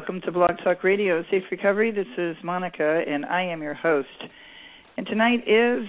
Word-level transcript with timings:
welcome 0.00 0.22
to 0.22 0.32
Blog 0.32 0.52
Talk 0.64 0.82
Radio 0.82 1.22
Safe 1.30 1.42
Recovery. 1.50 1.90
This 1.90 2.06
is 2.16 2.34
Monica, 2.42 3.02
and 3.06 3.26
I 3.26 3.42
am 3.42 3.60
your 3.60 3.74
host. 3.74 4.08
And 4.96 5.06
tonight 5.06 5.40
is 5.46 5.86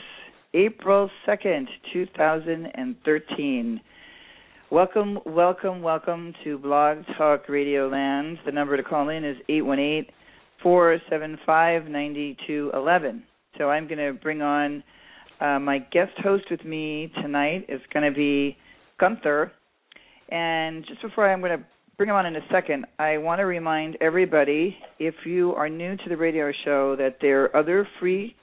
April 0.54 1.10
2nd, 1.26 1.68
2013. 1.94 3.82
Welcome, 4.70 5.20
welcome, 5.26 5.82
welcome 5.82 6.34
to 6.44 6.58
Blog 6.58 7.06
Talk 7.18 7.48
Radio 7.48 7.88
Land. 7.88 8.40
The 8.46 8.52
number 8.52 8.76
to 8.76 8.84
call 8.84 9.08
in 9.08 9.24
is 9.24 9.38
818 9.48 10.12
475 10.62 11.86
9211. 11.86 13.24
So 13.58 13.70
I'm 13.70 13.88
going 13.88 13.98
to 13.98 14.12
bring 14.12 14.42
on 14.42 14.84
uh, 15.40 15.58
my 15.58 15.80
guest 15.80 16.12
host 16.18 16.44
with 16.52 16.66
me 16.66 17.14
tonight 17.22 17.66
is 17.70 17.80
going 17.94 18.12
to 18.12 18.14
be 18.14 18.58
Gunther. 19.00 19.54
And 20.28 20.86
just 20.86 21.02
before 21.02 21.32
I'm 21.32 21.40
going 21.40 21.58
to 21.58 21.66
bring 22.02 22.10
him 22.10 22.16
on 22.16 22.26
in 22.26 22.36
a 22.36 22.42
second, 22.52 22.84
I 22.98 23.20
want 23.20 23.38
to 23.38 23.44
remind 23.44 23.96
everybody 24.02 24.76
if 24.98 25.14
you 25.24 25.54
are 25.54 25.70
new 25.70 25.96
to 25.98 26.10
the 26.10 26.18
radio 26.18 26.52
show 26.66 26.96
that 26.96 27.18
there 27.22 27.44
are 27.44 27.56
other 27.56 27.88
free 28.00 28.36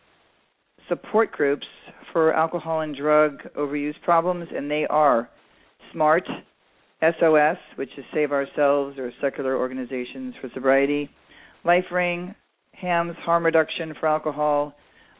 support 0.89 1.33
groups 1.33 1.67
for 2.12 2.33
alcohol 2.34 2.83
and 2.83 2.95
drug 2.95 3.39
overuse 3.56 4.00
problems, 4.05 4.47
and 4.55 4.70
they 4.70 4.87
are 4.89 5.28
SMART, 5.91 6.23
SOS, 7.00 7.56
which 7.75 7.91
is 7.98 8.05
Save 8.15 8.31
Ourselves 8.31 8.97
or 8.97 9.10
Secular 9.21 9.56
Organizations 9.56 10.37
for 10.41 10.49
Sobriety, 10.55 11.11
Life 11.65 11.87
Ring, 11.91 12.37
HAMS, 12.75 13.16
Harm 13.25 13.44
Reduction 13.44 13.93
for 13.99 14.09
Alcohol, 14.09 14.72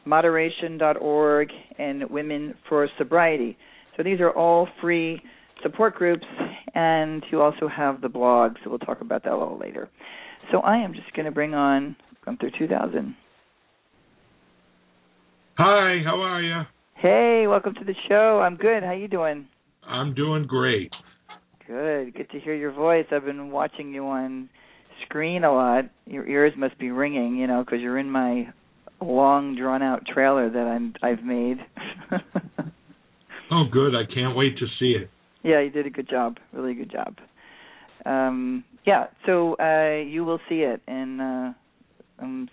Moderation.org, 0.05 1.49
and 1.77 2.09
Women 2.09 2.53
for 2.69 2.87
Sobriety. 2.97 3.57
So 3.97 4.03
these 4.03 4.21
are 4.21 4.31
all 4.31 4.69
free 4.79 5.21
support 5.61 5.95
groups, 5.95 6.25
and 6.75 7.23
you 7.31 7.41
also 7.41 7.67
have 7.67 8.01
the 8.01 8.09
blog, 8.09 8.55
so 8.63 8.69
we'll 8.69 8.79
talk 8.79 9.01
about 9.01 9.23
that 9.23 9.33
a 9.33 9.37
little 9.37 9.57
later. 9.57 9.89
So 10.51 10.59
I 10.59 10.77
am 10.77 10.93
just 10.93 11.13
going 11.13 11.25
to 11.25 11.31
bring 11.31 11.53
on 11.53 11.95
Gunther 12.25 12.51
2000. 12.57 13.15
Hi, 15.57 16.01
how 16.05 16.21
are 16.21 16.41
you? 16.41 16.61
Hey, 16.95 17.45
welcome 17.47 17.73
to 17.75 17.83
the 17.83 17.95
show. 18.07 18.41
I'm 18.41 18.55
good. 18.55 18.83
How 18.83 18.93
you 18.93 19.07
doing? 19.07 19.47
I'm 19.85 20.13
doing 20.13 20.45
great. 20.47 20.91
Good. 21.67 22.13
Good 22.13 22.29
to 22.31 22.39
hear 22.39 22.55
your 22.55 22.71
voice. 22.71 23.05
I've 23.11 23.25
been 23.25 23.51
watching 23.51 23.93
you 23.93 24.05
on 24.05 24.49
screen 25.05 25.43
a 25.43 25.53
lot. 25.53 25.85
Your 26.05 26.27
ears 26.27 26.53
must 26.57 26.77
be 26.79 26.91
ringing, 26.91 27.35
you 27.35 27.47
know, 27.47 27.63
because 27.63 27.79
you're 27.81 27.99
in 27.99 28.09
my 28.09 28.53
long, 29.01 29.55
drawn-out 29.55 30.05
trailer 30.05 30.49
that 30.49 30.59
I'm 30.59 30.93
I've 31.01 31.23
made. 31.23 31.57
Oh, 33.51 33.65
good. 33.71 33.95
I 33.95 34.05
can't 34.05 34.35
wait 34.37 34.57
to 34.59 34.65
see 34.79 34.91
it. 34.91 35.09
Yeah, 35.43 35.61
you 35.61 35.69
did 35.69 35.85
a 35.85 35.89
good 35.89 36.09
job. 36.09 36.37
Really 36.53 36.73
good 36.73 36.91
job. 36.91 37.17
Um, 38.05 38.63
yeah. 38.85 39.07
So 39.25 39.55
uh, 39.55 40.03
you 40.05 40.25
will 40.25 40.39
see 40.49 40.61
it, 40.61 40.81
and 40.87 41.21
uh, 41.21 41.53
um, 42.19 42.49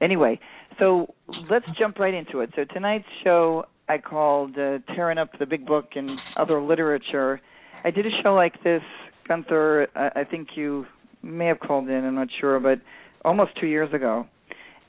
anyway, 0.00 0.40
so 0.78 1.14
let's 1.50 1.66
jump 1.78 1.98
right 1.98 2.14
into 2.14 2.40
it. 2.40 2.50
So 2.56 2.64
tonight's 2.64 3.04
show 3.24 3.64
I 3.88 3.98
called 3.98 4.58
uh, 4.58 4.78
"Tearing 4.94 5.18
Up 5.18 5.30
the 5.38 5.46
Big 5.46 5.66
Book 5.66 5.90
and 5.94 6.10
Other 6.36 6.60
Literature." 6.60 7.40
I 7.84 7.90
did 7.90 8.06
a 8.06 8.10
show 8.22 8.34
like 8.34 8.62
this, 8.64 8.82
Gunther. 9.28 9.88
I, 9.94 10.20
I 10.20 10.24
think 10.24 10.48
you 10.56 10.86
may 11.22 11.46
have 11.46 11.60
called 11.60 11.88
in. 11.88 12.04
I'm 12.04 12.14
not 12.14 12.28
sure, 12.40 12.58
but 12.60 12.80
almost 13.24 13.52
two 13.60 13.66
years 13.66 13.92
ago, 13.92 14.26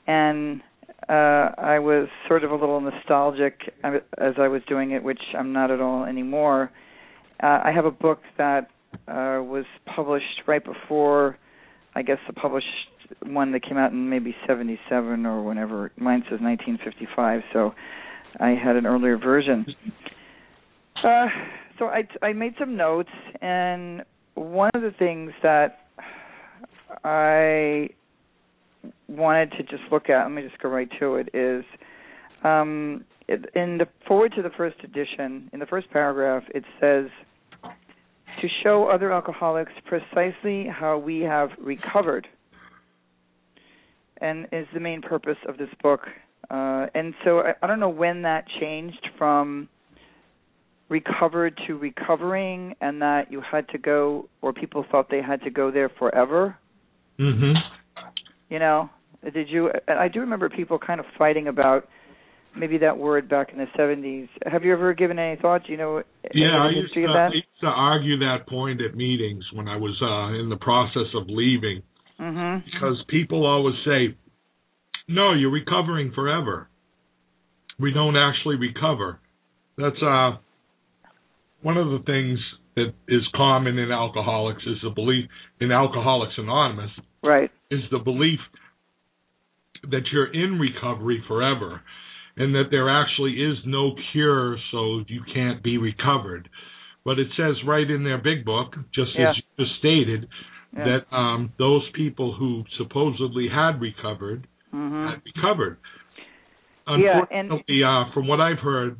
and 0.06 0.62
uh, 1.08 1.50
I 1.58 1.78
was 1.78 2.08
sort 2.26 2.44
of 2.44 2.50
a 2.50 2.54
little 2.54 2.80
nostalgic 2.80 3.60
uh, 3.84 3.98
as 4.18 4.34
I 4.38 4.48
was 4.48 4.62
doing 4.68 4.92
it, 4.92 5.02
which 5.02 5.20
I'm 5.36 5.52
not 5.52 5.70
at 5.70 5.80
all 5.80 6.04
anymore. 6.04 6.70
Uh, 7.42 7.60
I 7.64 7.72
have 7.74 7.84
a 7.84 7.90
book 7.90 8.20
that 8.36 8.68
uh, 9.06 9.42
was 9.42 9.64
published 9.94 10.42
right 10.46 10.64
before, 10.64 11.38
I 11.94 12.02
guess, 12.02 12.18
the 12.26 12.32
published 12.32 12.66
one 13.24 13.52
that 13.52 13.62
came 13.62 13.78
out 13.78 13.92
in 13.92 14.10
maybe 14.10 14.34
77 14.46 15.24
or 15.24 15.42
whenever. 15.42 15.92
Mine 15.96 16.22
says 16.24 16.40
1955, 16.40 17.42
so 17.52 17.74
I 18.40 18.50
had 18.50 18.76
an 18.76 18.86
earlier 18.86 19.16
version. 19.16 19.66
Uh, 21.02 21.26
so 21.78 21.86
I, 21.86 22.02
I 22.22 22.32
made 22.32 22.54
some 22.58 22.76
notes, 22.76 23.10
and 23.40 24.02
one 24.34 24.70
of 24.74 24.82
the 24.82 24.92
things 24.98 25.32
that 25.42 25.78
I 27.04 27.90
wanted 29.08 29.52
to 29.52 29.62
just 29.62 29.82
look 29.90 30.10
at, 30.10 30.22
let 30.24 30.32
me 30.32 30.42
just 30.42 30.60
go 30.60 30.68
right 30.68 30.88
to 30.98 31.16
it, 31.16 31.28
is 31.34 31.64
um, 32.44 33.04
in 33.28 33.78
the 33.78 33.86
forward 34.06 34.32
to 34.36 34.42
the 34.42 34.50
first 34.56 34.76
edition, 34.82 35.50
in 35.52 35.60
the 35.60 35.66
first 35.66 35.90
paragraph, 35.90 36.44
it 36.54 36.64
says 36.80 37.06
to 38.40 38.48
show 38.62 38.88
other 38.88 39.12
alcoholics 39.12 39.72
precisely 39.84 40.66
how 40.66 40.96
we 40.98 41.20
have 41.20 41.50
recovered, 41.58 42.26
and 44.20 44.46
is 44.52 44.66
the 44.72 44.80
main 44.80 45.02
purpose 45.02 45.36
of 45.48 45.58
this 45.58 45.68
book. 45.82 46.00
Uh, 46.50 46.86
and 46.94 47.14
so 47.24 47.40
I, 47.40 47.54
I 47.62 47.66
don't 47.66 47.80
know 47.80 47.88
when 47.88 48.22
that 48.22 48.44
changed 48.60 49.06
from 49.18 49.68
recovered 50.88 51.58
to 51.66 51.74
recovering, 51.74 52.74
and 52.80 53.02
that 53.02 53.30
you 53.30 53.42
had 53.42 53.68
to 53.68 53.78
go, 53.78 54.26
or 54.40 54.54
people 54.54 54.86
thought 54.90 55.10
they 55.10 55.20
had 55.20 55.42
to 55.42 55.50
go 55.50 55.70
there 55.70 55.90
forever. 55.98 56.56
Mm-hmm. 57.20 57.52
You 58.48 58.58
know, 58.58 58.88
did 59.34 59.50
you? 59.50 59.70
I 59.86 60.08
do 60.08 60.20
remember 60.20 60.48
people 60.48 60.78
kind 60.78 60.98
of 60.98 61.06
fighting 61.18 61.48
about 61.48 61.88
maybe 62.56 62.78
that 62.78 62.98
word 62.98 63.28
back 63.28 63.52
in 63.52 63.58
the 63.58 63.66
seventies. 63.76 64.28
Have 64.46 64.64
you 64.64 64.72
ever 64.72 64.94
given 64.94 65.18
any 65.18 65.40
thought? 65.40 65.66
Do 65.66 65.72
you 65.72 65.78
know 65.78 66.02
Yeah, 66.34 66.56
I 66.62 66.70
used, 66.70 66.94
to, 66.94 67.04
I 67.06 67.28
used 67.28 67.46
to 67.60 67.66
argue 67.66 68.18
that 68.18 68.46
point 68.48 68.80
at 68.80 68.94
meetings 68.96 69.44
when 69.52 69.68
I 69.68 69.76
was 69.76 69.96
uh, 70.02 70.38
in 70.40 70.48
the 70.48 70.56
process 70.56 71.08
of 71.14 71.24
leaving 71.28 71.82
Mm-hmm. 72.20 72.64
because 72.72 72.96
people 73.08 73.46
always 73.46 73.76
say, 73.86 74.16
"No, 75.06 75.34
you're 75.34 75.52
recovering 75.52 76.10
forever." 76.12 76.68
We 77.78 77.92
don't 77.92 78.16
actually 78.16 78.56
recover. 78.56 79.20
That's 79.76 80.02
uh 80.02 80.38
one 81.62 81.76
of 81.76 81.86
the 81.90 82.00
things 82.06 82.40
that 82.74 82.92
is 83.06 83.22
common 83.36 83.78
in 83.78 83.92
alcoholics 83.92 84.62
is 84.66 84.78
the 84.82 84.90
belief 84.90 85.26
in 85.60 85.70
Alcoholics 85.72 86.34
Anonymous 86.38 86.90
Right. 87.22 87.50
is 87.70 87.80
the 87.90 87.98
belief 87.98 88.40
that 89.90 90.02
you're 90.12 90.32
in 90.32 90.58
recovery 90.58 91.22
forever 91.28 91.82
and 92.38 92.54
that 92.54 92.68
there 92.70 92.88
actually 92.88 93.32
is 93.32 93.56
no 93.66 93.92
cure 94.12 94.56
so 94.70 95.02
you 95.08 95.22
can't 95.34 95.62
be 95.62 95.76
recovered 95.78 96.48
but 97.04 97.18
it 97.18 97.28
says 97.36 97.54
right 97.66 97.90
in 97.90 98.04
their 98.04 98.18
big 98.18 98.44
book 98.44 98.74
just 98.94 99.10
Yeah. 99.18 99.30
as 99.30 99.36
you 99.36 99.64
just 99.64 99.78
stated 99.78 100.28
Yeah. 100.76 100.84
that 100.88 101.16
um 101.16 101.52
those 101.58 101.82
people 101.94 102.34
who 102.34 102.64
supposedly 102.76 103.48
had 103.48 103.80
recovered 103.80 104.46
Mm-hmm. 104.74 105.06
had 105.08 105.22
recovered 105.34 105.78
Yeah, 106.86 107.20
and- 107.30 107.50
Unfortunately, 107.52 107.82
uh, 107.84 108.04
from 108.14 108.26
what 108.26 108.40
I've 108.40 108.58
heard, 108.58 108.98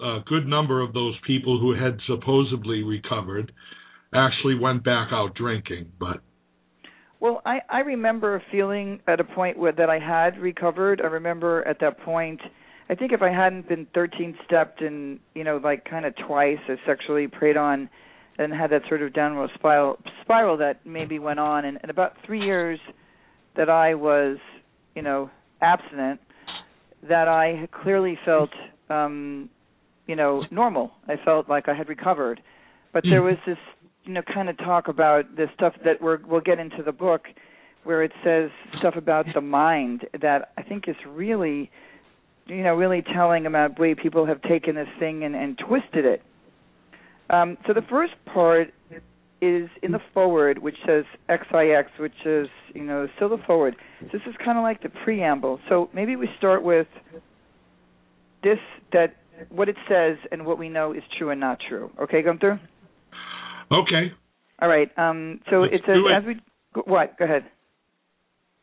a 0.00 0.20
good 0.26 0.46
number 0.46 0.80
of 0.80 0.92
those 0.92 1.14
people 1.26 1.58
who 1.58 1.74
had 1.74 1.98
supposedly 2.06 2.82
recovered 2.82 3.52
actually 4.14 4.56
went 4.58 4.82
back 4.84 5.08
out 5.12 5.34
drinking. 5.34 5.92
But 5.98 6.20
Well, 7.20 7.42
I 7.44 7.60
I 7.68 7.80
remember 7.80 8.42
feeling 8.50 9.00
at 9.06 9.20
a 9.20 9.24
point 9.24 9.58
where 9.58 9.72
that 9.72 9.90
I 9.90 9.98
had 9.98 10.38
recovered. 10.38 11.02
I 11.02 11.06
remember 11.06 11.66
at 11.68 11.78
that 11.80 12.00
point, 12.00 12.40
I 12.88 12.94
think 12.94 13.12
if 13.12 13.20
I 13.20 13.30
hadn't 13.30 13.68
been 13.68 13.86
13 13.94 14.36
stepped 14.46 14.80
and 14.80 15.20
you 15.34 15.44
know 15.44 15.60
like 15.62 15.84
kind 15.84 16.06
of 16.06 16.14
twice 16.26 16.58
or 16.68 16.78
sexually 16.86 17.28
preyed 17.28 17.58
on, 17.58 17.90
and 18.38 18.54
had 18.54 18.70
that 18.70 18.82
sort 18.88 19.02
of 19.02 19.12
downward 19.12 19.50
spiral 19.54 19.98
spiral 20.22 20.56
that 20.56 20.84
maybe 20.86 21.18
went 21.18 21.38
on, 21.38 21.66
and, 21.66 21.78
and 21.82 21.90
about 21.90 22.14
three 22.24 22.40
years 22.40 22.80
that 23.54 23.68
I 23.68 23.94
was 23.94 24.38
you 24.94 25.02
know 25.02 25.30
abstinent, 25.60 26.20
that 27.06 27.28
I 27.28 27.68
clearly 27.82 28.18
felt 28.24 28.50
um 28.88 29.50
you 30.06 30.16
know 30.16 30.44
normal. 30.50 30.92
I 31.06 31.16
felt 31.22 31.50
like 31.50 31.68
I 31.68 31.74
had 31.74 31.90
recovered, 31.90 32.40
but 32.94 33.04
there 33.10 33.22
was 33.22 33.36
this 33.46 33.58
you 34.04 34.12
know 34.12 34.22
kind 34.22 34.48
of 34.48 34.56
talk 34.58 34.88
about 34.88 35.36
the 35.36 35.46
stuff 35.54 35.74
that 35.84 36.00
we're 36.00 36.18
we'll 36.26 36.40
get 36.40 36.58
into 36.58 36.82
the 36.82 36.92
book 36.92 37.22
where 37.84 38.02
it 38.02 38.12
says 38.22 38.50
stuff 38.78 38.94
about 38.96 39.26
the 39.34 39.40
mind 39.40 40.06
that 40.20 40.52
I 40.58 40.62
think 40.62 40.88
is 40.88 40.96
really 41.06 41.70
you 42.46 42.62
know 42.62 42.74
really 42.74 43.02
telling 43.02 43.46
about 43.46 43.76
the 43.76 43.82
way 43.82 43.94
people 43.94 44.26
have 44.26 44.42
taken 44.42 44.74
this 44.74 44.88
thing 44.98 45.24
and, 45.24 45.34
and 45.34 45.58
twisted 45.58 46.04
it. 46.04 46.22
Um, 47.30 47.56
so 47.66 47.72
the 47.72 47.82
first 47.82 48.14
part 48.26 48.72
is 49.40 49.70
in 49.82 49.92
the 49.92 50.00
forward, 50.12 50.58
which 50.58 50.76
says 50.86 51.04
XIX, 51.28 51.88
which 51.98 52.12
is 52.24 52.48
you 52.74 52.82
know 52.82 53.08
still 53.16 53.28
the 53.28 53.42
forward. 53.46 53.76
This 54.12 54.22
is 54.26 54.34
kind 54.44 54.58
of 54.58 54.62
like 54.62 54.82
the 54.82 54.90
preamble. 55.04 55.60
So 55.68 55.88
maybe 55.94 56.16
we 56.16 56.28
start 56.38 56.62
with 56.62 56.88
this 58.42 58.58
that 58.92 59.16
what 59.48 59.68
it 59.68 59.76
says 59.88 60.18
and 60.32 60.44
what 60.44 60.58
we 60.58 60.68
know 60.68 60.92
is 60.92 61.02
true 61.18 61.30
and 61.30 61.40
not 61.40 61.58
true. 61.66 61.90
Okay, 62.00 62.22
Gunther. 62.22 62.60
Okay. 63.72 64.12
All 64.60 64.68
right. 64.68 64.90
Um, 64.98 65.40
so 65.50 65.62
let's 65.62 65.74
it. 65.74 66.12
as 66.16 66.24
we 66.24 66.36
what? 66.84 67.18
Go 67.18 67.24
ahead. 67.24 67.44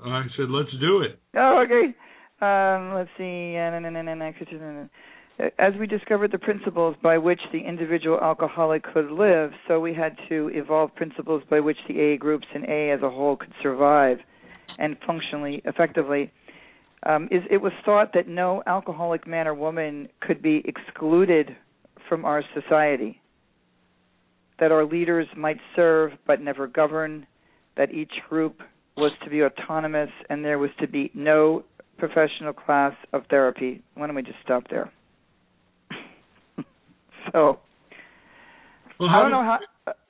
I 0.03 0.23
said 0.35 0.49
let's 0.49 0.69
do 0.79 1.01
it. 1.01 1.19
Oh, 1.35 1.63
okay. 1.65 1.95
Um, 2.39 2.93
let's 2.93 3.09
see. 3.17 3.55
As 5.59 5.73
we 5.79 5.87
discovered 5.87 6.31
the 6.31 6.37
principles 6.37 6.95
by 7.01 7.17
which 7.17 7.39
the 7.51 7.59
individual 7.59 8.19
alcoholic 8.19 8.83
could 8.83 9.11
live, 9.11 9.51
so 9.67 9.79
we 9.79 9.93
had 9.93 10.15
to 10.29 10.49
evolve 10.53 10.93
principles 10.95 11.43
by 11.49 11.59
which 11.59 11.77
the 11.87 12.13
AA 12.13 12.17
groups 12.17 12.47
and 12.53 12.65
AA 12.65 12.93
as 12.93 13.01
a 13.01 13.09
whole 13.09 13.37
could 13.37 13.53
survive 13.61 14.17
and 14.77 14.97
functionally 15.05 15.61
effectively. 15.65 16.31
Um, 17.03 17.27
is, 17.31 17.43
it 17.49 17.57
was 17.57 17.71
thought 17.85 18.13
that 18.13 18.27
no 18.27 18.63
alcoholic 18.65 19.27
man 19.27 19.47
or 19.47 19.53
woman 19.53 20.09
could 20.19 20.41
be 20.41 20.63
excluded 20.65 21.55
from 22.09 22.25
our 22.25 22.43
society 22.53 23.21
that 24.59 24.71
our 24.71 24.85
leaders 24.85 25.27
might 25.35 25.57
serve 25.75 26.11
but 26.25 26.41
never 26.41 26.67
govern, 26.67 27.27
that 27.75 27.91
each 27.91 28.13
group 28.29 28.61
was 28.95 29.11
to 29.23 29.29
be 29.29 29.43
autonomous 29.43 30.09
and 30.29 30.43
there 30.43 30.57
was 30.57 30.71
to 30.79 30.87
be 30.87 31.11
no 31.13 31.63
professional 31.97 32.53
class 32.53 32.93
of 33.13 33.23
therapy. 33.29 33.83
Why 33.95 34.07
don't 34.07 34.15
we 34.15 34.23
just 34.23 34.39
stop 34.43 34.63
there? 34.69 34.91
so 37.31 37.59
Well, 38.99 39.09
I 39.09 39.21
don't 39.21 39.31
know 39.31 39.43
how 39.43 39.59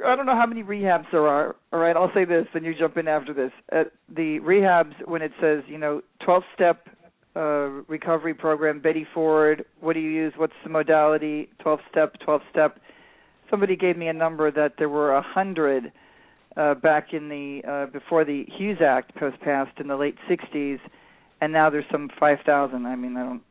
I 0.04 0.16
don't 0.16 0.26
know 0.26 0.36
how 0.36 0.48
many 0.48 0.64
rehabs 0.64 1.06
there 1.12 1.28
are. 1.28 1.56
All 1.72 1.80
right, 1.80 1.96
I'll 1.96 2.12
say 2.14 2.26
this, 2.26 2.48
and 2.54 2.66
you 2.66 2.74
jump 2.78 2.98
in 2.98 3.08
after 3.08 3.34
this. 3.34 3.52
Uh, 3.72 3.84
the 4.10 4.40
rehabs, 4.40 4.94
when 5.06 5.22
it 5.22 5.32
says 5.40 5.64
you 5.68 5.78
know 5.78 6.02
twelve 6.24 6.44
step 6.56 6.88
uh, 7.36 7.84
recovery 7.88 8.34
program, 8.34 8.80
Betty 8.80 9.06
Ford, 9.14 9.66
what 9.80 9.94
do 9.94 10.00
you 10.00 10.10
use? 10.10 10.34
What's 10.38 10.54
the 10.64 10.70
modality? 10.70 11.50
Twelve 11.60 11.80
step, 11.92 12.16
twelve 12.24 12.42
step. 12.50 12.80
Somebody 13.50 13.76
gave 13.76 13.98
me 13.98 14.08
a 14.08 14.14
number 14.14 14.52
that 14.52 14.74
there 14.78 14.90
were 14.90 15.16
a 15.16 15.22
hundred 15.22 15.92
uh, 16.56 16.74
back 16.76 17.14
in 17.14 17.30
the 17.30 17.62
uh, 17.70 17.86
before 17.92 18.26
the 18.26 18.46
Hughes 18.58 18.80
Act 18.82 19.14
was 19.22 19.34
passed 19.44 19.80
in 19.80 19.88
the 19.88 19.96
late 19.96 20.16
'60s, 20.30 20.80
and 21.42 21.54
now 21.54 21.70
there's 21.70 21.86
some 21.92 22.10
five 22.20 22.40
thousand. 22.46 22.86
I 22.86 22.96
mean, 22.96 23.16
I 23.16 23.24
don't 23.24 23.44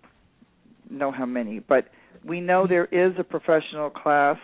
know 0.90 1.12
how 1.12 1.26
many, 1.26 1.60
but 1.60 1.88
we 2.24 2.40
know 2.40 2.66
there 2.66 2.86
is 2.86 3.12
a 3.18 3.24
professional 3.24 3.90
class 3.90 4.38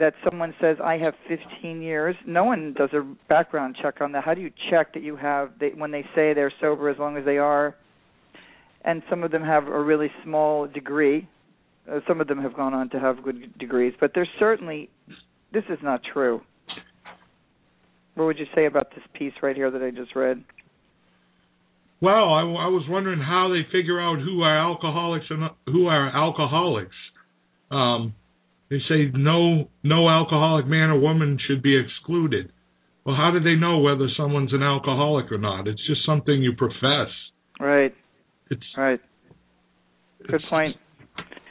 that 0.00 0.14
someone 0.28 0.54
says 0.60 0.78
I 0.82 0.96
have 0.98 1.14
15 1.28 1.82
years. 1.82 2.16
No 2.26 2.44
one 2.44 2.74
does 2.76 2.90
a 2.92 3.06
background 3.28 3.76
check 3.80 4.00
on 4.00 4.12
that. 4.12 4.24
How 4.24 4.34
do 4.34 4.40
you 4.40 4.50
check 4.70 4.94
that 4.94 5.02
you 5.02 5.14
have 5.16 5.52
they, 5.60 5.68
when 5.70 5.90
they 5.90 6.02
say 6.14 6.32
they're 6.34 6.52
sober 6.60 6.88
as 6.88 6.98
long 6.98 7.16
as 7.16 7.24
they 7.24 7.38
are? 7.38 7.76
And 8.82 9.02
some 9.10 9.22
of 9.22 9.30
them 9.30 9.44
have 9.44 9.66
a 9.66 9.80
really 9.80 10.10
small 10.24 10.66
degree. 10.66 11.28
Uh, 11.88 12.00
some 12.06 12.20
of 12.20 12.26
them 12.26 12.40
have 12.40 12.54
gone 12.54 12.74
on 12.74 12.90
to 12.90 13.00
have 13.00 13.22
good 13.22 13.56
degrees, 13.58 13.94
but 14.00 14.12
there's 14.14 14.28
certainly 14.38 14.90
this 15.52 15.64
is 15.68 15.78
not 15.82 16.00
true. 16.12 16.40
What 18.14 18.24
would 18.26 18.38
you 18.38 18.46
say 18.54 18.66
about 18.66 18.90
this 18.90 19.04
piece 19.14 19.32
right 19.42 19.56
here 19.56 19.70
that 19.70 19.82
I 19.82 19.90
just 19.90 20.14
read? 20.14 20.42
Well, 22.00 22.32
I, 22.32 22.40
I 22.40 22.68
was 22.68 22.86
wondering 22.88 23.20
how 23.20 23.48
they 23.50 23.70
figure 23.70 24.00
out 24.00 24.20
who 24.20 24.42
are 24.42 24.58
alcoholics 24.58 25.26
and 25.30 25.50
who 25.66 25.86
are 25.86 26.08
alcoholics. 26.08 26.94
Um, 27.70 28.14
they 28.70 28.78
say 28.88 29.10
no, 29.12 29.68
no 29.82 30.08
alcoholic 30.08 30.66
man 30.66 30.90
or 30.90 30.98
woman 30.98 31.38
should 31.46 31.62
be 31.62 31.76
excluded. 31.78 32.52
Well, 33.04 33.16
how 33.16 33.30
do 33.32 33.40
they 33.40 33.54
know 33.54 33.78
whether 33.78 34.06
someone's 34.16 34.52
an 34.52 34.62
alcoholic 34.62 35.30
or 35.32 35.38
not? 35.38 35.66
It's 35.66 35.84
just 35.86 36.04
something 36.06 36.42
you 36.42 36.52
profess. 36.54 37.08
Right, 37.58 37.94
It's 38.50 38.62
right. 38.76 39.00
Good 40.26 40.36
it's 40.36 40.44
point. 40.46 40.76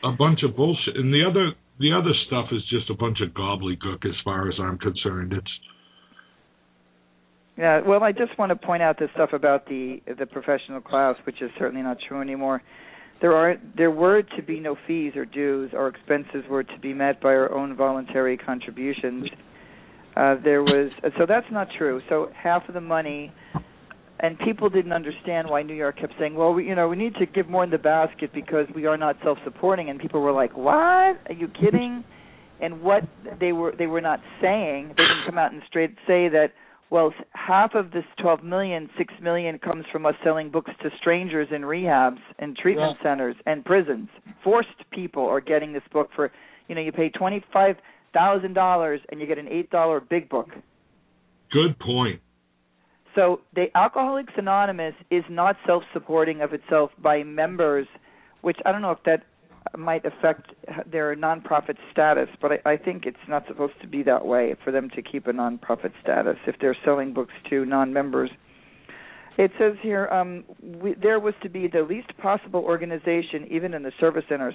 A 0.04 0.12
bunch 0.12 0.40
of 0.44 0.56
bullshit, 0.56 0.96
and 0.96 1.14
the 1.14 1.24
other 1.28 1.52
the 1.80 1.94
other 1.94 2.12
stuff 2.28 2.48
is 2.52 2.62
just 2.70 2.90
a 2.90 2.94
bunch 2.94 3.20
of 3.22 3.30
gobbledygook 3.30 4.06
as 4.06 4.16
far 4.24 4.50
as 4.50 4.56
I'm 4.60 4.78
concerned. 4.78 5.34
It's 5.34 5.52
Yeah, 7.58 7.82
well, 7.86 8.04
I 8.04 8.12
just 8.12 8.38
want 8.38 8.50
to 8.50 8.56
point 8.56 8.84
out 8.84 9.00
this 9.00 9.10
stuff 9.14 9.32
about 9.34 9.68
the 9.68 10.02
the 10.18 10.26
professional 10.26 10.82
class, 10.82 11.16
which 11.26 11.42
is 11.42 11.52
certainly 11.58 11.84
not 11.84 11.98
true 12.08 12.22
anymore. 12.22 12.62
There 13.22 13.36
are 13.36 13.56
there 13.78 13.92
were 13.92 14.22
to 14.22 14.44
be 14.44 14.60
no 14.60 14.78
fees 14.88 15.14
or 15.16 15.26
dues. 15.26 15.72
Our 15.74 15.88
expenses 15.88 16.44
were 16.50 16.64
to 16.64 16.80
be 16.82 16.94
met 16.94 17.22
by 17.22 17.30
our 17.30 17.52
own 17.52 17.76
voluntary 17.76 18.38
contributions. 18.38 19.26
Uh, 20.16 20.36
there 20.44 20.64
was 20.64 20.92
so 21.18 21.26
that's 21.26 21.48
not 21.52 21.68
true. 21.78 22.02
So 22.10 22.30
half 22.36 22.68
of 22.68 22.74
the 22.74 22.82
money, 22.82 23.32
and 24.20 24.38
people 24.40 24.70
didn't 24.70 24.94
understand 24.94 25.50
why 25.50 25.64
New 25.64 25.74
York 25.74 26.00
kept 26.00 26.14
saying, 26.20 26.36
"Well, 26.36 26.54
we, 26.54 26.68
you 26.68 26.76
know, 26.76 26.88
we 26.88 26.96
need 26.96 27.16
to 27.16 27.26
give 27.26 27.50
more 27.50 27.64
in 27.64 27.70
the 27.70 27.78
basket 27.78 28.32
because 28.34 28.68
we 28.76 28.86
are 28.86 28.98
not 28.98 29.18
self-supporting." 29.24 29.90
And 29.90 30.00
people 30.00 30.22
were 30.22 30.32
like, 30.32 30.56
"What? 30.58 30.74
Are 30.76 31.36
you 31.36 31.48
kidding?" 31.48 32.04
And 32.62 32.82
what 32.82 33.04
they 33.40 33.52
were 33.54 33.74
they 33.78 33.88
were 33.88 34.02
not 34.02 34.20
saying, 34.42 34.90
they 34.90 35.04
didn't 35.04 35.26
come 35.26 35.38
out 35.38 35.52
and 35.52 35.62
straight 35.68 35.96
say 36.06 36.28
that 36.30 36.52
well, 36.90 37.14
half 37.34 37.76
of 37.76 37.92
this 37.92 38.04
12 38.20 38.44
million, 38.44 38.90
6 38.98 39.14
million 39.22 39.60
comes 39.60 39.86
from 39.92 40.06
us 40.06 40.16
selling 40.24 40.50
books 40.50 40.72
to 40.82 40.90
strangers 41.00 41.48
in 41.52 41.62
rehabs 41.62 42.18
and 42.40 42.58
treatment 42.58 42.98
centers 43.04 43.36
and 43.46 43.64
prisons. 43.64 44.10
Forced 44.44 44.70
people 44.92 45.26
are 45.28 45.42
getting 45.42 45.72
this 45.72 45.84
book 45.94 46.10
for, 46.16 46.32
you 46.68 46.74
know, 46.74 46.82
you 46.82 46.92
pay 46.92 47.12
$25,000 47.12 49.00
and 49.10 49.22
you 49.22 49.28
get 49.28 49.38
an 49.38 49.46
$8 49.46 50.10
big 50.10 50.30
book. 50.30 50.50
good 51.52 51.78
point. 51.80 52.22
So, 53.20 53.42
the 53.54 53.66
Alcoholics 53.76 54.32
Anonymous 54.38 54.94
is 55.12 55.26
not 55.30 55.58
self-supporting 55.68 56.40
of 56.40 56.54
itself 56.54 56.92
by 57.00 57.22
members, 57.22 57.86
which 58.44 58.56
I 58.66 58.72
don't 58.72 58.82
know 58.82 58.92
if 58.92 59.04
that 59.06 59.24
might 59.78 60.06
affect 60.06 60.54
their 60.90 61.14
nonprofit 61.18 61.76
status, 61.92 62.30
but 62.42 62.54
I, 62.66 62.72
I 62.74 62.78
think 62.78 63.06
it's 63.06 63.18
not 63.28 63.46
supposed 63.46 63.74
to 63.82 63.88
be 63.88 64.04
that 64.04 64.26
way 64.26 64.56
for 64.64 64.72
them 64.72 64.90
to 64.96 65.02
keep 65.02 65.28
a 65.28 65.34
nonprofit 65.34 65.92
status 66.02 66.38
if 66.48 66.56
they're 66.62 66.78
selling 66.86 67.14
books 67.14 67.34
to 67.50 67.66
non-members. 67.66 68.30
It 69.38 69.52
says 69.60 69.74
here 69.82 70.08
um, 70.08 70.46
we, 70.64 70.94
there 70.94 71.20
was 71.20 71.34
to 71.44 71.50
be 71.50 71.68
the 71.68 71.82
least 71.82 72.18
possible 72.20 72.62
organization, 72.62 73.46
even 73.52 73.74
in 73.74 73.84
the 73.84 73.92
service 74.00 74.24
centers. 74.30 74.54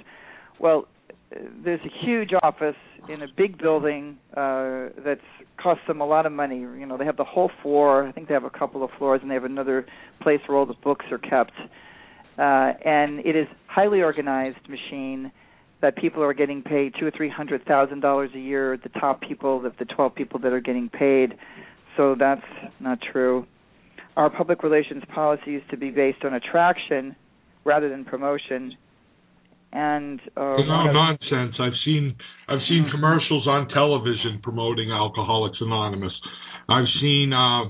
Well, 0.59 0.89
there's 1.31 1.81
a 1.81 2.05
huge 2.05 2.31
office 2.43 2.77
in 3.09 3.23
a 3.23 3.27
big 3.37 3.59
building 3.59 4.19
uh, 4.37 4.89
that's 5.05 5.21
cost 5.63 5.81
them 5.87 6.01
a 6.01 6.07
lot 6.07 6.27
of 6.27 6.33
money. 6.33 6.61
You 6.61 6.87
know, 6.87 6.97
they 6.97 7.05
have 7.05 7.17
the 7.17 7.25
whole 7.25 7.51
floor. 7.63 8.07
I 8.07 8.13
think 8.13 8.29
they 8.29 8.35
have 8.35 8.45
a 8.45 8.51
couple 8.51 8.83
of 8.83 8.91
floors, 8.99 9.21
and 9.23 9.31
they 9.31 9.35
have 9.35 9.45
another 9.45 9.87
place 10.21 10.41
where 10.47 10.57
all 10.57 10.67
the 10.67 10.75
books 10.75 11.07
are 11.11 11.19
kept 11.19 11.53
uh, 12.39 12.73
and 12.85 13.21
it 13.21 13.37
is 13.37 13.47
highly 13.67 14.03
organized 14.03 14.69
machine 14.69 15.31
that 15.81 15.97
people 15.97 16.23
are 16.23 16.35
getting 16.35 16.63
paid 16.63 16.95
two 16.99 17.07
or 17.07 17.11
three 17.11 17.29
hundred 17.29 17.65
thousand 17.65 18.01
dollars 18.01 18.31
a 18.35 18.39
year. 18.39 18.77
The 18.77 18.89
top 19.01 19.21
people, 19.21 19.61
the, 19.61 19.73
the 19.79 19.85
twelve 19.85 20.15
people 20.15 20.41
that 20.41 20.53
are 20.53 20.61
getting 20.61 20.89
paid, 20.89 21.37
so 21.97 22.17
that's 22.19 22.47
not 22.81 22.99
true. 23.01 23.47
Our 24.17 24.31
public 24.31 24.63
relations 24.63 25.03
policy 25.15 25.57
is 25.57 25.63
to 25.71 25.77
be 25.77 25.91
based 25.91 26.25
on 26.25 26.35
attraction 26.35 27.15
rather 27.65 27.89
than 27.89 28.05
promotion. 28.05 28.77
And 29.75 30.21
uh, 30.37 30.55
It's 30.55 30.69
nonsense. 30.69 31.57
I've 31.59 31.77
seen 31.85 32.15
I've 32.49 32.63
seen 32.69 32.87
commercials 32.93 33.49
on 33.49 33.67
television 33.69 34.39
promoting 34.41 34.93
Alcoholics 34.93 35.59
Anonymous. 35.61 36.13
I've 36.69 36.87
seen 37.01 37.33
uh, 37.33 37.65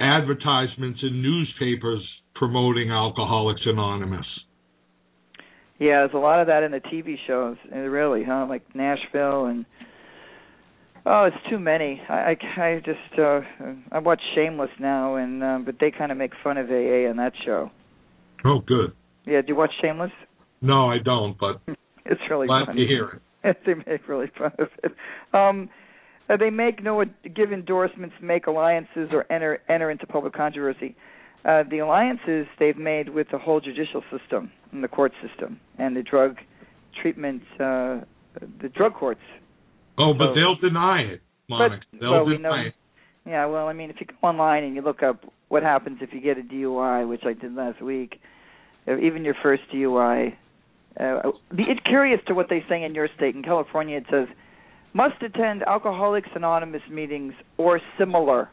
advertisements 0.00 0.98
in 1.02 1.22
newspapers 1.22 2.02
promoting 2.34 2.90
Alcoholics 2.90 3.60
Anonymous. 3.66 4.26
Yeah, 5.78 6.00
there's 6.00 6.10
a 6.14 6.18
lot 6.18 6.40
of 6.40 6.48
that 6.48 6.64
in 6.64 6.72
the 6.72 6.80
TV 6.80 7.16
shows. 7.26 7.56
uh, 7.72 7.78
Really, 7.78 8.24
huh? 8.24 8.46
Like 8.48 8.62
Nashville 8.74 9.44
and 9.46 9.64
oh, 11.06 11.24
it's 11.24 11.50
too 11.50 11.60
many. 11.60 12.02
I 12.08 12.34
I, 12.34 12.62
I 12.62 12.82
just 12.84 13.18
uh 13.18 13.40
I 13.92 14.00
watch 14.00 14.20
Shameless 14.34 14.70
now, 14.80 15.14
and 15.14 15.42
um, 15.44 15.64
but 15.64 15.76
they 15.78 15.92
kind 15.92 16.10
of 16.10 16.18
make 16.18 16.32
fun 16.42 16.56
of 16.58 16.68
AA 16.68 17.08
in 17.08 17.16
that 17.18 17.32
show. 17.44 17.70
Oh, 18.44 18.58
good. 18.66 18.92
Yeah, 19.24 19.42
do 19.42 19.48
you 19.48 19.56
watch 19.56 19.72
Shameless? 19.80 20.10
No, 20.60 20.88
I 20.90 20.98
don't, 20.98 21.36
but 21.38 21.60
It's 22.08 22.20
really 22.30 22.46
glad 22.46 22.66
funny. 22.66 22.82
to 22.82 22.86
hear 22.86 23.20
it. 23.44 23.56
they 23.66 23.74
make 23.74 24.06
really 24.08 24.30
fun 24.38 24.52
of 24.58 24.68
it. 24.82 24.92
Um, 25.34 25.68
uh, 26.28 26.36
they 26.36 26.50
make 26.50 26.82
no 26.82 27.04
give 27.34 27.52
endorsements, 27.52 28.14
make 28.22 28.46
alliances, 28.46 29.08
or 29.12 29.30
enter 29.30 29.60
enter 29.68 29.90
into 29.90 30.06
public 30.06 30.32
controversy. 30.32 30.96
Uh, 31.44 31.62
the 31.70 31.78
alliances 31.78 32.46
they've 32.58 32.76
made 32.76 33.08
with 33.08 33.28
the 33.30 33.38
whole 33.38 33.60
judicial 33.60 34.02
system 34.10 34.50
and 34.72 34.82
the 34.82 34.88
court 34.88 35.12
system 35.26 35.60
and 35.78 35.96
the 35.96 36.02
drug 36.02 36.36
treatment, 37.00 37.42
uh, 37.60 38.00
the 38.60 38.68
drug 38.74 38.94
courts. 38.94 39.20
Oh, 39.98 40.12
but 40.12 40.28
So- 40.30 40.34
they'll 40.34 40.56
deny 40.56 41.02
it, 41.02 41.20
Monica. 41.48 41.84
they'll 42.00 42.10
well, 42.10 42.24
we 42.26 42.36
deny 42.36 42.62
know- 42.62 42.68
it. 42.68 42.74
Yeah, 43.26 43.46
well, 43.46 43.66
I 43.68 43.72
mean, 43.72 43.90
if 43.90 43.96
you 44.00 44.06
go 44.06 44.14
online 44.28 44.62
and 44.64 44.74
you 44.76 44.82
look 44.82 45.02
up 45.02 45.24
what 45.48 45.62
happens 45.64 45.98
if 46.00 46.12
you 46.12 46.20
get 46.20 46.38
a 46.38 46.42
DUI, 46.42 47.04
which 47.08 47.24
I 47.24 47.32
did 47.32 47.54
last 47.56 47.80
week, 47.80 48.20
uh, 48.88 48.96
even 48.98 49.24
your 49.24 49.34
first 49.42 49.62
DUI, 49.72 50.34
uh, 50.98 51.30
be 51.54 51.64
it's 51.68 51.80
curious 51.86 52.20
to 52.28 52.34
what 52.34 52.46
they 52.48 52.64
say 52.68 52.82
in 52.82 52.94
your 52.94 53.08
state. 53.16 53.34
In 53.34 53.42
California, 53.42 53.98
it 53.98 54.06
says 54.10 54.28
must 54.94 55.22
attend 55.22 55.62
Alcoholics 55.62 56.28
Anonymous 56.34 56.82
meetings 56.90 57.34
or 57.58 57.80
similar. 57.98 58.48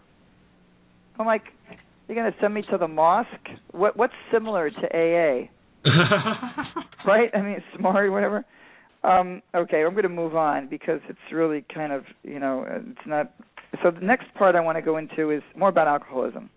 I'm 1.17 1.25
like, 1.25 1.43
you're 2.07 2.15
gonna 2.15 2.35
send 2.41 2.53
me 2.53 2.63
to 2.71 2.77
the 2.77 2.87
mosque? 2.87 3.29
What 3.71 3.95
what's 3.95 4.13
similar 4.31 4.69
to 4.69 4.75
AA? 4.93 5.49
right? 7.05 7.29
I 7.33 7.41
mean, 7.41 7.63
smart 7.77 8.05
or 8.05 8.11
whatever. 8.11 8.45
Um, 9.03 9.41
okay, 9.53 9.83
I'm 9.83 9.91
going 9.91 10.03
to 10.03 10.09
move 10.09 10.35
on 10.35 10.69
because 10.69 11.01
it's 11.09 11.19
really 11.31 11.65
kind 11.73 11.91
of, 11.91 12.03
you 12.23 12.39
know, 12.39 12.65
it's 12.67 13.05
not. 13.05 13.33
So 13.81 13.91
the 13.91 14.05
next 14.05 14.33
part 14.35 14.55
I 14.55 14.61
want 14.61 14.77
to 14.77 14.81
go 14.81 14.97
into 14.97 15.31
is 15.31 15.41
more 15.57 15.69
about 15.69 15.87
alcoholism. 15.87 16.49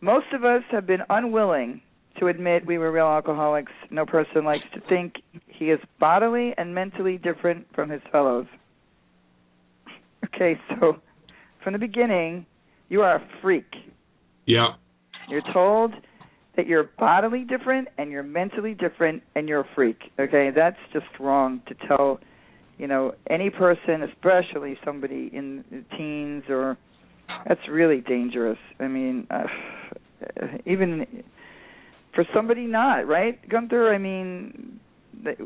Most 0.00 0.26
of 0.34 0.44
us 0.44 0.62
have 0.70 0.86
been 0.86 1.00
unwilling 1.08 1.80
to 2.20 2.28
admit 2.28 2.66
we 2.66 2.78
were 2.78 2.92
real 2.92 3.06
alcoholics. 3.06 3.72
No 3.90 4.06
person 4.06 4.44
likes 4.44 4.64
to 4.74 4.80
think 4.88 5.14
he 5.46 5.66
is 5.66 5.80
bodily 6.00 6.54
and 6.56 6.74
mentally 6.74 7.18
different 7.18 7.66
from 7.74 7.90
his 7.90 8.02
fellows. 8.10 8.46
Okay, 10.24 10.58
so 10.68 10.96
from 11.62 11.72
the 11.72 11.78
beginning, 11.78 12.46
you 12.88 13.02
are 13.02 13.16
a 13.16 13.28
freak. 13.42 13.66
yeah. 14.46 14.68
You're 15.28 15.42
told 15.52 15.92
that 16.56 16.66
you're 16.66 16.88
bodily 16.98 17.44
different 17.44 17.88
and 17.98 18.10
you're 18.10 18.22
mentally 18.22 18.72
different 18.72 19.22
and 19.34 19.46
you're 19.46 19.60
a 19.60 19.68
freak. 19.74 19.98
Okay, 20.18 20.50
that's 20.54 20.78
just 20.92 21.06
wrong 21.20 21.60
to 21.68 21.74
tell, 21.86 22.18
you 22.78 22.86
know, 22.86 23.12
any 23.28 23.50
person, 23.50 24.02
especially 24.02 24.78
somebody 24.84 25.30
in 25.34 25.64
the 25.70 25.84
teens 25.96 26.44
or 26.48 26.78
that's 27.46 27.60
really 27.70 28.00
dangerous. 28.00 28.58
I 28.80 28.88
mean, 28.88 29.26
uh, 29.30 29.44
even 30.66 31.06
for 32.18 32.24
somebody 32.34 32.66
not, 32.66 33.06
right? 33.06 33.38
Gunther, 33.48 33.94
I 33.94 33.98
mean, 33.98 34.80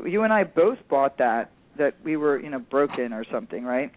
you 0.07 0.23
and 0.23 0.33
I 0.33 0.43
both 0.43 0.79
bought 0.89 1.19
that 1.19 1.51
that 1.77 1.93
we 2.03 2.17
were, 2.17 2.41
you 2.41 2.49
know, 2.49 2.57
broken 2.57 3.13
or 3.13 3.23
something, 3.31 3.63
right? 3.63 3.91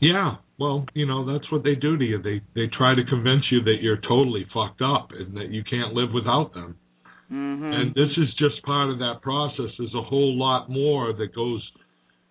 Yeah. 0.00 0.36
Well, 0.60 0.86
you 0.94 1.06
know, 1.06 1.26
that's 1.26 1.50
what 1.50 1.64
they 1.64 1.74
do 1.74 1.98
to 1.98 2.04
you. 2.04 2.22
They 2.22 2.40
they 2.54 2.68
try 2.68 2.94
to 2.94 3.04
convince 3.04 3.42
you 3.50 3.64
that 3.64 3.78
you're 3.80 3.96
totally 3.96 4.46
fucked 4.54 4.80
up 4.80 5.08
and 5.10 5.36
that 5.38 5.48
you 5.50 5.64
can't 5.68 5.92
live 5.92 6.10
without 6.14 6.54
them. 6.54 6.76
mm-hmm. 7.32 7.64
And 7.64 7.90
this 7.96 8.16
is 8.16 8.28
just 8.38 8.62
part 8.64 8.90
of 8.90 8.98
that 9.00 9.16
process. 9.20 9.74
There's 9.76 9.94
a 9.96 10.02
whole 10.02 10.38
lot 10.38 10.70
more 10.70 11.12
that 11.12 11.34
goes 11.34 11.68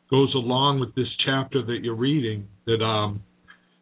goes 0.10 0.34
along 0.34 0.80
with 0.80 0.96
this 0.96 1.12
chapter 1.26 1.62
that 1.62 1.80
you're 1.84 1.94
reading 1.94 2.48
that 2.68 2.82
um 2.82 3.22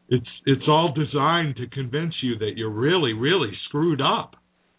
it's 0.10 0.30
it's 0.48 0.68
all 0.68 0.96
designed 0.96 1.58
to 1.58 1.68
convince 1.68 2.16
you 2.24 2.40
that 2.40 2.54
you're 2.56 2.72
really 2.72 3.14
really 3.14 3.52
screwed 3.68 4.02
up. 4.02 4.36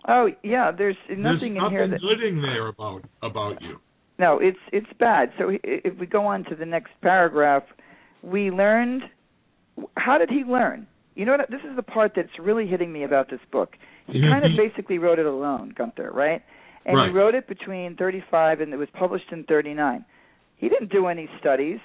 Oh, 0.08 0.28
yeah, 0.42 0.70
there's 0.76 0.96
nothing 1.10 1.54
There's 1.54 1.64
in 1.66 1.70
here 1.70 1.88
that 1.88 2.00
in 2.26 2.42
there 2.42 2.68
about 2.68 3.02
about 3.22 3.60
you. 3.60 3.80
No, 4.18 4.38
it's 4.38 4.58
it's 4.72 4.86
bad. 4.98 5.32
So 5.38 5.56
if 5.62 5.98
we 5.98 6.06
go 6.06 6.26
on 6.26 6.44
to 6.44 6.54
the 6.54 6.66
next 6.66 6.90
paragraph, 7.02 7.64
we 8.22 8.50
learned. 8.50 9.02
How 9.96 10.16
did 10.16 10.30
he 10.30 10.42
learn? 10.44 10.86
You 11.16 11.24
know 11.26 11.32
what? 11.32 11.50
This 11.50 11.60
is 11.68 11.76
the 11.76 11.82
part 11.82 12.12
that's 12.14 12.38
really 12.40 12.66
hitting 12.66 12.92
me 12.92 13.04
about 13.04 13.30
this 13.30 13.40
book. 13.50 13.76
He 14.06 14.20
kind 14.20 14.44
of 14.44 14.52
basically 14.56 14.98
wrote 14.98 15.18
it 15.18 15.26
alone, 15.26 15.74
Gunther, 15.76 16.12
right? 16.12 16.42
And 16.84 16.96
Right. 16.96 17.08
he 17.08 17.14
wrote 17.14 17.34
it 17.34 17.48
between 17.48 17.96
35 17.96 18.60
and 18.60 18.72
it 18.72 18.76
was 18.76 18.88
published 18.90 19.32
in 19.32 19.42
39. 19.44 20.04
He 20.56 20.68
didn't 20.68 20.90
do 20.90 21.08
any 21.08 21.28
studies. 21.40 21.80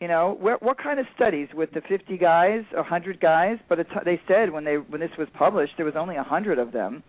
You 0.00 0.06
know, 0.06 0.36
where, 0.38 0.58
what 0.60 0.78
kind 0.78 1.00
of 1.00 1.06
studies 1.16 1.48
with 1.52 1.72
the 1.72 1.80
50 1.80 2.16
guys, 2.18 2.62
100 2.72 3.20
guys? 3.20 3.58
But 3.68 3.80
it's, 3.80 3.90
they 4.04 4.20
said 4.28 4.52
when 4.52 4.64
they 4.64 4.76
when 4.76 5.00
this 5.00 5.10
was 5.18 5.28
published, 5.34 5.72
there 5.76 5.86
was 5.86 5.96
only 5.96 6.14
100 6.14 6.58
of 6.58 6.70
them. 6.70 7.02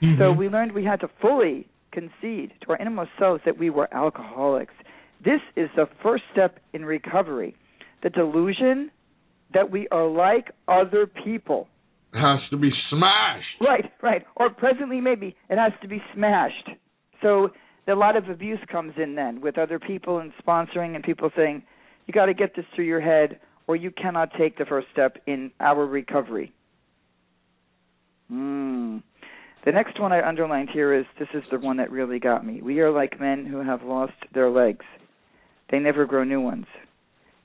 So 0.00 0.06
Mhm. 0.06 0.36
we 0.36 0.48
learned 0.48 0.72
we 0.72 0.84
had 0.84 1.00
to 1.00 1.08
fully 1.08 1.66
concede 1.90 2.52
to 2.60 2.70
our 2.70 2.76
innermost 2.76 3.10
selves 3.18 3.42
that 3.44 3.56
we 3.56 3.70
were 3.70 3.88
alcoholics. 3.92 4.74
This 5.20 5.40
is 5.56 5.70
the 5.74 5.86
first 6.02 6.24
step 6.32 6.60
in 6.72 6.84
recovery. 6.84 7.54
The 8.02 8.10
delusion 8.10 8.90
that 9.52 9.70
we 9.70 9.88
are 9.88 10.06
like 10.06 10.50
other 10.68 11.06
people. 11.06 11.68
has 12.14 12.40
to 12.48 12.56
be 12.56 12.72
smashed. 12.88 13.60
Right, 13.60 13.92
right. 14.00 14.26
Or 14.36 14.48
presently, 14.48 15.02
maybe 15.02 15.36
it 15.50 15.58
has 15.58 15.72
to 15.82 15.88
be 15.88 16.02
smashed. 16.14 16.70
So 17.20 17.52
a 17.86 17.94
lot 17.94 18.16
of 18.16 18.30
abuse 18.30 18.58
comes 18.68 18.96
in 18.96 19.14
then 19.16 19.40
with 19.42 19.58
other 19.58 19.78
people 19.78 20.18
and 20.20 20.32
sponsoring 20.42 20.94
and 20.94 21.04
people 21.04 21.30
saying, 21.36 21.62
you 22.06 22.14
got 22.14 22.26
to 22.26 22.34
get 22.34 22.54
this 22.56 22.64
through 22.74 22.86
your 22.86 23.00
head 23.00 23.38
or 23.66 23.76
you 23.76 23.90
cannot 23.90 24.32
take 24.38 24.56
the 24.56 24.64
first 24.64 24.86
step 24.92 25.18
in 25.26 25.50
our 25.60 25.84
recovery. 25.84 26.52
Mm. 28.32 29.02
The 29.66 29.72
next 29.72 30.00
one 30.00 30.12
I 30.12 30.26
underlined 30.26 30.70
here 30.72 30.94
is 30.94 31.04
this 31.18 31.28
is 31.34 31.42
the 31.50 31.58
one 31.58 31.76
that 31.78 31.90
really 31.90 32.20
got 32.20 32.46
me. 32.46 32.62
We 32.62 32.78
are 32.78 32.92
like 32.92 33.18
men 33.20 33.44
who 33.44 33.58
have 33.64 33.82
lost 33.82 34.12
their 34.32 34.48
legs. 34.48 34.84
They 35.72 35.80
never 35.80 36.06
grow 36.06 36.22
new 36.22 36.40
ones. 36.40 36.66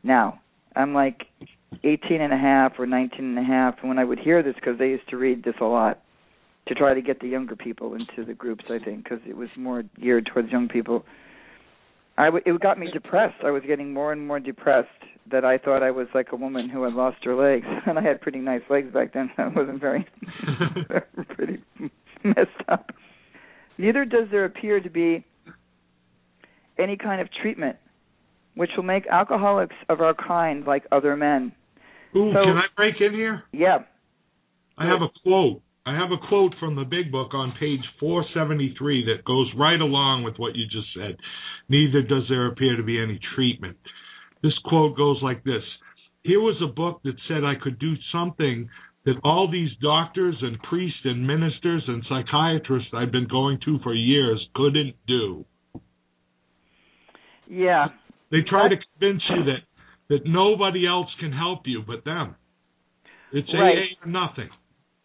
Now, 0.04 0.40
I'm 0.76 0.94
like 0.94 1.24
18 1.84 2.22
and 2.22 2.32
a 2.32 2.38
half 2.38 2.74
or 2.78 2.86
19 2.86 3.26
and 3.26 3.40
a 3.40 3.44
half 3.44 3.78
and 3.80 3.90
when 3.90 3.98
I 3.98 4.04
would 4.04 4.20
hear 4.20 4.44
this 4.44 4.54
because 4.54 4.78
they 4.78 4.90
used 4.90 5.10
to 5.10 5.18
read 5.18 5.44
this 5.44 5.56
a 5.62 5.66
lot 5.66 6.04
to 6.68 6.76
try 6.76 6.94
to 6.94 7.02
get 7.02 7.22
the 7.22 7.28
younger 7.28 7.56
people 7.56 7.96
into 7.96 8.24
the 8.24 8.36
groups 8.36 8.66
I 8.70 8.78
think 8.78 9.04
because 9.04 9.20
it 9.28 9.36
was 9.36 9.50
more 9.58 9.84
geared 10.00 10.30
towards 10.32 10.52
young 10.52 10.68
people. 10.68 11.04
I 12.20 12.26
w- 12.26 12.44
it 12.46 12.62
got 12.62 12.78
me 12.78 12.92
depressed. 12.94 13.44
I 13.44 13.50
was 13.50 13.64
getting 13.66 13.94
more 13.94 14.12
and 14.12 14.28
more 14.28 14.40
depressed 14.40 14.90
that 15.32 15.44
I 15.44 15.58
thought 15.58 15.82
I 15.82 15.90
was 15.90 16.08
like 16.14 16.28
a 16.34 16.36
woman 16.36 16.70
who 16.70 16.84
had 16.84 16.94
lost 16.94 17.24
her 17.24 17.34
legs 17.34 17.66
and 17.88 17.98
I 17.98 18.04
had 18.04 18.22
pretty 18.22 18.40
nice 18.40 18.62
legs 18.70 18.94
back 18.94 19.12
then. 19.12 19.32
I 19.40 19.48
wasn't 19.48 19.82
very 19.82 20.06
pretty 21.36 21.64
messed 22.36 22.50
up. 22.68 22.92
Neither 23.78 24.06
does 24.06 24.28
there 24.32 24.46
appear 24.46 24.80
to 24.80 24.90
be 24.90 25.26
any 26.78 26.98
kind 26.98 27.22
of 27.22 27.28
treatment 27.42 27.78
which 28.56 28.72
will 28.76 28.84
make 28.84 29.08
alcoholics 29.08 29.76
of 29.90 30.02
our 30.02 30.14
kind 30.14 30.66
like 30.66 30.84
other 30.92 31.16
men. 31.16 31.52
Ooh, 32.16 32.32
So- 32.34 32.44
can 32.44 32.58
I 32.58 32.66
break 32.76 32.96
in 33.00 33.14
here? 33.14 33.44
Yeah. 33.52 33.80
I 34.78 34.86
have 34.86 35.02
a 35.02 35.10
quote. 35.24 35.62
I 35.86 35.96
have 35.96 36.12
a 36.12 36.28
quote 36.28 36.54
from 36.60 36.76
the 36.76 36.84
big 36.84 37.12
book 37.12 37.34
on 37.34 37.54
page 37.60 37.82
473 38.00 39.06
that 39.06 39.26
goes 39.26 39.52
right 39.58 39.80
along 39.80 40.24
with 40.24 40.38
what 40.38 40.56
you 40.56 40.66
just 40.68 40.94
said. 40.94 41.18
Neither 41.70 42.02
does 42.02 42.24
there 42.30 42.48
appear 42.48 42.76
to 42.78 42.84
be 42.84 43.02
any 43.02 43.20
treatment. 43.36 43.78
This 44.44 44.58
quote 44.66 44.96
goes 44.98 45.22
like 45.22 45.44
this 45.44 45.64
Here 46.24 46.40
was 46.40 46.62
a 46.62 46.68
book 46.68 47.02
that 47.04 47.16
said 47.28 47.44
I 47.44 47.56
could 47.56 47.80
do 47.80 47.94
something 48.12 48.70
that 49.06 49.16
all 49.24 49.50
these 49.52 49.72
doctors 49.82 50.36
and 50.42 50.62
priests 50.64 51.00
and 51.04 51.26
ministers 51.26 51.84
and 51.88 52.04
psychiatrists 52.08 52.90
I've 52.94 53.12
been 53.12 53.28
going 53.28 53.60
to 53.66 53.80
for 53.84 53.94
years 53.94 54.40
couldn't 54.54 54.96
do. 55.08 55.46
Yeah. 57.48 57.88
They 58.30 58.42
try 58.48 58.70
to 58.70 58.76
convince 58.76 59.24
you 59.30 59.44
that, 59.46 59.64
that 60.10 60.26
nobody 60.26 60.88
else 60.88 61.10
can 61.20 61.32
help 61.32 61.62
you 61.66 61.84
but 61.86 62.06
them. 62.06 62.36
It's 63.34 63.50
Right. 63.54 63.78
AA 63.78 64.06
or 64.06 64.12
nothing. 64.12 64.50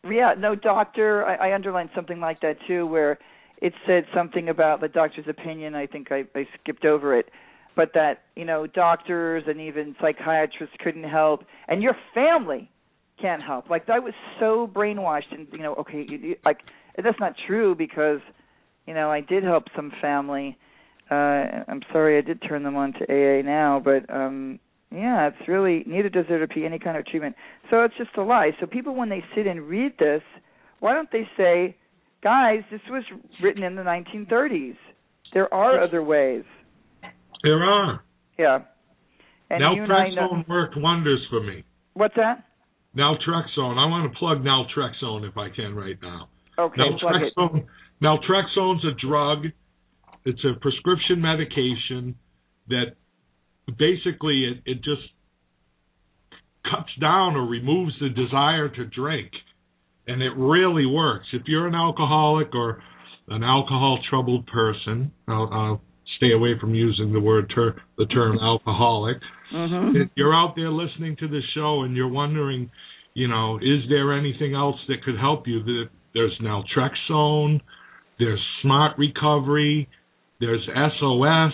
Yeah, 0.08 0.34
no 0.38 0.54
doctor. 0.54 1.24
I, 1.24 1.50
I 1.50 1.54
underlined 1.54 1.90
something 1.94 2.20
like 2.20 2.40
that 2.40 2.56
too, 2.68 2.86
where 2.86 3.18
it 3.60 3.72
said 3.86 4.04
something 4.14 4.48
about 4.48 4.80
the 4.80 4.88
doctor's 4.88 5.26
opinion. 5.28 5.74
I 5.74 5.86
think 5.86 6.12
I, 6.12 6.24
I 6.34 6.46
skipped 6.60 6.84
over 6.84 7.18
it, 7.18 7.30
but 7.74 7.92
that 7.94 8.22
you 8.36 8.44
know 8.44 8.66
doctors 8.66 9.44
and 9.46 9.60
even 9.60 9.96
psychiatrists 10.00 10.76
couldn't 10.82 11.04
help, 11.04 11.44
and 11.66 11.82
your 11.82 11.96
family 12.14 12.70
can't 13.20 13.42
help. 13.42 13.70
Like 13.70 13.88
I 13.88 13.98
was 13.98 14.14
so 14.40 14.70
brainwashed, 14.72 15.32
and 15.32 15.46
you 15.52 15.58
know, 15.58 15.74
okay, 15.76 16.04
you, 16.08 16.18
you, 16.18 16.36
like 16.44 16.58
that's 17.02 17.20
not 17.20 17.34
true 17.46 17.74
because 17.74 18.20
you 18.86 18.94
know 18.94 19.10
I 19.10 19.20
did 19.20 19.44
help 19.44 19.64
some 19.74 19.92
family. 20.00 20.56
Uh 21.10 21.14
I'm 21.68 21.82
sorry 21.92 22.18
I 22.18 22.20
did 22.20 22.42
turn 22.46 22.62
them 22.62 22.76
on 22.76 22.92
to 22.94 23.04
AA 23.04 23.42
now, 23.42 23.80
but 23.82 24.12
um 24.12 24.58
yeah, 24.92 25.28
it's 25.28 25.48
really 25.48 25.84
neither 25.86 26.08
does 26.08 26.26
there 26.28 26.46
be 26.46 26.64
any 26.64 26.78
kind 26.78 26.96
of 26.96 27.06
treatment. 27.06 27.36
So 27.70 27.82
it's 27.82 27.96
just 27.96 28.10
a 28.16 28.22
lie. 28.22 28.50
So 28.60 28.66
people 28.66 28.94
when 28.94 29.08
they 29.08 29.22
sit 29.34 29.46
and 29.46 29.62
read 29.62 29.92
this, 29.98 30.22
why 30.80 30.94
don't 30.94 31.10
they 31.10 31.28
say 31.36 31.76
guys, 32.22 32.60
this 32.70 32.80
was 32.90 33.04
written 33.42 33.62
in 33.62 33.76
the 33.76 33.82
1930s. 33.82 34.76
There 35.32 35.52
are 35.52 35.82
other 35.82 36.02
ways. 36.02 36.44
There 37.42 37.62
are. 37.62 38.02
Yeah. 38.38 38.60
And 39.50 39.62
and 39.62 40.16
know, 40.16 40.44
worked 40.48 40.74
wonders 40.76 41.24
for 41.30 41.40
me. 41.40 41.62
what's 41.94 42.16
that? 42.16 42.45
Naltrexone. 42.96 43.76
I 43.76 43.86
want 43.86 44.10
to 44.10 44.18
plug 44.18 44.38
Naltrexone 44.38 45.28
if 45.28 45.36
I 45.36 45.48
can 45.54 45.74
right 45.74 45.96
now. 46.00 46.28
Okay. 46.58 46.80
Naltrexone. 46.80 47.66
Naltrexone's 48.02 48.84
a 48.84 49.06
drug. 49.06 49.46
It's 50.24 50.44
a 50.44 50.58
prescription 50.60 51.20
medication 51.20 52.16
that 52.68 52.96
basically 53.78 54.44
it, 54.44 54.62
it 54.64 54.76
just 54.76 55.02
cuts 56.70 56.90
down 57.00 57.36
or 57.36 57.46
removes 57.46 57.92
the 58.00 58.08
desire 58.08 58.68
to 58.68 58.84
drink, 58.86 59.30
and 60.06 60.22
it 60.22 60.32
really 60.36 60.86
works. 60.86 61.26
If 61.32 61.42
you're 61.46 61.66
an 61.66 61.74
alcoholic 61.74 62.54
or 62.54 62.82
an 63.28 63.42
alcohol 63.42 63.98
troubled 64.08 64.46
person, 64.46 65.12
I'll, 65.28 65.48
I'll 65.52 65.82
stay 66.16 66.32
away 66.32 66.58
from 66.60 66.74
using 66.74 67.12
the 67.12 67.20
word 67.20 67.50
ter- 67.54 67.76
the 67.98 68.06
term 68.06 68.38
alcoholic. 68.38 69.18
hmm 69.50 69.96
If 69.96 70.08
you're 70.14 70.34
out 70.34 70.54
there 70.56 70.70
listening 70.70 71.16
to 71.16 71.28
this 71.28 71.44
show 71.54 71.82
and 71.82 71.96
you're 71.96 72.08
wondering, 72.08 72.70
you 73.14 73.28
know, 73.28 73.56
is 73.58 73.88
there 73.88 74.12
anything 74.16 74.54
else 74.54 74.76
that 74.88 75.02
could 75.04 75.18
help 75.18 75.46
you? 75.46 75.62
There's 76.14 76.38
naltrexone, 76.42 77.60
there's 78.18 78.40
smart 78.62 78.98
recovery, 78.98 79.88
there's 80.40 80.66
SOS, 80.66 81.52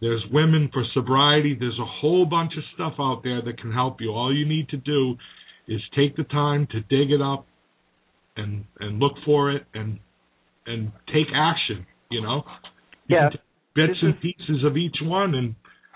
there's 0.00 0.24
women 0.32 0.68
for 0.72 0.84
sobriety. 0.94 1.56
There's 1.58 1.78
a 1.80 1.86
whole 2.00 2.26
bunch 2.26 2.52
of 2.58 2.64
stuff 2.74 2.94
out 2.98 3.22
there 3.22 3.40
that 3.42 3.60
can 3.60 3.72
help 3.72 4.00
you. 4.00 4.10
All 4.10 4.34
you 4.34 4.44
need 4.44 4.68
to 4.70 4.76
do 4.76 5.14
is 5.68 5.80
take 5.96 6.16
the 6.16 6.24
time 6.24 6.66
to 6.72 6.80
dig 6.80 7.12
it 7.12 7.22
up 7.22 7.46
and 8.36 8.64
and 8.80 8.98
look 8.98 9.12
for 9.24 9.52
it 9.52 9.64
and 9.74 10.00
and 10.66 10.90
take 11.06 11.28
action. 11.32 11.86
You 12.10 12.22
know, 12.22 12.42
you 13.06 13.16
Yeah. 13.16 13.30
Bits 13.74 13.98
and 14.02 14.20
pieces 14.20 14.64
of 14.64 14.76
each 14.76 14.96
one 15.02 15.34
and 15.34 15.54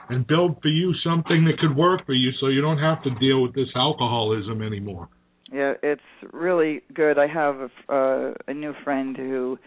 and 0.08 0.24
build 0.26 0.62
for 0.62 0.68
you 0.68 0.94
something 1.04 1.44
that 1.46 1.58
could 1.58 1.76
work 1.76 2.06
for 2.06 2.12
you, 2.12 2.30
so 2.40 2.46
you 2.46 2.60
don't 2.60 2.78
have 2.78 3.02
to 3.02 3.10
deal 3.18 3.42
with 3.42 3.54
this 3.54 3.66
alcoholism 3.74 4.62
anymore. 4.62 5.08
Yeah, 5.52 5.74
it's 5.82 6.00
really 6.32 6.82
good. 6.94 7.18
I 7.18 7.26
have 7.26 7.56
a, 7.56 7.92
uh, 7.92 8.34
a 8.46 8.54
new 8.54 8.72
friend 8.84 9.16
who 9.16 9.58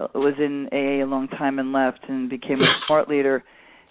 uh, 0.00 0.06
was 0.14 0.34
in 0.38 0.68
AA 0.72 1.04
a 1.04 1.06
long 1.06 1.28
time 1.28 1.58
and 1.58 1.72
left 1.72 2.00
and 2.08 2.30
became 2.30 2.60
a 2.60 2.66
smart 2.86 3.08
leader, 3.10 3.44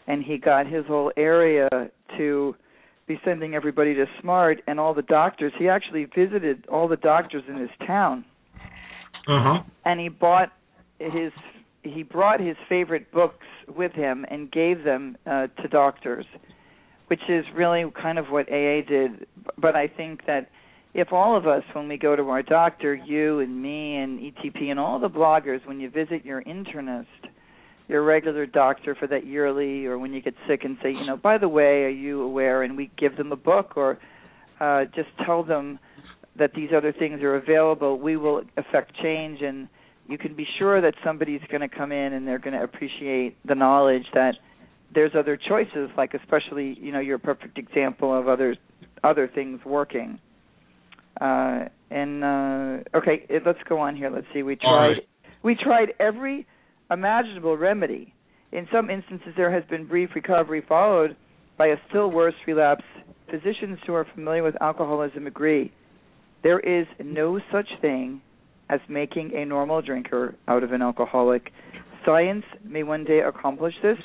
and 0.08 0.24
he 0.24 0.38
got 0.38 0.66
his 0.66 0.86
whole 0.88 1.12
area 1.16 1.70
to 2.18 2.56
be 3.08 3.20
sending 3.24 3.54
everybody 3.54 3.94
to 3.94 4.06
smart 4.22 4.62
and 4.66 4.80
all 4.80 4.94
the 4.96 5.02
doctors. 5.04 5.54
He 5.60 5.70
actually 5.70 6.06
visited 6.06 6.66
all 6.72 6.88
the 6.88 6.98
doctors 6.98 7.44
in 7.48 7.58
his 7.58 7.70
town, 7.86 8.26
Uh 9.28 9.44
huh. 9.44 9.64
and 9.86 10.00
he 10.00 10.10
bought 10.10 10.50
his 11.00 11.32
he 11.84 12.04
brought 12.04 12.40
his 12.40 12.56
favorite 12.68 13.12
books 13.12 13.46
with 13.68 13.92
him 13.94 14.26
and 14.30 14.52
gave 14.52 14.84
them 14.84 15.18
uh, 15.26 15.48
to 15.62 15.68
doctors, 15.70 16.26
which 17.08 17.22
is 17.30 17.46
really 17.56 17.84
kind 18.02 18.18
of 18.18 18.28
what 18.28 18.52
AA 18.52 18.82
did. 18.88 19.28
But 19.58 19.76
I 19.76 19.88
think 19.88 20.26
that 20.26 20.50
if 20.94 21.12
all 21.12 21.36
of 21.36 21.48
us, 21.48 21.64
when 21.74 21.88
we 21.88 21.98
go 21.98 22.16
to 22.16 22.24
our 22.30 22.44
doctor, 22.44 22.94
you 22.94 23.40
and 23.40 23.62
me 23.62 23.98
and 23.98 24.20
ETP 24.20 24.70
and 24.70 24.80
all 24.80 25.00
the 25.00 25.10
bloggers, 25.10 25.66
when 25.66 25.80
you 25.80 25.90
visit 25.90 26.24
your 26.24 26.44
internist, 26.44 27.06
your 27.88 28.04
regular 28.04 28.46
doctor 28.46 28.96
for 28.96 29.08
that 29.08 29.26
yearly, 29.26 29.86
or 29.86 29.98
when 30.00 30.14
you 30.14 30.22
get 30.22 30.36
sick 30.48 30.64
and 30.64 30.78
say, 30.82 30.92
you 30.92 31.06
know, 31.06 31.18
by 31.18 31.38
the 31.38 31.50
way, 31.50 31.84
are 31.84 31.90
you 31.90 32.22
aware? 32.22 32.64
And 32.64 32.78
we 32.78 32.92
give 32.98 33.18
them 33.18 33.32
a 33.32 33.36
book 33.36 33.74
or 33.76 34.00
uh, 34.60 34.86
just 34.96 35.10
tell 35.26 35.44
them 35.44 35.80
that 36.38 36.54
these 36.56 36.70
other 36.76 36.94
things 36.94 37.22
are 37.22 37.36
available, 37.36 38.00
we 38.00 38.18
will 38.18 38.42
affect 38.58 38.96
change 39.02 39.42
and 39.42 39.68
you 40.08 40.18
can 40.18 40.36
be 40.36 40.46
sure 40.60 40.82
that 40.82 40.96
somebody's 41.04 41.42
going 41.50 41.62
to 41.62 41.70
come 41.70 41.92
in 41.92 42.14
and 42.14 42.28
they're 42.28 42.40
going 42.40 42.58
to 42.58 42.64
appreciate 42.64 43.38
the 43.46 43.56
knowledge 43.56 44.06
that 44.14 44.36
there's 44.94 45.12
other 45.18 45.38
choices 45.38 45.90
like 45.98 46.14
especially 46.14 46.78
you 46.80 46.92
know 46.92 47.00
you're 47.00 47.16
a 47.16 47.20
perfect 47.20 47.58
example 47.58 48.18
of 48.18 48.28
other 48.28 48.56
other 49.04 49.30
things 49.34 49.60
working. 49.66 50.20
Uh 51.20 51.66
and 51.90 52.24
uh 52.24 52.98
okay 52.98 53.26
it, 53.30 53.44
let's 53.46 53.60
go 53.68 53.80
on 53.80 53.96
here. 53.96 54.10
Let's 54.10 54.28
see. 54.34 54.44
We 54.44 54.56
tried 54.56 54.88
right. 54.88 55.08
we 55.44 55.56
tried 55.56 55.94
every 56.00 56.46
imaginable 56.92 57.58
remedy. 57.58 58.14
In 58.52 58.68
some 58.72 58.90
instances 58.90 59.34
there 59.36 59.52
has 59.52 59.64
been 59.70 59.88
brief 59.88 60.10
recovery 60.16 60.64
followed 60.68 61.16
by 61.58 61.68
a 61.68 61.76
still 61.90 62.12
worse 62.12 62.36
relapse. 62.46 62.84
Physicians 63.32 63.80
who 63.88 63.94
are 63.94 64.06
familiar 64.14 64.44
with 64.44 64.56
alcoholism 64.62 65.28
agree. 65.28 65.72
There 66.44 66.60
is 66.60 66.86
no 67.04 67.40
such 67.52 67.68
thing 67.82 68.22
as 68.70 68.80
making 68.88 69.36
a 69.36 69.46
normal 69.46 69.82
drinker 69.82 70.36
out 70.48 70.64
of 70.64 70.72
an 70.72 70.82
alcoholic. 70.82 71.52
Science 72.06 72.46
may 72.64 72.84
one 72.84 73.04
day 73.04 73.20
accomplish 73.20 73.74
this, 73.82 73.98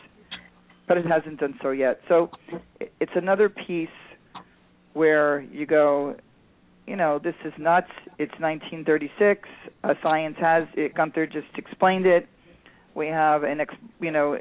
but 0.86 0.96
it 0.96 1.06
hasn't 1.06 1.40
done 1.40 1.58
so 1.62 1.70
yet. 1.70 2.00
So 2.08 2.30
it's 3.00 3.12
another 3.14 3.48
piece 3.48 3.88
where 4.94 5.40
you 5.40 5.66
go, 5.66 6.16
you 6.86 6.96
know, 6.96 7.20
this 7.22 7.34
is 7.44 7.52
nuts. 7.58 7.90
It's 8.18 8.32
1936. 8.40 9.48
Uh, 9.84 9.94
science 10.02 10.36
has 10.40 10.64
it. 10.74 10.94
Gunther 10.94 11.26
just 11.26 11.46
explained 11.56 12.06
it. 12.06 12.28
We 12.94 13.06
have 13.08 13.44
an, 13.44 13.60
ex, 13.60 13.74
you 14.00 14.10
know, 14.10 14.38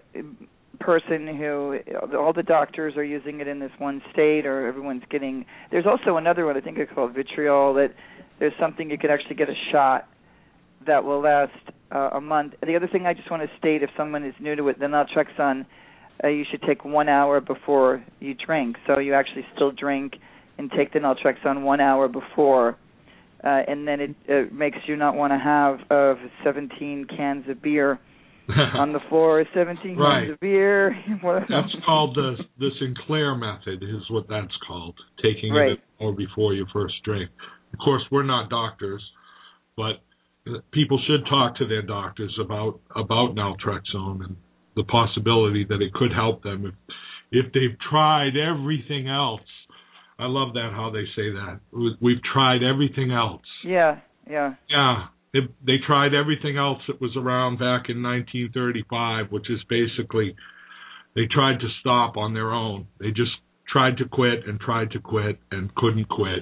person 0.80 1.27
who 1.27 1.80
all 2.17 2.34
the 2.34 2.43
doctors 2.43 2.95
are 2.97 3.03
using 3.03 3.39
it 3.39 3.47
in 3.47 3.60
this 3.60 3.71
one 3.77 4.01
state, 4.12 4.45
or 4.45 4.67
everyone's 4.67 5.03
getting. 5.10 5.45
There's 5.71 5.86
also 5.86 6.17
another 6.17 6.45
one. 6.45 6.58
I 6.58 6.62
think 6.62 6.77
it's 6.77 6.91
called 6.93 7.13
Vivitrol. 7.13 7.75
That 7.75 7.93
there's 8.39 8.54
something 8.60 8.89
you 8.89 8.97
could 8.97 9.12
actually 9.12 9.36
get 9.36 9.50
a 9.50 9.56
shot 9.71 10.08
that 10.86 11.04
will 11.04 11.21
last 11.21 11.52
uh, 11.93 12.10
a 12.13 12.21
month. 12.21 12.54
The 12.65 12.76
other 12.76 12.88
thing 12.88 13.06
I 13.06 13.13
just 13.13 13.30
want 13.32 13.43
to 13.43 13.58
state, 13.58 13.84
if 13.84 13.89
someone 13.97 14.26
is 14.26 14.34
new 14.39 14.56
to 14.56 14.67
it, 14.69 14.80
the 14.80 14.86
naltrexone, 14.86 15.65
uh, 16.23 16.28
you 16.28 16.45
should 16.50 16.62
take 16.63 16.84
one 16.86 17.10
hour 17.10 17.41
before 17.41 18.04
you 18.19 18.34
drink. 18.34 18.78
So 18.88 19.00
you 19.00 19.13
actually 19.13 19.45
still 19.56 19.71
drink 19.71 20.13
and 20.58 20.71
take 20.71 20.93
the 20.93 21.00
naltrexone 21.00 21.63
one 21.63 21.80
hour 21.80 22.08
before, 22.08 22.78
uh, 23.43 23.47
and 23.67 23.88
then 23.88 24.00
it 24.02 24.15
uh, 24.30 24.54
makes 24.54 24.78
you 24.88 24.95
not 24.95 25.15
want 25.15 25.32
to 25.32 25.38
have 25.38 25.80
uh, 25.91 26.15
17 26.43 27.06
cans 27.15 27.45
of 27.50 27.62
beer 27.62 28.00
on 28.76 28.93
the 28.93 29.00
floor. 29.10 29.43
17 29.54 29.95
Right. 29.95 30.21
cans 30.21 30.34
of 30.34 30.39
beer. 30.39 30.95
That's 31.21 31.76
called 31.86 32.15
the 32.15 32.38
the 32.60 32.69
Sinclair 32.80 33.36
method, 33.36 33.84
is 33.84 34.10
what 34.10 34.28
that's 34.28 34.54
called. 34.67 34.95
Taking 35.21 35.54
Right. 35.54 35.73
it 35.73 35.80
or 36.00 36.13
before 36.13 36.54
you 36.54 36.65
first 36.73 36.95
drink. 37.04 37.30
Of 37.80 37.84
course, 37.84 38.04
we're 38.12 38.24
not 38.24 38.50
doctors, 38.50 39.04
but 39.76 40.02
people 40.72 41.00
should 41.08 41.26
talk 41.30 41.56
to 41.58 41.68
their 41.68 41.84
doctors 41.84 42.36
about 42.44 42.80
about 42.96 43.36
naltrexone 43.36 44.24
and 44.26 44.36
the 44.76 44.84
possibility 44.84 45.63
that 45.70 45.82
it 45.82 45.94
could 45.94 46.12
help 46.12 46.42
them 46.42 46.66
if 46.66 46.74
if 47.32 47.54
they've 47.54 47.78
tried 47.90 48.32
everything 48.36 49.08
else. 49.10 49.42
I 50.18 50.26
love 50.26 50.54
that 50.56 50.72
how 50.74 50.90
they 50.90 51.06
say 51.16 51.30
that. 51.32 51.60
We- 51.72 51.98
We've 52.02 52.24
tried 52.34 52.63
everything 52.63 53.12
else. 53.12 53.44
Yeah, 53.63 54.00
yeah. 54.28 54.56
Yeah, 54.70 55.08
they, 55.34 55.42
they 55.63 55.78
tried 55.86 56.16
everything 56.16 56.58
else 56.58 56.82
that 56.88 57.00
was 57.00 57.16
around 57.16 57.60
back 57.60 57.90
in 57.90 58.02
1935, 58.02 59.32
which 59.32 59.50
is 59.52 59.60
basically 59.70 60.36
they 61.16 61.28
tried 61.30 61.60
to 61.60 61.68
stop 61.82 62.18
on 62.18 62.34
their 62.34 62.52
own. 62.52 62.88
They 63.00 63.10
just 63.12 63.32
tried 63.72 63.98
to 63.98 64.06
quit 64.06 64.48
and 64.48 64.60
tried 64.60 64.90
to 64.92 65.00
quit 65.00 65.38
and 65.52 65.74
couldn't 65.76 66.10
quit. 66.10 66.40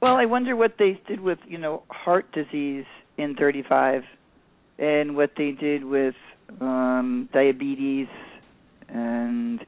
Well, 0.00 0.14
I 0.14 0.24
wonder 0.24 0.56
what 0.56 0.76
they 0.78 0.98
did 1.06 1.20
with, 1.20 1.38
you 1.46 1.58
know, 1.58 1.82
heart 1.90 2.32
disease 2.32 2.86
in 3.18 3.34
35 3.34 4.02
and 4.78 5.14
what 5.14 5.32
they 5.36 5.50
did 5.50 5.84
with 5.84 6.14
um 6.60 7.28
diabetes 7.32 8.08
and 8.88 9.60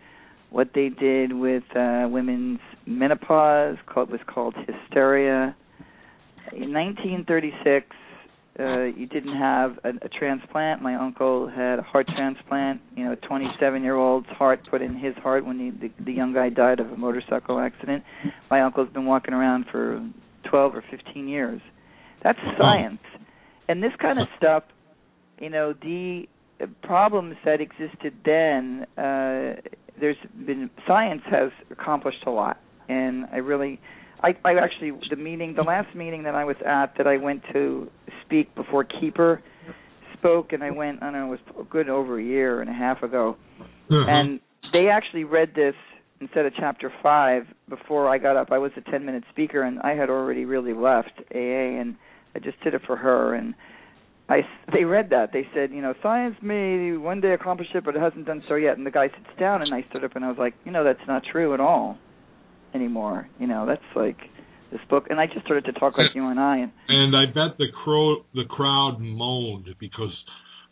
what 0.50 0.70
they 0.74 0.88
did 0.88 1.32
with 1.34 1.62
uh 1.76 2.08
women's 2.10 2.60
menopause 2.86 3.76
called 3.86 4.10
was 4.10 4.20
called 4.26 4.54
hysteria. 4.54 5.54
In 6.52 6.72
1936 6.72 7.86
uh 8.58 8.82
you 8.82 9.06
didn't 9.06 9.36
have 9.36 9.78
a, 9.84 9.90
a 10.02 10.08
transplant. 10.08 10.82
My 10.82 10.94
uncle 10.94 11.48
had 11.48 11.78
a 11.78 11.82
heart 11.82 12.06
transplant, 12.08 12.80
you 12.96 13.04
know, 13.04 13.12
a 13.12 13.16
27-year-old's 13.16 14.28
heart 14.28 14.60
put 14.70 14.82
in 14.82 14.94
his 14.94 15.14
heart 15.16 15.46
when 15.46 15.58
he, 15.58 15.70
the, 15.70 15.92
the 16.04 16.12
young 16.12 16.32
guy 16.34 16.48
died 16.48 16.80
of 16.80 16.90
a 16.92 16.96
motorcycle 16.96 17.58
accident. 17.58 18.04
My 18.50 18.60
uncle's 18.62 18.90
been 18.90 19.06
walking 19.06 19.34
around 19.34 19.66
for 19.70 20.06
12 20.50 20.74
or 20.74 20.84
15 20.90 21.28
years. 21.28 21.60
That's 22.22 22.38
science. 22.58 23.00
And 23.68 23.82
this 23.82 23.92
kind 24.00 24.18
of 24.20 24.28
stuff, 24.36 24.64
you 25.40 25.48
know, 25.48 25.72
the 25.72 26.28
problems 26.82 27.36
that 27.44 27.60
existed 27.60 28.14
then, 28.24 28.86
uh 28.96 29.60
there's 30.00 30.16
been 30.46 30.70
science 30.86 31.22
has 31.30 31.50
accomplished 31.70 32.24
a 32.26 32.30
lot. 32.30 32.58
And 32.88 33.26
I 33.32 33.36
really 33.36 33.80
I 34.22 34.34
I 34.44 34.54
actually 34.54 34.92
the 35.10 35.16
meeting 35.16 35.54
the 35.54 35.62
last 35.62 35.94
meeting 35.94 36.22
that 36.24 36.34
I 36.34 36.44
was 36.44 36.56
at 36.64 36.96
that 36.98 37.06
I 37.06 37.16
went 37.16 37.42
to 37.52 37.88
speak 38.24 38.54
before 38.54 38.84
Keeper 38.84 39.42
spoke 40.18 40.52
and 40.52 40.62
I 40.62 40.70
went 40.70 41.02
I 41.02 41.06
don't 41.06 41.14
know 41.14 41.26
it 41.26 41.30
was 41.30 41.40
a 41.60 41.64
good 41.64 41.88
over 41.88 42.18
a 42.18 42.22
year 42.22 42.60
and 42.60 42.70
a 42.70 42.72
half 42.74 43.02
ago 43.02 43.36
Uh-huh. 43.60 44.04
and 44.08 44.40
they 44.72 44.88
actually 44.88 45.24
read 45.24 45.54
this 45.54 45.74
instead 46.20 46.46
of 46.46 46.52
chapter 46.56 46.90
five 47.02 47.42
before 47.68 48.08
I 48.08 48.18
got 48.18 48.36
up. 48.36 48.52
I 48.52 48.58
was 48.58 48.70
a 48.76 48.90
ten 48.90 49.04
minute 49.04 49.24
speaker 49.30 49.62
and 49.62 49.80
I 49.80 49.94
had 49.94 50.08
already 50.08 50.44
really 50.44 50.72
left 50.72 51.12
AA 51.34 51.80
and 51.80 51.96
I 52.34 52.38
just 52.38 52.60
did 52.62 52.74
it 52.74 52.82
for 52.86 52.96
her 52.96 53.34
and 53.34 53.54
I 54.28 54.42
they 54.72 54.84
read 54.84 55.10
that. 55.10 55.32
They 55.32 55.46
said, 55.52 55.72
you 55.72 55.82
know, 55.82 55.94
science 56.02 56.36
may 56.40 56.96
one 56.96 57.20
day 57.20 57.32
accomplish 57.34 57.68
it, 57.74 57.84
but 57.84 57.96
it 57.96 58.00
hasn't 58.00 58.24
done 58.24 58.42
so 58.48 58.54
yet. 58.54 58.78
And 58.78 58.86
the 58.86 58.90
guy 58.90 59.08
sits 59.08 59.38
down, 59.38 59.62
and 59.62 59.74
I 59.74 59.84
stood 59.90 60.04
up 60.04 60.14
and 60.14 60.24
I 60.24 60.28
was 60.28 60.38
like, 60.38 60.54
you 60.64 60.70
know, 60.70 60.84
that's 60.84 61.06
not 61.08 61.22
true 61.30 61.52
at 61.54 61.60
all 61.60 61.98
anymore. 62.74 63.28
You 63.38 63.46
know, 63.46 63.66
that's 63.66 63.82
like 63.94 64.18
this 64.70 64.80
book. 64.88 65.06
And 65.10 65.20
I 65.20 65.26
just 65.26 65.44
started 65.44 65.64
to 65.66 65.72
talk 65.72 65.98
like 65.98 66.14
you 66.14 66.26
and 66.28 66.40
I. 66.40 66.58
And, 66.58 66.72
And 66.88 67.16
I 67.16 67.26
bet 67.26 67.58
the 67.58 67.66
crow 67.84 68.24
the 68.34 68.44
crowd 68.48 68.98
moaned 69.00 69.68
because 69.78 70.14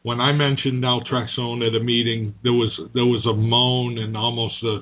when 0.02 0.20
I 0.20 0.32
mentioned 0.32 0.82
naltrexone 0.82 1.66
at 1.66 1.74
a 1.74 1.84
meeting, 1.84 2.34
there 2.42 2.52
was 2.52 2.72
there 2.94 3.04
was 3.04 3.24
a 3.26 3.34
moan 3.36 3.98
and 3.98 4.16
almost 4.16 4.54
a 4.64 4.80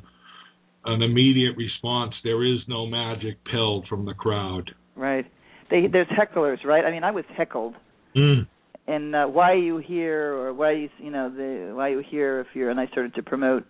an 0.85 1.03
immediate 1.03 1.57
response. 1.57 2.15
There 2.25 2.45
is 2.45 2.59
no 2.69 2.87
magic 2.87 3.45
pill 3.51 3.83
from 3.89 4.05
the 4.07 4.15
crowd. 4.15 4.71
right? 4.95 5.27
They 5.71 5.87
there's 5.93 6.07
hecklers, 6.09 6.65
right? 6.65 6.85
I 6.85 6.91
mean, 6.91 7.05
I 7.05 7.11
was 7.11 7.25
heckled. 7.37 7.75
Mm. 8.17 8.47
and 8.87 9.15
uh, 9.15 9.27
why 9.27 9.53
are 9.53 9.57
you 9.57 9.77
here 9.77 10.33
or 10.33 10.55
why 10.55 10.69
are 10.71 10.73
you 10.73 10.89
you 10.99 11.11
know 11.11 11.29
the 11.29 11.75
why 11.75 11.91
are 11.91 12.01
you 12.01 12.05
here 12.11 12.41
if 12.41 12.47
you're 12.55 12.71
and 12.71 12.81
I 12.81 12.87
started 12.87 13.15
to 13.17 13.23
promote 13.23 13.67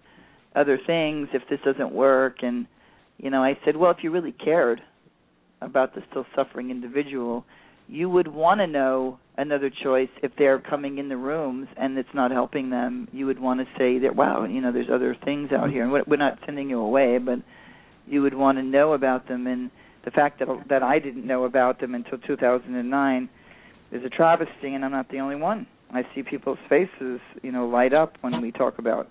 other 0.54 0.78
things 0.86 1.28
if 1.34 1.42
this 1.50 1.58
doesn't 1.64 1.92
work 1.92 2.36
and 2.42 2.66
you 3.18 3.30
know 3.30 3.42
I 3.42 3.58
said 3.64 3.76
well 3.76 3.90
if 3.90 3.98
you 4.02 4.10
really 4.10 4.32
cared 4.32 4.80
about 5.60 5.94
the 5.94 6.02
still 6.10 6.26
suffering 6.34 6.70
individual 6.70 7.44
you 7.88 8.08
would 8.10 8.28
want 8.28 8.60
to 8.60 8.66
know 8.66 9.18
another 9.36 9.70
choice 9.70 10.10
if 10.22 10.32
they're 10.36 10.58
coming 10.58 10.98
in 10.98 11.08
the 11.08 11.16
rooms 11.16 11.68
and 11.76 11.96
it's 11.96 12.08
not 12.12 12.30
helping 12.30 12.68
them. 12.68 13.08
You 13.12 13.24
would 13.26 13.38
want 13.38 13.60
to 13.60 13.66
say 13.78 13.98
that 14.00 14.14
wow 14.14 14.44
you 14.44 14.60
know 14.60 14.72
there's 14.72 14.90
other 14.92 15.16
things 15.24 15.50
out 15.52 15.70
here. 15.70 15.84
And 15.84 15.92
we're 16.06 16.16
not 16.16 16.38
sending 16.44 16.70
you 16.70 16.80
away 16.80 17.18
but 17.18 17.38
you 18.06 18.22
would 18.22 18.34
want 18.34 18.58
to 18.58 18.64
know 18.64 18.92
about 18.94 19.28
them. 19.28 19.46
And 19.46 19.70
the 20.04 20.10
fact 20.10 20.38
that 20.40 20.48
that 20.68 20.82
I 20.82 20.98
didn't 20.98 21.26
know 21.26 21.44
about 21.44 21.80
them 21.80 21.94
until 21.94 22.18
2009 22.18 23.28
is 23.90 24.04
a 24.04 24.08
travesty, 24.08 24.74
and 24.74 24.84
I'm 24.84 24.90
not 24.90 25.10
the 25.10 25.18
only 25.18 25.36
one. 25.36 25.66
I 25.90 26.02
see 26.14 26.22
people's 26.22 26.58
faces, 26.68 27.20
you 27.42 27.52
know, 27.52 27.66
light 27.66 27.94
up 27.94 28.14
when 28.20 28.40
we 28.42 28.52
talk 28.52 28.78
about 28.78 29.08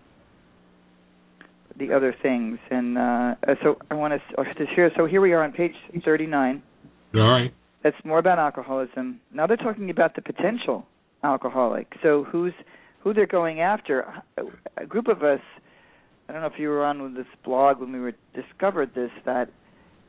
the 1.77 1.93
other 1.93 2.15
things. 2.21 2.59
And 2.69 2.97
uh, 2.97 3.35
so 3.63 3.77
I 3.89 3.95
want 3.95 4.13
to 4.13 4.43
just 4.57 4.71
here. 4.75 4.91
So 4.97 5.05
here 5.05 5.21
we 5.21 5.33
are 5.33 5.43
on 5.43 5.51
page 5.51 5.73
39. 6.03 6.61
All 7.15 7.21
right. 7.21 7.53
That's 7.83 7.95
more 8.03 8.19
about 8.19 8.39
alcoholism. 8.39 9.19
Now 9.33 9.47
they're 9.47 9.57
talking 9.57 9.89
about 9.89 10.15
the 10.15 10.21
potential 10.21 10.85
alcoholic. 11.23 11.93
So 12.03 12.25
who's 12.29 12.53
who 13.01 13.13
they're 13.13 13.27
going 13.27 13.61
after? 13.61 14.23
A 14.77 14.85
group 14.85 15.07
of 15.07 15.23
us. 15.23 15.39
I 16.27 16.33
don't 16.33 16.41
know 16.41 16.47
if 16.47 16.59
you 16.59 16.69
were 16.69 16.83
on 16.83 17.01
with 17.01 17.15
this 17.15 17.27
blog 17.45 17.79
when 17.79 17.93
we 17.93 17.99
were 17.99 18.13
discovered 18.33 18.91
this 18.93 19.11
that 19.25 19.49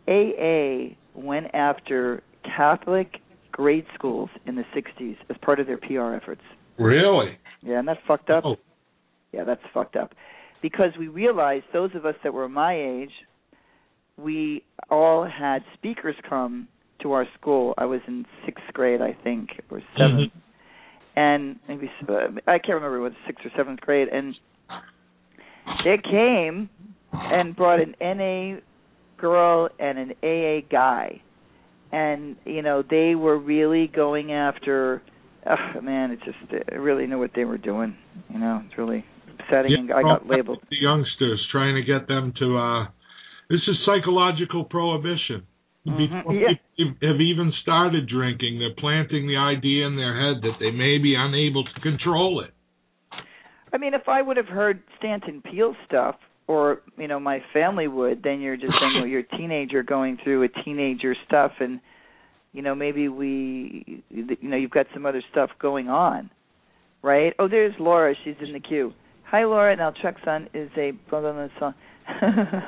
AA 0.09 0.97
went 1.15 1.55
after 1.55 2.23
Catholic 2.45 3.21
grade 3.53 3.87
schools 3.95 4.31
in 4.47 4.57
the 4.57 4.65
60s 4.75 5.17
as 5.31 5.37
part 5.43 5.61
of 5.61 5.67
their 5.67 5.77
PR 5.77 6.15
efforts. 6.15 6.41
Really? 6.79 7.39
Yeah, 7.63 7.79
and 7.79 7.87
that's 7.87 8.01
fucked 8.07 8.31
up. 8.31 8.45
Oh. 8.45 8.57
Yeah, 9.33 9.45
that's 9.45 9.63
fucked 9.75 9.97
up. 9.97 10.15
Because 10.61 10.91
we 10.99 11.09
realized 11.09 11.67
those 11.73 11.91
of 11.95 12.05
us 12.05 12.15
that 12.25 12.33
were 12.33 12.49
my 12.49 12.75
age, 12.75 13.13
we 14.17 14.65
all 14.91 15.25
had 15.25 15.63
speakers 15.75 16.17
come 16.29 16.69
to 17.03 17.13
our 17.13 17.27
school. 17.41 17.75
I 17.79 17.85
was 17.85 18.01
in 18.09 18.25
sixth 18.45 18.65
grade, 18.73 19.01
I 19.01 19.17
think, 19.23 19.51
or 19.71 19.81
7th 19.99 20.33
and 21.19 21.57
maybe 21.67 21.91
uh, 22.09 22.13
I 22.47 22.59
can't 22.59 22.77
remember 22.77 23.01
what 23.01 23.13
sixth 23.27 23.45
or 23.45 23.51
seventh 23.57 23.81
grade, 23.81 24.07
and 24.09 24.37
they 25.85 25.97
came 26.09 26.71
and 27.13 27.57
brought 27.57 27.81
an 27.81 27.97
NA 28.01 28.61
girl 29.21 29.69
and 29.81 29.99
an 29.99 30.13
AA 30.23 30.65
guy, 30.71 31.21
and 31.91 32.37
you 32.45 32.63
know 32.63 32.85
they 32.89 33.17
were 33.17 33.37
really 33.37 33.89
going 33.89 34.33
after. 34.33 35.03
Oh 35.45 35.81
man, 35.81 36.13
it 36.13 36.21
just 36.25 36.39
I 36.71 36.77
really 36.77 37.07
knew 37.09 37.19
what 37.19 37.33
they 37.35 37.45
were 37.45 37.59
doing. 37.59 37.97
You 38.29 38.39
know, 38.39 38.63
it's 38.65 38.79
really 38.79 39.05
upsetting. 39.41 39.75
and 39.75 39.93
I 39.93 40.03
got 40.03 40.27
labeled. 40.27 40.61
The 40.71 40.77
youngsters 40.81 41.41
trying 41.53 41.75
to 41.77 41.83
get 41.83 42.09
them 42.09 42.33
to. 42.39 42.59
uh 42.59 42.85
This 43.51 43.61
is 43.67 43.77
psychological 43.87 44.65
prohibition. 44.65 45.47
Mhm, 45.87 45.97
Before 45.99 46.35
yeah. 46.35 46.49
people 46.77 47.09
have 47.09 47.21
even 47.21 47.53
started 47.63 48.09
drinking, 48.09 48.59
they're 48.59 48.75
planting 48.79 49.27
the 49.27 49.37
idea 49.37 49.87
in 49.87 49.97
their 49.97 50.15
head 50.15 50.43
that 50.43 50.59
they 50.61 50.71
may 50.71 50.99
be 50.99 51.15
unable 51.17 51.65
to 51.65 51.81
control 51.81 52.41
it. 52.41 52.53
I 53.73 53.79
mean, 53.79 53.95
if 53.95 54.09
I 54.09 54.21
would 54.23 54.37
have 54.37 54.49
heard 54.49 54.81
Stanton 54.99 55.43
Peele 55.43 55.75
stuff, 55.87 56.17
or 56.47 56.81
you 56.97 57.07
know, 57.09 57.21
my 57.21 57.43
family 57.53 57.87
would, 57.89 58.23
then 58.23 58.41
you're 58.41 58.57
just 58.57 58.73
saying, 58.81 58.95
well, 58.97 59.07
you're 59.07 59.21
a 59.21 59.37
teenager 59.37 59.83
going 59.83 60.17
through 60.23 60.43
a 60.45 60.49
teenager 60.49 61.15
stuff, 61.27 61.53
and 61.61 61.81
you 62.53 62.63
know, 62.63 62.75
maybe 62.75 63.09
we, 63.09 64.03
you 64.11 64.37
know, 64.43 64.57
you've 64.57 64.71
got 64.71 64.87
some 64.95 65.05
other 65.07 65.23
stuff 65.31 65.51
going 65.61 65.89
on, 65.89 66.31
right? 67.03 67.35
Oh, 67.39 67.47
there's 67.49 67.75
Laura. 67.79 68.15
She's 68.25 68.37
in 68.41 68.53
the 68.55 68.61
queue. 68.61 68.93
Hi, 69.31 69.45
Laura. 69.45 69.77
Now, 69.77 69.93
Son 70.25 70.49
is 70.55 70.71
a 70.79 70.93
blah 71.11 71.21
blah 71.21 71.33
blah 71.33 71.49
song. 71.59 71.75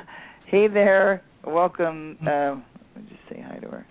hey 0.45 0.67
there, 0.67 1.23
welcome. 1.43 2.19
Uh, 2.21 2.57
let 2.95 3.03
me 3.03 3.09
just 3.09 3.21
say 3.31 3.43
hi 3.43 3.57
to 3.57 3.67
her 3.67 3.85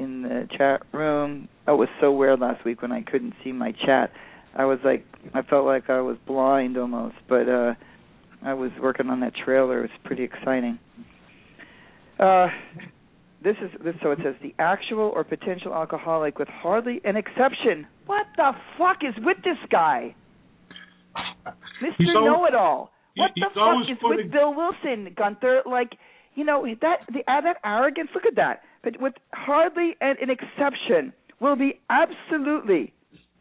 in 0.00 0.22
the 0.22 0.48
chat 0.58 0.82
room. 0.92 1.48
Oh, 1.68 1.74
it 1.74 1.76
was 1.76 1.88
so 2.00 2.10
weird 2.10 2.40
last 2.40 2.64
week 2.64 2.82
when 2.82 2.90
I 2.90 3.02
couldn't 3.02 3.34
see 3.44 3.52
my 3.52 3.70
chat. 3.86 4.10
I 4.56 4.64
was 4.64 4.80
like 4.84 5.06
I 5.32 5.42
felt 5.42 5.64
like 5.64 5.88
I 5.90 6.00
was 6.00 6.16
blind 6.26 6.76
almost, 6.76 7.14
but 7.28 7.48
uh 7.48 7.74
I 8.44 8.52
was 8.52 8.72
working 8.82 9.10
on 9.10 9.20
that 9.20 9.34
trailer. 9.36 9.78
It 9.78 9.82
was 9.82 10.00
pretty 10.02 10.24
exciting. 10.24 10.80
Uh 12.18 12.48
this 13.44 13.54
is 13.62 13.70
this 13.84 13.94
so 14.02 14.10
it 14.10 14.18
says 14.24 14.34
the 14.42 14.56
actual 14.58 15.12
or 15.14 15.22
potential 15.22 15.72
alcoholic 15.72 16.36
with 16.40 16.48
hardly 16.48 17.00
an 17.04 17.14
exception. 17.14 17.86
What 18.06 18.26
the 18.36 18.54
fuck 18.76 19.04
is 19.08 19.14
with 19.24 19.36
this 19.44 19.58
guy? 19.70 20.16
Mr. 21.16 22.14
Know 22.14 22.44
It 22.46 22.54
All. 22.54 22.90
What 23.16 23.32
the 23.34 23.46
fuck 23.54 23.90
is 23.90 23.98
putting- 24.00 24.16
with 24.26 24.32
Bill 24.32 24.54
Wilson, 24.54 25.12
Gunther? 25.16 25.62
Like, 25.66 25.96
you 26.34 26.44
know, 26.44 26.64
that 26.80 27.00
the 27.12 27.20
uh, 27.30 27.40
that 27.40 27.56
arrogance, 27.64 28.10
look 28.14 28.24
at 28.26 28.36
that. 28.36 28.62
But 28.84 29.00
with 29.00 29.14
hardly 29.34 29.96
an, 30.00 30.16
an 30.22 30.30
exception 30.30 31.12
will 31.40 31.56
be 31.56 31.80
absolutely 31.90 32.92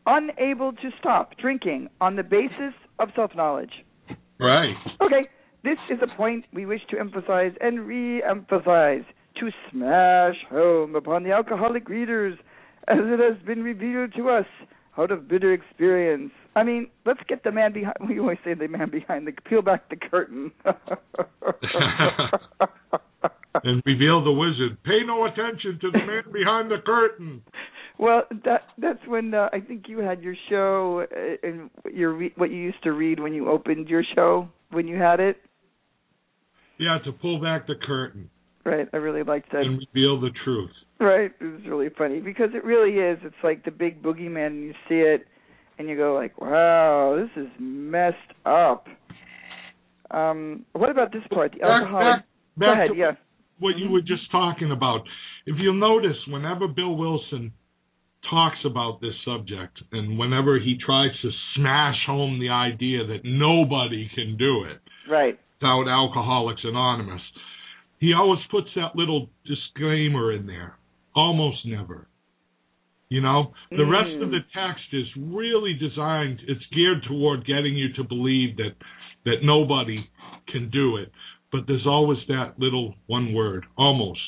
unable 0.05 0.71
to 0.71 0.89
stop 0.99 1.37
drinking 1.37 1.89
on 2.01 2.15
the 2.15 2.23
basis 2.23 2.73
of 2.99 3.09
self-knowledge. 3.15 3.71
Right. 4.39 4.75
Okay, 5.01 5.27
this 5.63 5.77
is 5.91 5.99
a 6.01 6.15
point 6.15 6.45
we 6.53 6.65
wish 6.65 6.81
to 6.89 6.99
emphasize 6.99 7.51
and 7.61 7.85
re-emphasize 7.85 9.03
to 9.39 9.49
smash 9.71 10.35
home 10.49 10.95
upon 10.95 11.23
the 11.23 11.31
alcoholic 11.31 11.89
readers 11.89 12.37
as 12.87 12.97
it 12.99 13.19
has 13.19 13.37
been 13.45 13.61
revealed 13.63 14.13
to 14.15 14.29
us 14.29 14.45
out 14.97 15.11
of 15.11 15.27
bitter 15.27 15.53
experience. 15.53 16.31
I 16.57 16.63
mean, 16.63 16.87
let's 17.05 17.19
get 17.27 17.43
the 17.43 17.51
man 17.51 17.71
behind. 17.71 17.95
We 18.09 18.19
always 18.19 18.39
say 18.43 18.55
the 18.55 18.67
man 18.67 18.89
behind 18.89 19.27
the 19.27 19.31
peel 19.47 19.61
back 19.61 19.89
the 19.89 19.95
curtain. 19.95 20.51
And 23.63 23.81
reveal 23.87 24.23
the 24.23 24.31
wizard. 24.31 24.77
Pay 24.83 24.99
no 25.05 25.25
attention 25.25 25.79
to 25.81 25.89
the 25.89 25.97
man 25.97 26.31
behind 26.31 26.69
the 26.69 26.77
curtain. 26.85 27.41
well, 27.97 28.21
that 28.45 28.61
that's 28.77 28.99
when 29.07 29.33
uh, 29.33 29.49
I 29.51 29.61
think 29.61 29.85
you 29.87 29.97
had 29.97 30.21
your 30.21 30.35
show 30.47 31.07
uh, 31.11 31.47
and 31.47 31.71
your 31.91 32.13
re- 32.13 32.33
what 32.35 32.51
you 32.51 32.57
used 32.57 32.83
to 32.83 32.91
read 32.91 33.19
when 33.19 33.33
you 33.33 33.49
opened 33.49 33.89
your 33.89 34.03
show 34.15 34.47
when 34.69 34.87
you 34.87 34.97
had 34.97 35.19
it. 35.19 35.37
Yeah, 36.77 36.99
to 37.05 37.11
pull 37.11 37.41
back 37.41 37.65
the 37.65 37.73
curtain 37.75 38.29
Right, 38.67 38.87
I 38.93 38.97
really 38.97 39.23
liked 39.23 39.51
that. 39.53 39.61
and 39.61 39.81
reveal 39.93 40.19
the 40.19 40.29
truth. 40.43 40.71
Right, 40.99 41.31
it 41.39 41.43
was 41.43 41.61
really 41.65 41.89
funny 41.97 42.19
because 42.19 42.49
it 42.53 42.65
really 42.65 42.99
is. 42.99 43.17
It's 43.23 43.35
like 43.41 43.63
the 43.63 43.71
big 43.71 44.03
boogeyman, 44.03 44.47
and 44.47 44.63
you 44.63 44.73
see 44.89 44.95
it, 44.95 45.25
and 45.77 45.87
you 45.89 45.95
go 45.95 46.13
like, 46.13 46.39
"Wow, 46.39 47.15
this 47.19 47.43
is 47.43 47.49
messed 47.59 48.17
up." 48.45 48.87
Um, 50.11 50.65
what 50.73 50.89
about 50.89 51.11
this 51.11 51.23
part? 51.33 51.51
The 51.53 51.59
Back, 51.59 51.69
alcoholic. 51.83 52.15
back, 52.15 52.25
Go 52.59 52.65
back 52.65 52.75
ahead. 52.85 52.97
Yeah. 52.97 53.11
what 53.59 53.77
you 53.77 53.89
were 53.89 54.01
just 54.01 54.29
talking 54.31 54.71
about. 54.71 55.01
If 55.45 55.55
you'll 55.59 55.73
notice, 55.75 56.17
whenever 56.27 56.67
Bill 56.67 56.95
Wilson 56.95 57.51
talks 58.29 58.57
about 58.65 58.99
this 59.01 59.13
subject 59.25 59.77
and 59.91 60.17
whenever 60.17 60.59
he 60.59 60.77
tries 60.83 61.11
to 61.21 61.29
smash 61.55 61.95
home 62.05 62.39
the 62.39 62.49
idea 62.49 63.05
that 63.05 63.23
nobody 63.23 64.09
can 64.15 64.35
do 64.37 64.63
it 64.65 64.79
Right. 65.09 65.39
without 65.61 65.87
Alcoholics 65.87 66.61
Anonymous, 66.63 67.21
he 67.99 68.13
always 68.13 68.39
puts 68.51 68.67
that 68.75 68.95
little 68.95 69.29
disclaimer 69.45 70.31
in 70.33 70.45
there. 70.45 70.77
Almost 71.15 71.65
never. 71.65 72.07
You 73.09 73.21
know, 73.21 73.53
the 73.71 73.85
rest 73.85 74.11
of 74.21 74.29
Mm. 74.29 74.31
the 74.31 74.43
text 74.53 74.93
is 74.93 75.07
really 75.15 75.73
designed. 75.73 76.41
It's 76.47 76.65
geared 76.67 77.03
toward 77.03 77.45
getting 77.45 77.75
you 77.75 77.93
to 77.93 78.03
believe 78.03 78.57
that 78.57 78.75
that 79.25 79.43
nobody 79.43 80.07
can 80.47 80.69
do 80.69 80.97
it, 80.97 81.11
but 81.51 81.67
there's 81.67 81.85
always 81.85 82.17
that 82.27 82.53
little 82.57 82.95
one 83.07 83.33
word, 83.33 83.65
almost, 83.77 84.19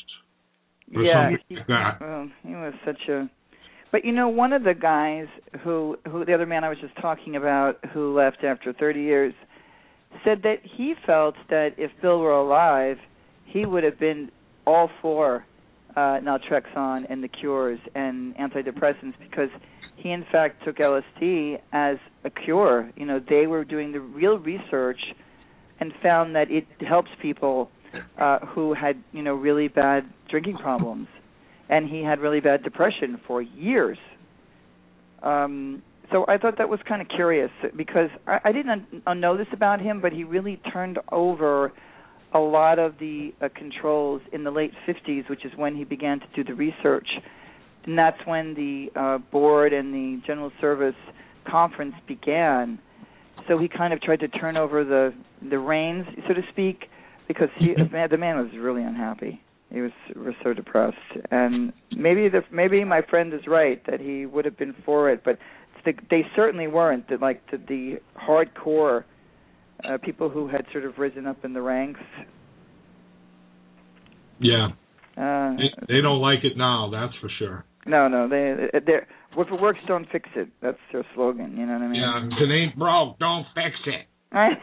or 0.94 1.02
yeah. 1.02 1.30
something 1.30 1.56
like 1.56 1.66
that. 1.66 2.00
Well, 2.00 2.30
he 2.42 2.54
was 2.54 2.74
such 2.84 3.08
a. 3.08 3.28
But 3.92 4.04
you 4.04 4.12
know, 4.12 4.28
one 4.28 4.52
of 4.52 4.62
the 4.62 4.74
guys 4.74 5.26
who, 5.62 5.96
who 6.10 6.24
the 6.24 6.32
other 6.32 6.46
man 6.46 6.64
I 6.64 6.68
was 6.68 6.78
just 6.80 6.96
talking 7.00 7.36
about, 7.36 7.84
who 7.92 8.14
left 8.14 8.44
after 8.44 8.72
30 8.72 9.00
years, 9.00 9.34
said 10.24 10.42
that 10.42 10.58
he 10.76 10.94
felt 11.06 11.34
that 11.48 11.70
if 11.76 11.90
Bill 12.00 12.20
were 12.20 12.32
alive, 12.32 12.98
he 13.46 13.66
would 13.66 13.84
have 13.84 13.98
been 13.98 14.30
all 14.66 14.90
for 15.02 15.44
uh, 15.96 16.20
naltrexone 16.20 17.06
and 17.08 17.22
the 17.22 17.28
cures 17.28 17.78
and 17.94 18.34
antidepressants 18.36 19.14
because 19.18 19.50
he 19.96 20.10
in 20.10 20.24
fact 20.30 20.64
took 20.64 20.78
LSD 20.78 21.60
as 21.72 21.96
a 22.24 22.30
cure. 22.30 22.90
You 22.96 23.06
know, 23.06 23.20
they 23.28 23.46
were 23.46 23.64
doing 23.64 23.92
the 23.92 24.00
real 24.00 24.38
research 24.38 25.00
and 25.78 25.92
found 26.02 26.34
that 26.36 26.50
it 26.50 26.66
helps 26.86 27.10
people 27.20 27.70
uh 28.18 28.38
who 28.46 28.72
had, 28.72 29.02
you 29.12 29.22
know, 29.22 29.34
really 29.34 29.68
bad 29.68 30.04
drinking 30.28 30.56
problems. 30.56 31.08
And 31.68 31.88
he 31.88 32.02
had 32.02 32.20
really 32.20 32.40
bad 32.40 32.62
depression 32.62 33.20
for 33.26 33.42
years. 33.42 33.98
Um 35.22 35.82
so 36.12 36.24
I 36.28 36.38
thought 36.38 36.58
that 36.58 36.68
was 36.68 36.80
kind 36.88 37.00
of 37.00 37.08
curious 37.08 37.50
because 37.76 38.10
I, 38.26 38.40
I 38.44 38.52
didn't 38.52 39.02
un- 39.06 39.20
know 39.20 39.36
this 39.36 39.46
about 39.52 39.80
him, 39.80 40.00
but 40.00 40.12
he 40.12 40.24
really 40.24 40.60
turned 40.72 40.98
over 41.12 41.72
a 42.32 42.38
lot 42.38 42.78
of 42.78 42.94
the 42.98 43.32
uh, 43.40 43.48
controls 43.54 44.22
in 44.32 44.44
the 44.44 44.50
late 44.50 44.72
50s, 44.86 45.28
which 45.28 45.44
is 45.44 45.52
when 45.56 45.74
he 45.74 45.84
began 45.84 46.20
to 46.20 46.26
do 46.34 46.44
the 46.44 46.54
research 46.54 47.08
and 47.84 47.98
that's 47.98 48.18
when 48.24 48.54
the 48.54 48.88
uh, 48.98 49.18
board 49.30 49.72
and 49.72 49.92
the 49.94 50.20
general 50.26 50.52
service 50.60 50.94
conference 51.48 51.94
began. 52.06 52.78
So 53.48 53.58
he 53.58 53.68
kind 53.68 53.92
of 53.92 54.00
tried 54.02 54.20
to 54.20 54.28
turn 54.28 54.56
over 54.56 54.84
the 54.84 55.14
the 55.48 55.58
reins, 55.58 56.06
so 56.28 56.34
to 56.34 56.42
speak, 56.50 56.84
because 57.26 57.48
he 57.58 57.68
mm-hmm. 57.68 58.10
the 58.10 58.18
man 58.18 58.36
was 58.36 58.48
really 58.56 58.82
unhappy. 58.82 59.40
He 59.72 59.80
was 59.80 59.92
was 60.14 60.34
so 60.44 60.52
depressed, 60.52 60.96
and 61.30 61.72
maybe 61.96 62.28
the 62.28 62.42
maybe 62.52 62.84
my 62.84 63.02
friend 63.02 63.32
is 63.32 63.46
right 63.46 63.84
that 63.86 64.00
he 64.00 64.26
would 64.26 64.44
have 64.44 64.58
been 64.58 64.74
for 64.84 65.10
it, 65.10 65.22
but 65.24 65.38
the, 65.84 65.94
they 66.10 66.26
certainly 66.36 66.66
weren't. 66.66 67.08
The, 67.08 67.16
like 67.16 67.40
the, 67.50 67.56
the 67.56 68.00
hardcore 68.20 69.04
uh, 69.84 69.98
people 69.98 70.28
who 70.28 70.48
had 70.48 70.64
sort 70.72 70.84
of 70.84 70.98
risen 70.98 71.26
up 71.26 71.44
in 71.44 71.52
the 71.52 71.62
ranks. 71.62 72.00
Yeah. 74.38 74.68
Uh, 75.16 75.56
they, 75.56 75.94
they 75.94 76.00
don't 76.00 76.20
like 76.20 76.44
it 76.44 76.56
now, 76.56 76.88
that's 76.90 77.14
for 77.20 77.30
sure. 77.38 77.64
No, 77.86 78.08
no, 78.08 78.28
they 78.28 78.68
they 78.78 78.92
if 79.36 79.48
it 79.48 79.60
works, 79.60 79.80
don't 79.86 80.06
fix 80.10 80.28
it. 80.36 80.48
That's 80.60 80.78
their 80.92 81.06
slogan. 81.14 81.56
You 81.56 81.66
know 81.66 81.74
what 81.74 81.82
I 81.82 81.88
mean? 81.88 82.00
Yeah, 82.00 82.26
if 82.26 82.32
it 82.40 82.50
ain't 82.52 82.78
broke, 82.78 83.18
don't 83.18 83.46
fix 83.54 83.76
it. 83.86 84.06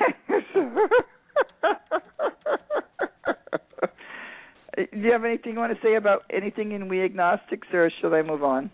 Do 4.77 4.85
you 4.99 5.11
have 5.11 5.25
anything 5.25 5.53
you 5.53 5.59
want 5.59 5.73
to 5.73 5.79
say 5.83 5.95
about 5.95 6.23
anything 6.29 6.71
in 6.71 6.87
We 6.87 7.03
Agnostics, 7.03 7.67
or 7.73 7.89
should 7.99 8.13
I 8.13 8.21
move 8.21 8.43
on? 8.43 8.69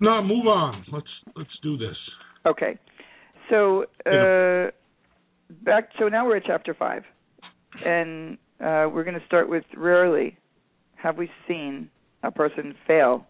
No, 0.00 0.22
move 0.22 0.46
on. 0.46 0.84
Let's 0.92 1.08
let's 1.34 1.50
do 1.62 1.76
this. 1.76 1.96
Okay. 2.46 2.78
So 3.50 3.86
uh, 4.06 4.70
back. 5.50 5.90
So 5.98 6.08
now 6.08 6.26
we're 6.26 6.36
at 6.36 6.44
chapter 6.46 6.74
five, 6.74 7.02
and 7.84 8.38
uh, 8.60 8.88
we're 8.92 9.04
going 9.04 9.18
to 9.18 9.26
start 9.26 9.48
with 9.48 9.64
rarely 9.76 10.36
have 10.96 11.16
we 11.16 11.28
seen 11.46 11.90
a 12.22 12.30
person 12.30 12.74
fail 12.86 13.26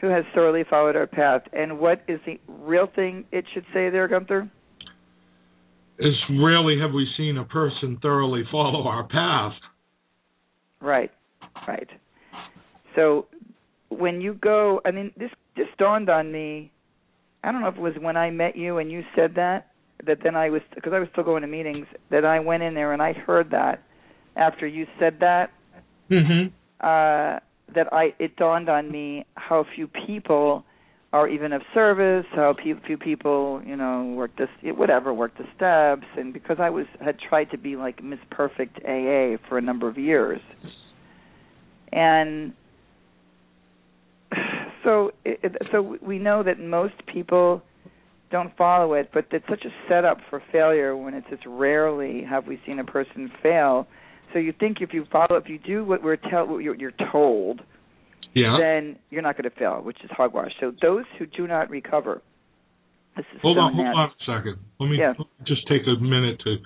who 0.00 0.08
has 0.08 0.24
thoroughly 0.34 0.64
followed 0.68 0.96
our 0.96 1.06
path. 1.06 1.42
And 1.52 1.78
what 1.78 2.02
is 2.08 2.20
the 2.24 2.40
real 2.48 2.88
thing 2.94 3.24
it 3.32 3.44
should 3.52 3.64
say 3.74 3.90
there, 3.90 4.08
Gunther? 4.08 4.50
Is 5.98 6.14
rarely 6.30 6.78
have 6.80 6.92
we 6.92 7.06
seen 7.18 7.36
a 7.36 7.44
person 7.44 7.98
thoroughly 8.00 8.42
follow 8.50 8.88
our 8.88 9.04
path. 9.06 9.52
Right, 10.80 11.10
right. 11.68 11.88
So 12.96 13.26
when 13.90 14.22
you 14.22 14.32
go, 14.34 14.80
I 14.86 14.92
mean, 14.92 15.12
this 15.16 15.30
this 15.56 15.66
dawned 15.78 16.08
on 16.08 16.32
me. 16.32 16.72
I 17.44 17.52
don't 17.52 17.60
know 17.60 17.68
if 17.68 17.76
it 17.76 17.80
was 17.80 17.94
when 18.00 18.16
I 18.16 18.30
met 18.30 18.56
you 18.56 18.78
and 18.78 18.90
you 18.90 19.02
said 19.14 19.34
that. 19.36 19.69
That 20.06 20.18
then 20.22 20.36
I 20.36 20.50
was 20.50 20.62
because 20.74 20.92
I 20.92 20.98
was 20.98 21.08
still 21.12 21.24
going 21.24 21.42
to 21.42 21.48
meetings. 21.48 21.86
That 22.10 22.24
I 22.24 22.40
went 22.40 22.62
in 22.62 22.74
there 22.74 22.92
and 22.92 23.02
I 23.02 23.12
heard 23.12 23.50
that 23.50 23.82
after 24.36 24.66
you 24.66 24.86
said 24.98 25.18
that. 25.20 25.50
Mm-hmm. 26.10 26.48
Uh, 26.80 27.38
that 27.74 27.92
I 27.92 28.14
it 28.18 28.36
dawned 28.36 28.68
on 28.68 28.90
me 28.90 29.26
how 29.34 29.64
few 29.74 29.86
people 29.86 30.64
are 31.12 31.28
even 31.28 31.52
of 31.52 31.62
service, 31.74 32.24
how 32.32 32.54
few, 32.62 32.78
few 32.86 32.96
people, 32.96 33.60
you 33.66 33.76
know, 33.76 34.14
work 34.16 34.30
this 34.36 34.48
whatever, 34.62 35.12
work 35.12 35.32
the 35.38 35.44
steps 35.56 36.06
and 36.16 36.32
because 36.32 36.58
I 36.60 36.70
was 36.70 36.86
had 37.04 37.18
tried 37.18 37.50
to 37.50 37.58
be 37.58 37.76
like 37.76 38.02
Miss 38.02 38.20
Perfect 38.30 38.78
AA 38.84 39.36
for 39.48 39.58
a 39.58 39.60
number 39.60 39.88
of 39.88 39.98
years. 39.98 40.40
And 41.92 42.52
so 44.84 45.10
it, 45.24 45.56
so 45.72 45.98
we 46.00 46.18
know 46.18 46.42
that 46.44 46.60
most 46.60 46.94
people 47.12 47.62
don't 48.30 48.56
follow 48.56 48.94
it, 48.94 49.10
but 49.12 49.26
it's 49.32 49.44
such 49.48 49.64
a 49.64 49.88
setup 49.88 50.18
for 50.28 50.42
failure 50.52 50.96
when 50.96 51.14
it's 51.14 51.28
just 51.28 51.42
rarely 51.46 52.22
have 52.28 52.46
we 52.46 52.60
seen 52.66 52.78
a 52.78 52.84
person 52.84 53.30
fail 53.42 53.86
so 54.32 54.38
you 54.38 54.52
think 54.58 54.78
if 54.80 54.92
you 54.92 55.06
follow, 55.10 55.36
if 55.36 55.48
you 55.48 55.58
do 55.58 55.84
what 55.84 56.02
we're 56.02 56.16
tell, 56.16 56.46
what 56.46 56.58
you're, 56.58 56.76
you're 56.76 56.92
told, 57.12 57.62
yeah. 58.34 58.56
then 58.60 58.96
you're 59.10 59.22
not 59.22 59.36
going 59.36 59.50
to 59.50 59.56
fail, 59.56 59.80
which 59.82 59.98
is 60.04 60.10
hogwash. 60.12 60.52
So 60.60 60.72
those 60.80 61.04
who 61.18 61.26
do 61.26 61.46
not 61.46 61.70
recover. 61.70 62.22
hold 63.42 63.58
on, 63.58 63.74
hold 63.74 63.86
on 63.86 64.10
a 64.10 64.12
second. 64.20 64.56
Let 64.78 64.88
me, 64.88 64.98
yeah. 64.98 65.14
just 65.46 65.66
take 65.68 65.82
a 65.86 66.00
minute 66.00 66.40
to 66.44 66.56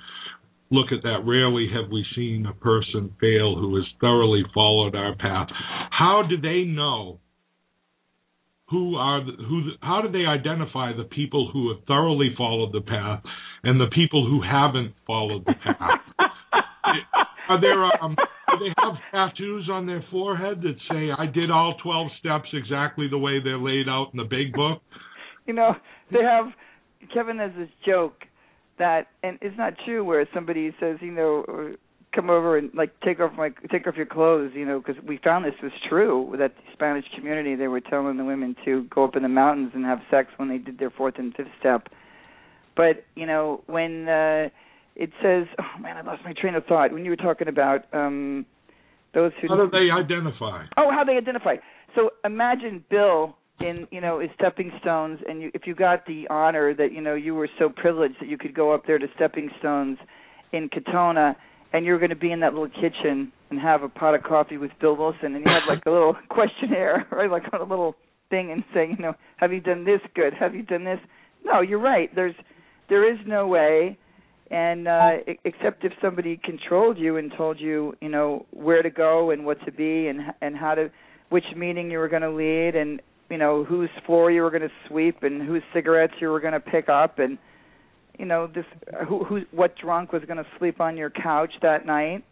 look 0.71 0.87
at 0.93 1.03
that. 1.03 1.25
Rarely 1.25 1.69
have 1.73 1.91
we 1.91 2.05
seen 2.15 2.47
a 2.47 2.55
person 2.55 3.15
fail 3.21 3.57
who 3.57 3.75
has 3.77 3.85
thoroughly 4.01 4.43
followed 4.53 4.95
our 4.95 5.15
path. 5.17 5.49
How 5.91 6.23
do 6.29 6.37
they 6.37 6.65
know 6.65 7.21
who 8.71 8.97
are 8.97 9.25
the, 9.25 9.33
who? 9.33 9.71
How 9.81 10.01
do 10.01 10.11
they 10.11 10.27
identify 10.27 10.93
the 10.97 11.05
people 11.05 11.51
who 11.53 11.69
have 11.69 11.85
thoroughly 11.87 12.35
followed 12.37 12.73
the 12.73 12.81
path 12.81 13.23
and 13.63 13.81
the 13.81 13.89
people 13.95 14.27
who 14.27 14.43
haven't 14.43 14.95
followed 15.07 15.45
the 15.45 15.55
path? 15.63 16.01
Are 17.49 17.61
there 17.61 17.85
um 18.03 18.17
do 18.17 18.59
they 18.59 18.73
have 18.79 18.95
tattoos 19.11 19.69
on 19.71 19.87
their 19.87 20.05
forehead 20.11 20.63
that 20.63 20.77
say 20.91 21.11
I 21.17 21.27
did 21.27 21.51
all 21.51 21.75
12 21.83 22.09
steps 22.19 22.49
exactly 22.53 23.07
the 23.09 23.19
way 23.19 23.39
they're 23.43 23.59
laid 23.59 23.89
out 23.89 24.09
in 24.13 24.17
the 24.17 24.25
big 24.25 24.53
book? 24.53 24.81
You 25.47 25.55
know, 25.55 25.75
they 26.11 26.23
have 26.23 26.47
Kevin 27.13 27.39
has 27.39 27.51
this 27.59 27.69
joke 27.87 28.25
that 28.79 29.09
and 29.23 29.39
it's 29.43 29.59
not 29.59 29.75
true 29.85 30.05
where 30.05 30.27
somebody 30.33 30.75
says, 30.81 30.97
you 31.01 31.13
know, 31.13 31.75
come 32.15 32.31
over 32.31 32.57
and 32.57 32.73
like 32.75 32.99
take 33.01 33.21
off 33.21 33.33
my 33.37 33.51
take 33.71 33.87
off 33.87 33.97
your 33.97 34.07
clothes, 34.07 34.53
you 34.55 34.65
know, 34.65 34.81
because 34.81 35.03
we 35.03 35.19
found 35.23 35.45
this 35.45 35.55
was 35.63 35.73
true 35.89 36.35
that 36.39 36.55
the 36.57 36.73
Spanish 36.73 37.05
community 37.15 37.55
they 37.55 37.69
were 37.69 37.81
telling 37.81 38.17
the 38.17 38.25
women 38.25 38.57
to 38.65 38.87
go 38.95 39.05
up 39.05 39.17
in 39.17 39.23
the 39.23 39.29
mountains 39.29 39.73
and 39.75 39.85
have 39.85 39.99
sex 40.11 40.31
when 40.37 40.49
they 40.49 40.59
did 40.59 40.79
their 40.79 40.91
fourth 40.91 41.15
and 41.19 41.35
fifth 41.35 41.49
step. 41.59 41.89
But, 42.77 43.05
you 43.15 43.27
know, 43.27 43.63
when 43.67 44.09
uh 44.09 44.49
it 44.97 45.11
says, 45.21 45.47
oh 45.59 45.81
man, 45.81 45.97
I 45.97 46.03
lost 46.03 46.23
my 46.25 46.33
train 46.33 46.55
of 46.55 46.65
thought 46.67 46.93
when 46.93 47.05
you 47.05 47.11
were 47.11 47.17
talking 47.17 47.49
about 47.49 47.85
um 47.93 48.47
those 49.13 49.33
who. 49.41 49.49
How 49.49 49.57
do 49.57 49.71
they 49.71 49.91
identify? 49.91 50.65
Oh, 50.77 50.91
how 50.91 51.05
they 51.05 51.17
identify. 51.17 51.57
So 51.95 52.11
imagine 52.25 52.85
Bill 52.91 53.37
in 53.61 53.87
you 53.91 54.01
know 54.01 54.19
his 54.19 54.31
stepping 54.35 54.73
stones, 54.81 55.21
and 55.29 55.43
you, 55.43 55.51
if 55.55 55.67
you 55.67 55.75
got 55.75 56.07
the 56.07 56.27
honor 56.29 56.75
that 56.75 56.93
you 56.93 57.01
know 57.01 57.15
you 57.15 57.35
were 57.35 57.49
so 57.59 57.69
privileged 57.69 58.17
that 58.21 58.29
you 58.29 58.37
could 58.37 58.55
go 58.55 58.73
up 58.73 58.87
there 58.87 58.99
to 58.99 59.07
stepping 59.15 59.51
stones 59.59 59.99
in 60.53 60.69
Katonah, 60.69 61.37
and 61.75 61.85
you're 61.85 61.99
going 61.99 62.11
to 62.11 62.17
be 62.17 62.33
in 62.33 62.41
that 62.41 62.55
little 62.55 62.69
kitchen 62.69 63.33
and 63.51 63.61
have 63.61 63.83
a 63.83 63.89
pot 63.89 64.15
of 64.15 64.23
coffee 64.23 64.57
with 64.57 64.71
Bill 64.81 64.97
Wilson, 64.97 65.35
and 65.35 65.45
you 65.45 65.51
have 65.51 65.65
like 65.69 65.85
a 65.85 65.91
little 65.91 66.17
questionnaire, 66.31 67.07
right, 67.11 67.31
like 67.31 67.43
on 67.53 67.61
a 67.61 67.65
little 67.65 67.97
thing, 68.31 68.51
and 68.53 68.65
saying, 68.73 68.95
you 68.97 69.03
know, 69.05 69.15
have 69.37 69.53
you 69.53 69.61
done 69.61 69.85
this 69.85 70.01
good? 70.15 70.33
Have 70.39 70.55
you 70.55 70.63
done 70.63 70.85
this? 70.85 71.01
No, 71.45 71.61
you're 71.61 71.81
right. 71.81 72.15
There's 72.15 72.35
there 72.89 73.13
is 73.13 73.19
no 73.27 73.47
way 73.47 73.99
and 74.51 74.87
uh 74.87 75.13
except 75.45 75.85
if 75.85 75.93
somebody 76.03 76.39
controlled 76.45 76.99
you 76.99 77.17
and 77.17 77.33
told 77.37 77.59
you 77.59 77.95
you 78.03 78.11
know 78.11 78.45
where 78.51 78.83
to 78.83 78.91
go 78.91 79.31
and 79.31 79.47
what 79.47 79.59
to 79.65 79.73
be 79.73 80.09
and 80.09 80.21
and 80.43 80.55
how 80.55 80.75
to 80.75 80.91
which 81.31 81.45
meeting 81.57 81.91
you 81.91 81.99
were 81.99 82.09
going 82.09 82.23
to 82.23 82.31
lead 82.31 82.77
and 82.77 83.01
you 83.31 83.39
know 83.39 83.65
whose 83.65 83.89
floor 84.05 84.31
you 84.31 84.43
were 84.43 84.51
going 84.51 84.63
to 84.63 84.69
sweep 84.87 85.23
and 85.23 85.43
whose 85.43 85.63
cigarettes 85.73 86.13
you 86.21 86.29
were 86.29 86.41
going 86.41 86.53
to 86.53 86.61
pick 86.61 86.91
up 86.91 87.19
and 87.19 87.39
you 88.19 88.25
know 88.25 88.47
this 88.47 88.65
who 89.09 89.25
who 89.25 89.43
what 89.51 89.77
drunk 89.77 90.13
was 90.13 90.23
going 90.25 90.37
to 90.37 90.47
sleep 90.59 90.81
on 90.81 90.97
your 90.97 91.11
couch 91.11 91.53
that 91.63 91.87
night 91.87 92.25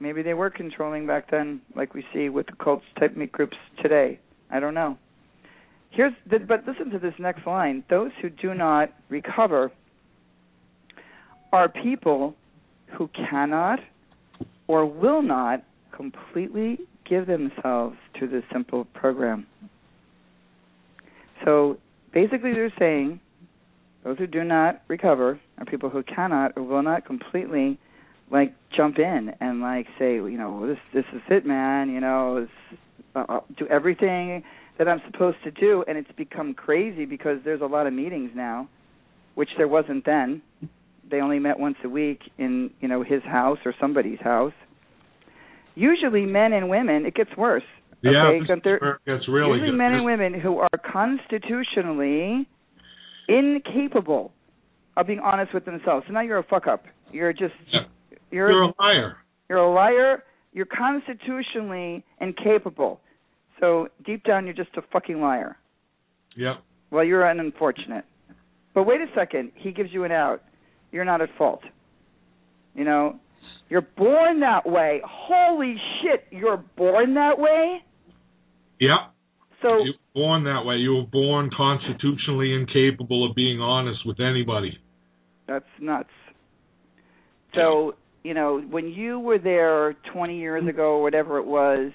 maybe 0.00 0.22
they 0.22 0.34
were 0.34 0.50
controlling 0.50 1.06
back 1.06 1.30
then 1.30 1.60
like 1.74 1.94
we 1.94 2.04
see 2.12 2.28
with 2.28 2.46
the 2.46 2.52
cult 2.62 2.82
type 2.98 3.16
meet 3.16 3.32
groups 3.32 3.56
today 3.82 4.18
i 4.50 4.60
don't 4.60 4.74
know 4.74 4.96
Here's 5.90 6.12
the, 6.30 6.38
but 6.38 6.66
listen 6.66 6.90
to 6.90 6.98
this 6.98 7.14
next 7.18 7.46
line. 7.46 7.82
Those 7.88 8.10
who 8.20 8.30
do 8.30 8.54
not 8.54 8.92
recover 9.08 9.72
are 11.52 11.68
people 11.68 12.34
who 12.96 13.08
cannot 13.08 13.80
or 14.66 14.84
will 14.84 15.22
not 15.22 15.64
completely 15.92 16.78
give 17.08 17.26
themselves 17.26 17.96
to 18.20 18.26
this 18.26 18.44
simple 18.52 18.84
program. 18.94 19.46
So 21.44 21.78
basically 22.12 22.52
they're 22.52 22.72
saying 22.78 23.20
those 24.04 24.18
who 24.18 24.26
do 24.26 24.44
not 24.44 24.82
recover 24.88 25.40
are 25.58 25.64
people 25.64 25.90
who 25.90 26.02
cannot 26.02 26.52
or 26.56 26.62
will 26.62 26.82
not 26.82 27.04
completely 27.04 27.78
like 28.30 28.54
jump 28.76 28.98
in 28.98 29.32
and 29.40 29.60
like 29.60 29.86
say, 29.98 30.14
you 30.14 30.38
know, 30.38 30.66
this 30.66 30.78
this 30.92 31.04
is 31.14 31.22
it, 31.28 31.46
man. 31.46 31.90
You 31.90 32.00
know, 32.00 32.46
uh, 33.14 33.24
uh, 33.28 33.40
do 33.56 33.66
everything 33.66 34.42
that 34.78 34.88
I'm 34.88 35.00
supposed 35.10 35.38
to 35.44 35.50
do, 35.50 35.84
and 35.88 35.98
it's 35.98 36.12
become 36.16 36.54
crazy 36.54 37.04
because 37.04 37.38
there's 37.44 37.60
a 37.60 37.66
lot 37.66 37.86
of 37.86 37.92
meetings 37.92 38.30
now, 38.34 38.68
which 39.34 39.50
there 39.56 39.68
wasn't 39.68 40.04
then. 40.04 40.42
They 41.10 41.20
only 41.20 41.38
met 41.38 41.58
once 41.58 41.76
a 41.84 41.88
week 41.88 42.20
in 42.38 42.70
you 42.80 42.88
know 42.88 43.02
his 43.02 43.22
house 43.22 43.58
or 43.64 43.74
somebody's 43.80 44.20
house. 44.20 44.52
Usually, 45.74 46.26
men 46.26 46.52
and 46.52 46.68
women. 46.68 47.06
It 47.06 47.14
gets 47.14 47.36
worse. 47.36 47.64
Yeah, 48.00 48.28
Okay, 48.28 48.46
Gunther, 48.46 49.00
gets 49.06 49.26
really 49.28 49.54
usually 49.58 49.70
good. 49.72 49.76
men 49.76 49.92
and 49.94 50.04
women 50.04 50.34
who 50.40 50.58
are 50.58 50.68
constitutionally 50.92 52.46
incapable 53.28 54.32
of 54.96 55.06
being 55.06 55.20
honest 55.20 55.52
with 55.54 55.64
themselves. 55.64 56.04
So 56.06 56.12
now 56.12 56.20
you're 56.20 56.38
a 56.38 56.42
fuck 56.44 56.66
up. 56.66 56.84
You're 57.12 57.32
just 57.32 57.54
Yeah. 57.72 57.80
you're 58.30 58.50
You're 58.50 58.62
a 58.62 58.72
liar. 58.78 59.16
you're 59.48 59.58
a 59.58 59.70
liar. 59.72 60.24
You're 60.52 60.66
constitutionally 60.66 62.04
incapable. 62.20 63.00
So 63.60 63.88
deep 64.04 64.24
down, 64.24 64.44
you're 64.46 64.54
just 64.54 64.76
a 64.76 64.82
fucking 64.82 65.20
liar. 65.20 65.56
Yep. 66.36 66.58
Well, 66.90 67.04
you're 67.04 67.24
an 67.24 67.40
unfortunate. 67.40 68.04
But 68.74 68.84
wait 68.84 69.00
a 69.00 69.06
second. 69.14 69.52
He 69.56 69.72
gives 69.72 69.92
you 69.92 70.04
an 70.04 70.12
out. 70.12 70.42
You're 70.92 71.04
not 71.04 71.20
at 71.20 71.28
fault. 71.36 71.62
You 72.74 72.84
know, 72.84 73.18
you're 73.68 73.82
born 73.82 74.40
that 74.40 74.66
way. 74.66 75.00
Holy 75.04 75.76
shit, 76.00 76.26
you're 76.30 76.56
born 76.76 77.14
that 77.14 77.38
way. 77.38 77.82
Yep. 78.80 79.14
So 79.62 79.78
You 79.78 79.92
were 79.92 80.22
born 80.22 80.44
that 80.44 80.64
way. 80.64 80.76
You 80.76 80.94
were 80.96 81.06
born 81.10 81.50
constitutionally 81.56 82.54
incapable 82.54 83.28
of 83.28 83.34
being 83.34 83.60
honest 83.60 84.00
with 84.06 84.20
anybody. 84.20 84.78
That's 85.46 85.64
nuts. 85.80 86.10
So, 87.54 87.94
you 88.22 88.34
know, 88.34 88.60
when 88.60 88.88
you 88.88 89.18
were 89.18 89.38
there 89.38 89.96
20 90.12 90.38
years 90.38 90.68
ago 90.68 90.96
or 90.96 91.02
whatever 91.02 91.38
it 91.38 91.46
was, 91.46 91.92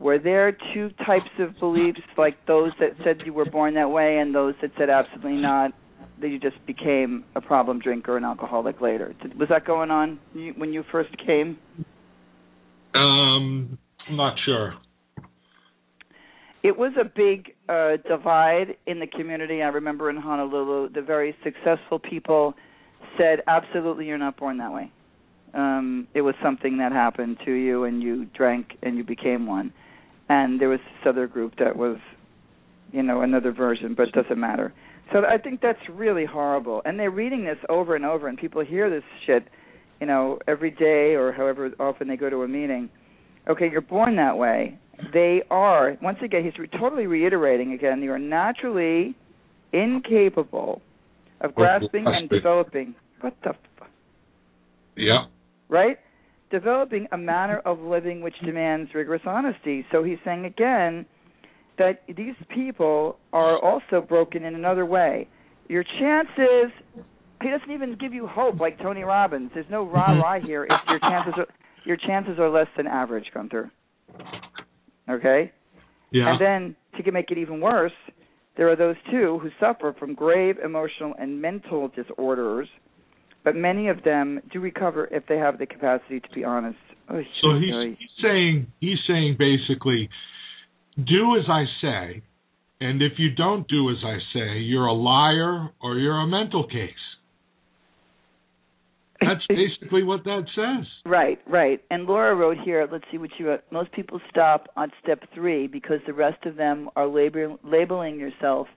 were 0.00 0.18
there 0.18 0.56
two 0.74 0.90
types 1.06 1.28
of 1.38 1.58
beliefs, 1.58 2.00
like 2.16 2.46
those 2.46 2.72
that 2.80 2.90
said 3.04 3.18
you 3.26 3.32
were 3.32 3.44
born 3.44 3.74
that 3.74 3.90
way 3.90 4.18
and 4.18 4.34
those 4.34 4.54
that 4.62 4.70
said 4.78 4.90
absolutely 4.90 5.40
not, 5.40 5.72
that 6.20 6.28
you 6.28 6.38
just 6.38 6.56
became 6.66 7.24
a 7.36 7.40
problem 7.40 7.80
drinker 7.80 8.16
and 8.16 8.24
alcoholic 8.24 8.80
later? 8.80 9.14
Was 9.38 9.48
that 9.50 9.64
going 9.64 9.90
on 9.90 10.18
when 10.56 10.72
you 10.72 10.84
first 10.90 11.10
came? 11.24 11.58
Um, 12.94 13.78
I'm 14.08 14.16
not 14.16 14.36
sure. 14.44 14.74
It 16.62 16.76
was 16.76 16.92
a 17.00 17.04
big 17.04 17.54
uh, 17.68 17.98
divide 18.08 18.76
in 18.86 18.98
the 18.98 19.06
community. 19.06 19.62
I 19.62 19.68
remember 19.68 20.10
in 20.10 20.16
Honolulu, 20.16 20.90
the 20.90 21.02
very 21.02 21.34
successful 21.44 21.98
people 21.98 22.54
said, 23.16 23.42
"Absolutely, 23.46 24.06
you're 24.06 24.18
not 24.18 24.36
born 24.36 24.58
that 24.58 24.72
way." 24.72 24.90
Um, 25.54 26.08
it 26.14 26.22
was 26.22 26.34
something 26.42 26.78
that 26.78 26.92
happened 26.92 27.38
to 27.44 27.52
you, 27.52 27.84
and 27.84 28.02
you 28.02 28.26
drank, 28.26 28.76
and 28.82 28.96
you 28.96 29.04
became 29.04 29.46
one. 29.46 29.72
And 30.28 30.60
there 30.60 30.68
was 30.68 30.80
this 30.80 31.08
other 31.08 31.26
group 31.26 31.54
that 31.58 31.76
was, 31.76 31.96
you 32.92 33.02
know, 33.02 33.22
another 33.22 33.52
version, 33.52 33.94
but 33.94 34.08
it 34.08 34.14
doesn't 34.14 34.38
matter. 34.38 34.74
So 35.12 35.24
I 35.24 35.38
think 35.38 35.62
that's 35.62 35.78
really 35.88 36.26
horrible. 36.26 36.82
And 36.84 36.98
they're 36.98 37.10
reading 37.10 37.44
this 37.44 37.56
over 37.70 37.96
and 37.96 38.04
over, 38.04 38.28
and 38.28 38.36
people 38.36 38.62
hear 38.62 38.90
this 38.90 39.04
shit, 39.26 39.48
you 40.00 40.06
know, 40.06 40.38
every 40.46 40.70
day 40.70 41.14
or 41.14 41.32
however 41.32 41.70
often 41.80 42.08
they 42.08 42.16
go 42.16 42.28
to 42.28 42.42
a 42.42 42.48
meeting. 42.48 42.90
Okay, 43.48 43.70
you're 43.70 43.80
born 43.80 44.16
that 44.16 44.36
way. 44.36 44.78
They 45.12 45.42
are 45.50 45.96
once 46.02 46.18
again. 46.22 46.44
He's 46.44 46.58
re- 46.58 46.68
totally 46.78 47.06
reiterating 47.06 47.72
again. 47.72 48.02
You 48.02 48.12
are 48.12 48.18
naturally 48.18 49.16
incapable 49.72 50.82
of 51.40 51.54
grasping 51.54 52.04
and 52.06 52.28
developing. 52.28 52.94
What 53.20 53.34
the 53.42 53.50
f- 53.50 53.88
yeah. 54.96 55.26
right? 55.68 55.98
Developing 56.50 57.06
a 57.12 57.18
manner 57.18 57.58
of 57.58 57.78
living 57.78 58.20
which 58.20 58.34
demands 58.44 58.90
rigorous 58.94 59.22
honesty. 59.26 59.86
So 59.92 60.02
he's 60.02 60.18
saying 60.24 60.44
again 60.46 61.06
that 61.78 62.02
these 62.08 62.34
people 62.52 63.18
are 63.32 63.58
also 63.62 64.04
broken 64.04 64.44
in 64.44 64.54
another 64.54 64.84
way. 64.84 65.28
Your 65.68 65.84
chances 65.84 66.72
he 67.42 67.50
doesn't 67.50 67.70
even 67.70 67.96
give 68.00 68.12
you 68.12 68.26
hope 68.26 68.58
like 68.58 68.78
Tony 68.78 69.02
Robbins. 69.02 69.50
There's 69.54 69.66
no 69.70 69.84
rah 69.84 70.18
rah 70.18 70.38
mm-hmm. 70.38 70.46
here. 70.46 70.64
It's 70.64 70.74
your 70.88 70.98
chances 70.98 71.34
are 71.36 71.46
your 71.84 71.96
chances 71.96 72.38
are 72.38 72.50
less 72.50 72.66
than 72.76 72.86
average, 72.86 73.26
Gunther. 73.32 73.70
Okay? 75.08 75.52
Yeah. 76.10 76.32
And 76.32 76.40
then 76.40 76.76
to 77.04 77.12
make 77.12 77.30
it 77.30 77.38
even 77.38 77.60
worse, 77.60 77.92
there 78.56 78.70
are 78.70 78.76
those 78.76 78.96
too 79.10 79.38
who 79.40 79.50
suffer 79.60 79.94
from 79.98 80.14
grave 80.14 80.56
emotional 80.62 81.14
and 81.18 81.40
mental 81.40 81.88
disorders, 81.88 82.68
but 83.44 83.54
many 83.54 83.88
of 83.88 84.02
them 84.02 84.40
do 84.52 84.60
recover 84.60 85.06
if 85.10 85.24
they 85.28 85.36
have 85.38 85.58
the 85.58 85.66
capacity 85.66 86.20
to 86.20 86.28
be 86.34 86.44
honest. 86.44 86.78
Oh, 87.08 87.20
So 87.40 87.54
he's, 87.58 87.96
he's 87.98 88.22
saying 88.22 88.66
he's 88.80 88.98
saying 89.06 89.36
basically, 89.38 90.10
do 90.96 91.36
as 91.38 91.44
I 91.48 91.64
say, 91.80 92.22
and 92.80 93.00
if 93.00 93.12
you 93.18 93.30
don't 93.34 93.66
do 93.68 93.90
as 93.90 93.98
I 94.04 94.18
say, 94.34 94.58
you're 94.58 94.86
a 94.86 94.92
liar 94.92 95.70
or 95.80 95.96
you're 95.96 96.20
a 96.20 96.26
mental 96.26 96.66
case. 96.66 96.92
That's 99.20 99.44
basically 99.48 100.02
what 100.02 100.24
that 100.24 100.44
says. 100.54 100.86
Right, 101.04 101.38
right. 101.46 101.82
And 101.90 102.04
Laura 102.04 102.34
wrote 102.34 102.58
here, 102.64 102.86
let's 102.90 103.04
see 103.10 103.18
what 103.18 103.30
you 103.38 103.48
wrote. 103.48 103.62
Most 103.70 103.92
people 103.92 104.20
stop 104.30 104.68
on 104.76 104.92
step 105.02 105.22
three 105.34 105.66
because 105.66 105.98
the 106.06 106.12
rest 106.12 106.44
of 106.46 106.56
them 106.56 106.88
are 106.96 107.06
label, 107.06 107.58
labeling 107.64 108.18
yourself 108.18 108.68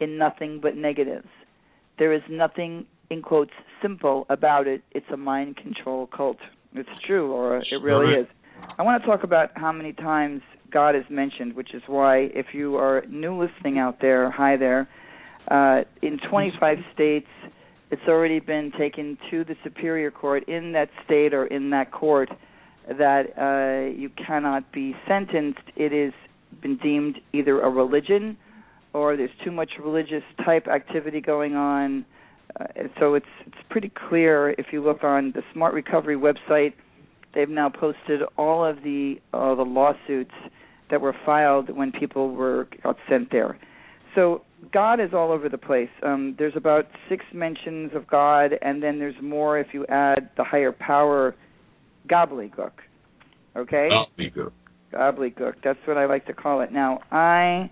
in 0.00 0.16
nothing 0.16 0.60
but 0.62 0.76
negatives. 0.76 1.28
There 1.98 2.12
is 2.12 2.22
nothing, 2.30 2.86
in 3.10 3.20
quotes, 3.22 3.52
simple 3.82 4.26
about 4.30 4.66
it. 4.66 4.82
It's 4.92 5.06
a 5.12 5.16
mind 5.16 5.56
control 5.56 6.06
cult. 6.06 6.38
It's 6.74 6.88
true, 7.06 7.30
Laura. 7.30 7.60
It 7.70 7.82
really 7.82 8.06
Right. 8.14 8.20
is. 8.20 8.26
I 8.78 8.82
want 8.82 9.02
to 9.02 9.06
talk 9.06 9.24
about 9.24 9.50
how 9.56 9.72
many 9.72 9.92
times 9.92 10.42
God 10.70 10.94
is 10.94 11.04
mentioned, 11.10 11.54
which 11.54 11.74
is 11.74 11.82
why, 11.86 12.30
if 12.34 12.54
you 12.54 12.76
are 12.76 13.04
new 13.08 13.34
listening 13.34 13.78
out 13.78 14.00
there, 14.00 14.30
hi 14.30 14.56
there, 14.56 14.88
uh, 15.48 15.82
in 16.00 16.18
25 16.18 16.78
states, 16.94 17.26
it's 17.90 18.02
already 18.06 18.40
been 18.40 18.72
taken 18.78 19.18
to 19.30 19.44
the 19.44 19.56
superior 19.64 20.10
court 20.10 20.48
in 20.48 20.72
that 20.72 20.90
state 21.04 21.34
or 21.34 21.46
in 21.46 21.70
that 21.70 21.90
court 21.90 22.30
that 22.88 23.36
uh, 23.38 23.90
you 23.96 24.10
cannot 24.10 24.70
be 24.72 24.94
sentenced. 25.06 25.60
It 25.76 25.92
has 25.92 26.12
been 26.62 26.76
deemed 26.76 27.20
either 27.32 27.60
a 27.60 27.68
religion 27.68 28.36
or 28.92 29.16
there's 29.16 29.30
too 29.44 29.50
much 29.50 29.72
religious 29.82 30.22
type 30.44 30.66
activity 30.66 31.20
going 31.20 31.54
on. 31.54 32.04
Uh, 32.58 32.64
so 32.98 33.14
it's 33.14 33.26
it's 33.46 33.56
pretty 33.68 33.90
clear 34.08 34.50
if 34.50 34.66
you 34.72 34.82
look 34.82 35.04
on 35.04 35.32
the 35.34 35.42
Smart 35.52 35.74
Recovery 35.74 36.16
website. 36.16 36.72
They've 37.32 37.48
now 37.48 37.68
posted 37.68 38.22
all 38.36 38.64
of 38.64 38.82
the 38.82 39.20
uh, 39.32 39.54
the 39.54 39.62
lawsuits 39.62 40.34
that 40.90 41.00
were 41.00 41.14
filed 41.24 41.70
when 41.70 41.92
people 41.92 42.34
were 42.34 42.66
got 42.82 42.96
sent 43.08 43.30
there. 43.30 43.56
So 44.14 44.42
God 44.72 45.00
is 45.00 45.10
all 45.14 45.32
over 45.32 45.48
the 45.48 45.58
place. 45.58 45.88
Um, 46.02 46.34
there's 46.38 46.56
about 46.56 46.86
six 47.08 47.24
mentions 47.32 47.92
of 47.94 48.06
God, 48.06 48.52
and 48.62 48.82
then 48.82 48.98
there's 48.98 49.14
more 49.22 49.58
if 49.58 49.68
you 49.72 49.86
add 49.86 50.30
the 50.36 50.44
higher 50.44 50.72
power 50.72 51.34
gobbledygook. 52.08 52.72
Okay, 53.56 53.88
be 54.16 54.30
gobbledygook. 54.92 55.54
That's 55.64 55.78
what 55.86 55.96
I 55.96 56.06
like 56.06 56.26
to 56.26 56.32
call 56.32 56.60
it. 56.60 56.72
Now, 56.72 57.00
I, 57.10 57.70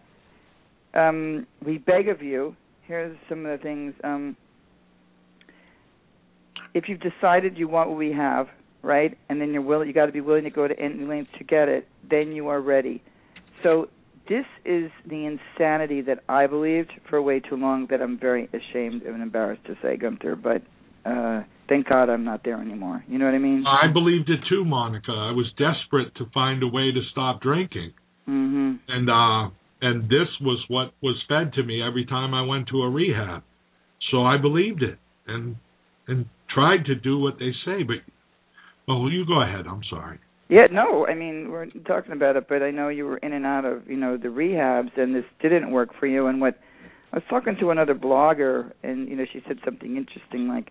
um, 0.94 1.46
we 1.64 1.78
beg 1.78 2.08
of 2.08 2.22
you. 2.22 2.56
Here's 2.82 3.16
some 3.28 3.44
of 3.44 3.58
the 3.58 3.62
things. 3.62 3.94
Um, 4.02 4.36
if 6.74 6.84
you've 6.88 7.00
decided 7.00 7.56
you 7.56 7.68
want 7.68 7.90
what 7.90 7.98
we 7.98 8.12
have, 8.12 8.48
right, 8.82 9.16
and 9.28 9.40
then 9.40 9.52
you're 9.52 9.62
willing, 9.62 9.88
you 9.88 9.94
got 9.94 10.06
to 10.06 10.12
be 10.12 10.20
willing 10.20 10.44
to 10.44 10.50
go 10.50 10.66
to 10.66 10.78
any 10.78 11.04
length 11.04 11.30
to 11.38 11.44
get 11.44 11.68
it. 11.68 11.86
Then 12.08 12.32
you 12.32 12.48
are 12.48 12.60
ready. 12.60 13.02
So 13.62 13.88
this 14.28 14.44
is 14.64 14.90
the 15.08 15.26
insanity 15.26 16.02
that 16.02 16.22
I 16.28 16.46
believed 16.46 16.92
for 17.08 17.20
way 17.22 17.40
too 17.40 17.56
long 17.56 17.86
that 17.90 18.00
I'm 18.02 18.18
very 18.18 18.48
ashamed 18.52 19.02
and 19.02 19.22
embarrassed 19.22 19.64
to 19.66 19.74
say, 19.82 19.96
Gunther. 19.96 20.36
But 20.36 20.62
uh 21.08 21.42
thank 21.68 21.88
God 21.88 22.08
I'm 22.08 22.24
not 22.24 22.42
there 22.44 22.60
anymore. 22.60 23.04
You 23.08 23.18
know 23.18 23.26
what 23.26 23.34
I 23.34 23.38
mean? 23.38 23.64
I 23.66 23.92
believed 23.92 24.30
it 24.30 24.40
too, 24.48 24.64
Monica. 24.64 25.12
I 25.12 25.32
was 25.32 25.46
desperate 25.58 26.14
to 26.16 26.26
find 26.32 26.62
a 26.62 26.66
way 26.68 26.92
to 26.92 27.00
stop 27.12 27.40
drinking, 27.42 27.92
Mm-hmm. 28.28 28.74
and 28.88 29.08
uh, 29.08 29.50
and 29.80 30.04
this 30.04 30.28
was 30.42 30.62
what 30.68 30.92
was 31.02 31.16
fed 31.28 31.54
to 31.54 31.62
me 31.62 31.82
every 31.82 32.04
time 32.04 32.34
I 32.34 32.42
went 32.42 32.68
to 32.68 32.82
a 32.82 32.90
rehab. 32.90 33.42
So 34.10 34.22
I 34.22 34.36
believed 34.36 34.82
it 34.82 34.98
and 35.26 35.56
and 36.06 36.26
tried 36.54 36.84
to 36.86 36.94
do 36.94 37.18
what 37.18 37.38
they 37.38 37.52
say. 37.64 37.82
But 37.84 37.98
well, 38.86 39.08
you 39.10 39.24
go 39.26 39.40
ahead. 39.42 39.66
I'm 39.66 39.82
sorry. 39.88 40.18
Yeah, 40.48 40.66
no, 40.72 41.06
I 41.06 41.14
mean 41.14 41.50
we're 41.50 41.66
talking 41.86 42.12
about 42.12 42.36
it, 42.36 42.46
but 42.48 42.62
I 42.62 42.70
know 42.70 42.88
you 42.88 43.04
were 43.04 43.18
in 43.18 43.34
and 43.34 43.44
out 43.44 43.66
of 43.66 43.86
you 43.86 43.98
know 43.98 44.16
the 44.16 44.28
rehabs, 44.28 44.96
and 44.96 45.14
this 45.14 45.24
didn't 45.42 45.70
work 45.70 45.90
for 46.00 46.06
you. 46.06 46.26
And 46.26 46.40
what 46.40 46.58
I 47.12 47.16
was 47.16 47.24
talking 47.28 47.56
to 47.60 47.70
another 47.70 47.94
blogger, 47.94 48.72
and 48.82 49.08
you 49.08 49.16
know 49.16 49.26
she 49.30 49.42
said 49.46 49.58
something 49.62 49.98
interesting, 49.98 50.48
like 50.48 50.70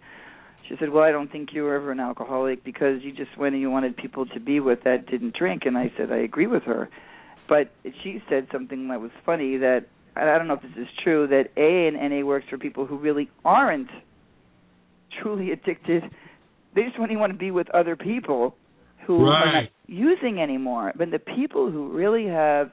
she 0.67 0.75
said, 0.80 0.89
"Well, 0.89 1.03
I 1.03 1.11
don't 1.11 1.32
think 1.32 1.53
you 1.53 1.61
were 1.63 1.75
ever 1.75 1.91
an 1.91 1.99
alcoholic 1.99 2.63
because 2.63 3.03
you 3.03 3.11
just 3.11 3.38
went 3.38 3.53
and 3.53 3.61
you 3.61 3.69
wanted 3.69 3.95
people 3.95 4.25
to 4.25 4.39
be 4.39 4.59
with 4.59 4.84
that 4.84 5.05
didn't 5.05 5.36
drink." 5.36 5.63
And 5.67 5.78
I 5.78 5.91
said, 5.95 6.11
"I 6.11 6.17
agree 6.17 6.47
with 6.47 6.63
her," 6.63 6.89
but 7.47 7.69
she 8.01 8.23
said 8.28 8.47
something 8.51 8.88
that 8.88 8.99
was 8.99 9.11
funny 9.28 9.57
that 9.57 9.86
I 10.15 10.39
don't 10.39 10.47
know 10.47 10.55
if 10.55 10.63
this 10.63 10.71
is 10.75 10.88
true 11.03 11.28
that 11.28 11.51
A 11.55 11.88
and 11.88 11.95
NA 11.95 12.25
works 12.25 12.47
for 12.49 12.57
people 12.57 12.88
who 12.88 12.97
really 12.97 13.30
aren't 13.45 13.91
truly 15.21 15.51
addicted. 15.51 16.03
They 16.73 16.82
just 16.82 16.97
only 16.97 17.15
want 17.15 17.32
to 17.32 17.38
be 17.38 17.51
with 17.51 17.69
other 17.69 17.95
people 17.95 18.55
who 19.08 19.26
are 19.26 19.62
not 19.62 19.64
using 19.88 20.39
anymore. 20.39 20.93
But 20.97 21.12
the 21.12 21.20
people 21.20 21.72
who 21.72 21.91
really 21.91 22.28
have 22.28 22.72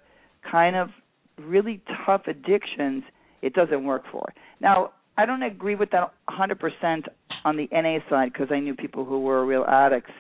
kind 0.51 0.77
of 0.77 0.91
really 1.39 1.81
tough 2.05 2.23
addictions, 2.27 3.05
it 3.41 3.55
doesn't 3.55 3.85
work 3.85 4.03
for. 4.11 4.33
Now, 4.61 4.93
I 5.17 5.27
don't 5.27 5.43
agree 5.43 5.77
with 5.77 5.91
that 5.93 6.13
100% 6.29 7.05
on 7.45 7.57
the 7.57 7.69
NA 7.73 7.99
side 8.11 8.33
because 8.33 8.49
I 8.51 8.59
knew 8.59 8.75
people 8.75 9.05
who 9.05 9.21
were 9.21 9.47
real 9.47 9.65
addicts 9.65 10.13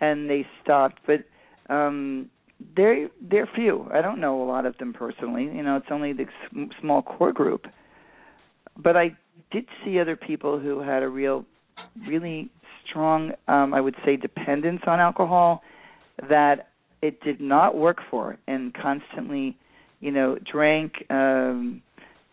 and 0.00 0.28
they 0.28 0.46
stopped. 0.62 1.00
But 1.06 1.24
um 1.72 2.30
they're 2.74 3.08
they're 3.20 3.48
few. 3.54 3.88
I 3.92 4.00
don't 4.00 4.20
know 4.20 4.42
a 4.42 4.46
lot 4.46 4.66
of 4.66 4.76
them 4.78 4.92
personally. 4.92 5.44
You 5.44 5.62
know, 5.62 5.76
it's 5.76 5.86
only 5.90 6.12
the 6.12 6.26
small 6.80 7.02
core 7.02 7.32
group. 7.32 7.66
But 8.76 8.96
I 8.96 9.16
did 9.50 9.66
see 9.84 10.00
other 10.00 10.16
people 10.16 10.58
who 10.58 10.80
had 10.80 11.02
a 11.02 11.08
real, 11.08 11.44
really 12.06 12.50
strong, 12.88 13.32
um, 13.48 13.74
I 13.74 13.80
would 13.80 13.96
say, 14.04 14.16
dependence 14.16 14.82
on 14.86 15.00
alcohol 15.00 15.62
that 16.28 16.68
it 17.02 17.20
did 17.22 17.40
not 17.40 17.76
work 17.76 17.98
for, 18.10 18.38
and 18.46 18.74
constantly, 18.74 19.56
you 20.00 20.10
know, 20.10 20.38
drank 20.50 20.92
um, 21.10 21.82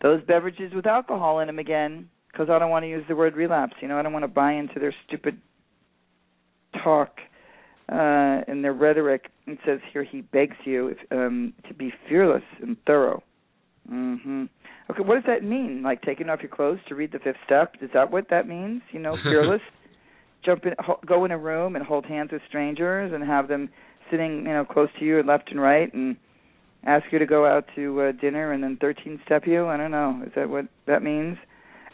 those 0.02 0.22
beverages 0.24 0.72
with 0.74 0.86
alcohol 0.86 1.40
in 1.40 1.46
them 1.46 1.58
again 1.58 2.08
because 2.30 2.48
I 2.50 2.58
don't 2.58 2.70
want 2.70 2.84
to 2.84 2.88
use 2.88 3.04
the 3.08 3.16
word 3.16 3.36
relapse. 3.36 3.74
You 3.80 3.88
know, 3.88 3.98
I 3.98 4.02
don't 4.02 4.12
want 4.12 4.24
to 4.24 4.28
buy 4.28 4.52
into 4.52 4.80
their 4.80 4.94
stupid 5.06 5.40
talk 6.82 7.18
uh, 7.88 8.42
and 8.48 8.64
their 8.64 8.72
rhetoric. 8.72 9.26
It 9.46 9.58
says 9.66 9.78
here 9.92 10.04
he 10.04 10.22
begs 10.22 10.56
you 10.64 10.88
if, 10.88 10.98
um, 11.10 11.52
to 11.68 11.74
be 11.74 11.92
fearless 12.08 12.42
and 12.60 12.76
thorough. 12.86 13.22
Mhm. 13.90 14.48
Okay, 14.90 15.02
what 15.02 15.14
does 15.14 15.24
that 15.26 15.42
mean? 15.42 15.82
Like 15.82 16.02
taking 16.02 16.28
off 16.28 16.40
your 16.42 16.50
clothes 16.50 16.80
to 16.88 16.94
read 16.94 17.12
the 17.12 17.18
fifth 17.18 17.36
step? 17.44 17.74
Is 17.80 17.90
that 17.94 18.10
what 18.10 18.28
that 18.30 18.48
means? 18.48 18.82
You 18.90 19.00
know, 19.00 19.16
fearless. 19.22 19.62
Jump 20.44 20.64
in, 20.66 20.74
go 21.06 21.24
in 21.24 21.30
a 21.30 21.38
room 21.38 21.76
and 21.76 21.84
hold 21.84 22.04
hands 22.06 22.30
with 22.32 22.42
strangers 22.48 23.12
and 23.14 23.24
have 23.24 23.48
them 23.48 23.68
sitting, 24.10 24.38
you 24.38 24.52
know, 24.52 24.64
close 24.64 24.88
to 24.98 25.04
you 25.04 25.18
and 25.18 25.26
left 25.26 25.50
and 25.50 25.60
right, 25.60 25.92
and 25.94 26.16
ask 26.86 27.04
you 27.10 27.18
to 27.18 27.26
go 27.26 27.46
out 27.46 27.64
to 27.74 28.00
uh, 28.02 28.12
dinner 28.12 28.52
and 28.52 28.62
then 28.62 28.76
13 28.80 29.20
step 29.24 29.46
you. 29.46 29.66
I 29.66 29.76
don't 29.76 29.90
know. 29.90 30.22
Is 30.26 30.32
that 30.36 30.48
what 30.48 30.66
that 30.86 31.02
means? 31.02 31.38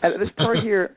At 0.03 0.11
this 0.19 0.29
part 0.37 0.59
here. 0.63 0.97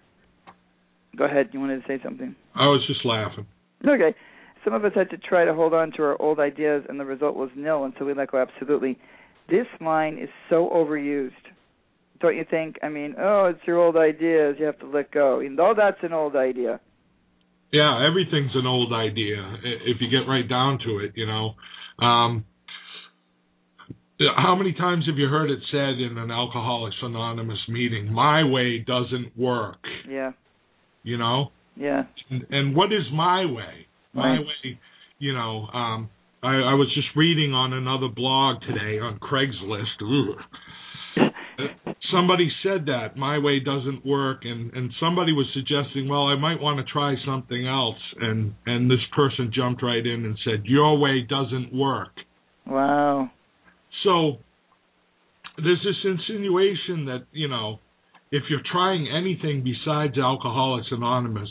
Go 1.16 1.26
ahead. 1.26 1.50
You 1.52 1.60
wanted 1.60 1.82
to 1.82 1.88
say 1.88 2.02
something? 2.04 2.36
I 2.56 2.66
was 2.66 2.84
just 2.88 3.06
laughing. 3.06 3.46
Okay. 3.88 4.16
Some 4.64 4.74
of 4.74 4.86
us 4.86 4.94
had 4.96 5.10
to 5.12 5.18
try 5.18 5.46
to 5.46 5.54
hold 5.54 5.74
on 5.74 5.92
to 5.98 6.04
our 6.04 6.20
old 6.22 6.40
ideas, 6.40 6.86
and 6.88 7.00
the 7.00 7.06
result 7.06 7.36
was 7.36 7.50
nil. 7.56 7.84
And 7.84 7.94
so 8.00 8.06
we 8.06 8.14
let 8.14 8.32
go. 8.32 8.42
Absolutely. 8.42 8.98
This 9.50 9.68
line 9.82 10.18
is 10.18 10.30
so 10.50 10.70
overused. 10.74 11.32
Don't 12.20 12.36
you 12.36 12.46
think? 12.50 12.78
I 12.82 12.90
mean, 12.90 13.16
oh, 13.20 13.46
it's 13.46 13.60
your 13.68 13.78
old 13.78 13.98
ideas. 13.98 14.56
You 14.58 14.66
have 14.66 14.80
to 14.80 14.88
let 14.88 15.12
go. 15.12 15.40
You 15.40 15.50
know, 15.50 15.74
that's 15.76 15.98
an 16.02 16.14
old 16.14 16.36
idea. 16.36 16.80
Yeah, 17.74 18.06
everything's 18.08 18.52
an 18.54 18.68
old 18.68 18.94
idea 18.94 19.58
if 19.64 19.98
you 20.00 20.08
get 20.08 20.30
right 20.30 20.48
down 20.48 20.78
to 20.86 21.00
it. 21.00 21.14
You 21.16 21.26
know, 21.26 21.56
um, 22.06 22.46
how 24.38 24.56
many 24.56 24.74
times 24.74 25.06
have 25.08 25.18
you 25.18 25.28
heard 25.28 25.50
it 25.50 25.60
said 25.72 26.00
in 26.00 26.20
an 26.20 26.30
Alcoholics 26.30 26.96
Anonymous 27.02 27.58
meeting, 27.68 28.14
"My 28.14 28.44
way 28.44 28.78
doesn't 28.78 29.36
work"? 29.36 29.80
Yeah. 30.08 30.34
You 31.02 31.18
know. 31.18 31.52
Yeah. 31.76 32.04
And, 32.30 32.46
and 32.52 32.76
what 32.76 32.94
is 32.94 33.12
my 33.12 33.46
way? 33.46 33.88
My 34.14 34.38
right. 34.38 34.40
way, 34.40 34.80
you 35.18 35.34
know. 35.34 35.68
Um, 35.74 36.10
I, 36.44 36.54
I 36.54 36.74
was 36.76 36.92
just 36.94 37.08
reading 37.16 37.54
on 37.54 37.74
another 37.74 38.08
blog 38.14 38.62
today 38.62 39.00
on 39.00 39.18
Craigslist. 39.18 40.38
Somebody 42.14 42.50
said 42.64 42.86
that 42.86 43.16
my 43.16 43.38
way 43.38 43.60
doesn't 43.60 44.06
work, 44.06 44.42
and 44.44 44.74
and 44.74 44.92
somebody 45.00 45.34
was 45.34 45.48
suggesting, 45.54 46.08
well, 46.08 46.28
I 46.28 46.36
might 46.36 46.62
want 46.62 46.86
to 46.86 46.92
try 46.92 47.16
something 47.26 47.68
else, 47.68 48.00
and 48.20 48.54
and 48.66 48.90
this 48.90 49.04
person 49.16 49.52
jumped 49.54 49.84
right 49.84 50.06
in 50.06 50.26
and 50.26 50.38
said, 50.44 50.66
your 50.66 50.98
way 50.98 51.22
doesn't 51.28 51.74
work. 51.74 52.14
Wow. 52.66 53.32
So 54.04 54.38
there's 55.58 55.84
this 55.84 56.04
insinuation 56.04 57.06
that 57.06 57.26
you 57.32 57.48
know 57.48 57.80
if 58.32 58.44
you're 58.50 58.66
trying 58.72 59.08
anything 59.08 59.64
besides 59.64 60.18
Alcoholics 60.18 60.88
Anonymous, 60.92 61.50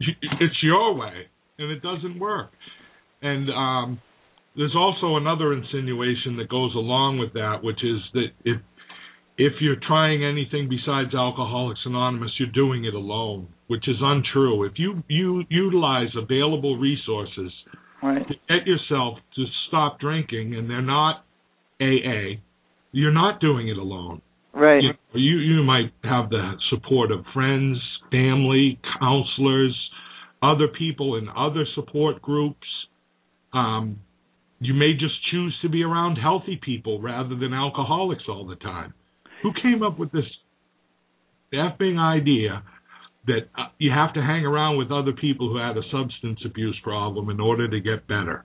it's 0.00 0.62
your 0.62 0.94
way 0.94 1.28
and 1.58 1.70
it 1.70 1.82
doesn't 1.82 2.18
work. 2.18 2.50
And 3.22 3.48
um, 3.50 4.00
there's 4.56 4.74
also 4.76 5.16
another 5.16 5.52
insinuation 5.52 6.36
that 6.38 6.48
goes 6.48 6.74
along 6.74 7.18
with 7.18 7.32
that, 7.34 7.62
which 7.62 7.82
is 7.84 8.00
that 8.14 8.28
if 8.44 8.60
if 9.36 9.54
you're 9.60 9.80
trying 9.86 10.24
anything 10.24 10.68
besides 10.68 11.14
Alcoholics 11.14 11.80
Anonymous, 11.84 12.30
you're 12.38 12.52
doing 12.52 12.84
it 12.84 12.94
alone, 12.94 13.48
which 13.66 13.88
is 13.88 13.96
untrue. 14.00 14.64
If 14.64 14.74
you 14.76 15.02
you 15.08 15.44
utilize 15.48 16.08
available 16.16 16.78
resources 16.78 17.52
right. 18.02 18.26
to 18.26 18.34
get 18.48 18.66
yourself 18.66 19.18
to 19.34 19.44
stop 19.68 19.98
drinking, 19.98 20.54
and 20.54 20.70
they're 20.70 20.82
not 20.82 21.24
AA, 21.80 22.40
you're 22.92 23.12
not 23.12 23.40
doing 23.40 23.68
it 23.68 23.76
alone. 23.76 24.22
Right. 24.52 24.82
You, 24.82 24.92
you 25.14 25.38
you 25.38 25.62
might 25.64 25.92
have 26.04 26.30
the 26.30 26.52
support 26.70 27.10
of 27.10 27.24
friends, 27.34 27.78
family, 28.12 28.78
counselors, 29.00 29.76
other 30.40 30.68
people 30.68 31.16
in 31.16 31.28
other 31.28 31.66
support 31.74 32.22
groups. 32.22 32.66
Um, 33.52 33.98
you 34.60 34.74
may 34.74 34.92
just 34.92 35.14
choose 35.32 35.54
to 35.62 35.68
be 35.68 35.82
around 35.82 36.16
healthy 36.16 36.58
people 36.62 37.02
rather 37.02 37.34
than 37.34 37.52
alcoholics 37.52 38.22
all 38.28 38.46
the 38.46 38.56
time. 38.56 38.94
Who 39.44 39.52
came 39.62 39.82
up 39.82 39.98
with 39.98 40.10
this 40.10 40.24
effing 41.52 41.98
idea 41.98 42.62
that 43.26 43.48
uh, 43.56 43.66
you 43.78 43.90
have 43.90 44.14
to 44.14 44.20
hang 44.20 44.44
around 44.44 44.78
with 44.78 44.90
other 44.90 45.12
people 45.12 45.50
who 45.50 45.58
had 45.58 45.76
a 45.76 45.82
substance 45.92 46.40
abuse 46.44 46.78
problem 46.82 47.28
in 47.28 47.40
order 47.40 47.68
to 47.68 47.78
get 47.78 48.08
better? 48.08 48.44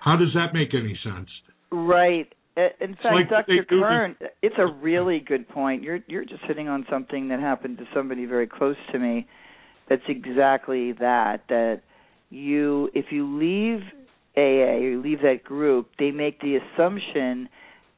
How 0.00 0.16
does 0.16 0.34
that 0.34 0.52
make 0.52 0.74
any 0.74 0.98
sense? 1.04 1.28
Right. 1.70 2.32
In 2.56 2.94
fact, 2.94 3.14
like 3.14 3.30
Dr. 3.30 3.64
Kern, 3.68 4.16
it's 4.42 4.56
a 4.58 4.66
really 4.66 5.20
good 5.20 5.48
point. 5.48 5.82
You're 5.82 6.00
you're 6.06 6.24
just 6.24 6.42
hitting 6.46 6.68
on 6.68 6.84
something 6.90 7.28
that 7.28 7.40
happened 7.40 7.78
to 7.78 7.84
somebody 7.94 8.26
very 8.26 8.46
close 8.46 8.76
to 8.92 8.98
me. 8.98 9.26
That's 9.88 10.02
exactly 10.08 10.92
that. 10.92 11.42
That 11.48 11.82
you, 12.30 12.90
if 12.94 13.06
you 13.10 13.26
leave 13.38 13.82
AA 14.36 14.74
or 14.74 14.90
you 14.90 15.02
leave 15.02 15.22
that 15.22 15.42
group, 15.42 15.90
they 15.98 16.10
make 16.10 16.40
the 16.40 16.58
assumption 16.58 17.48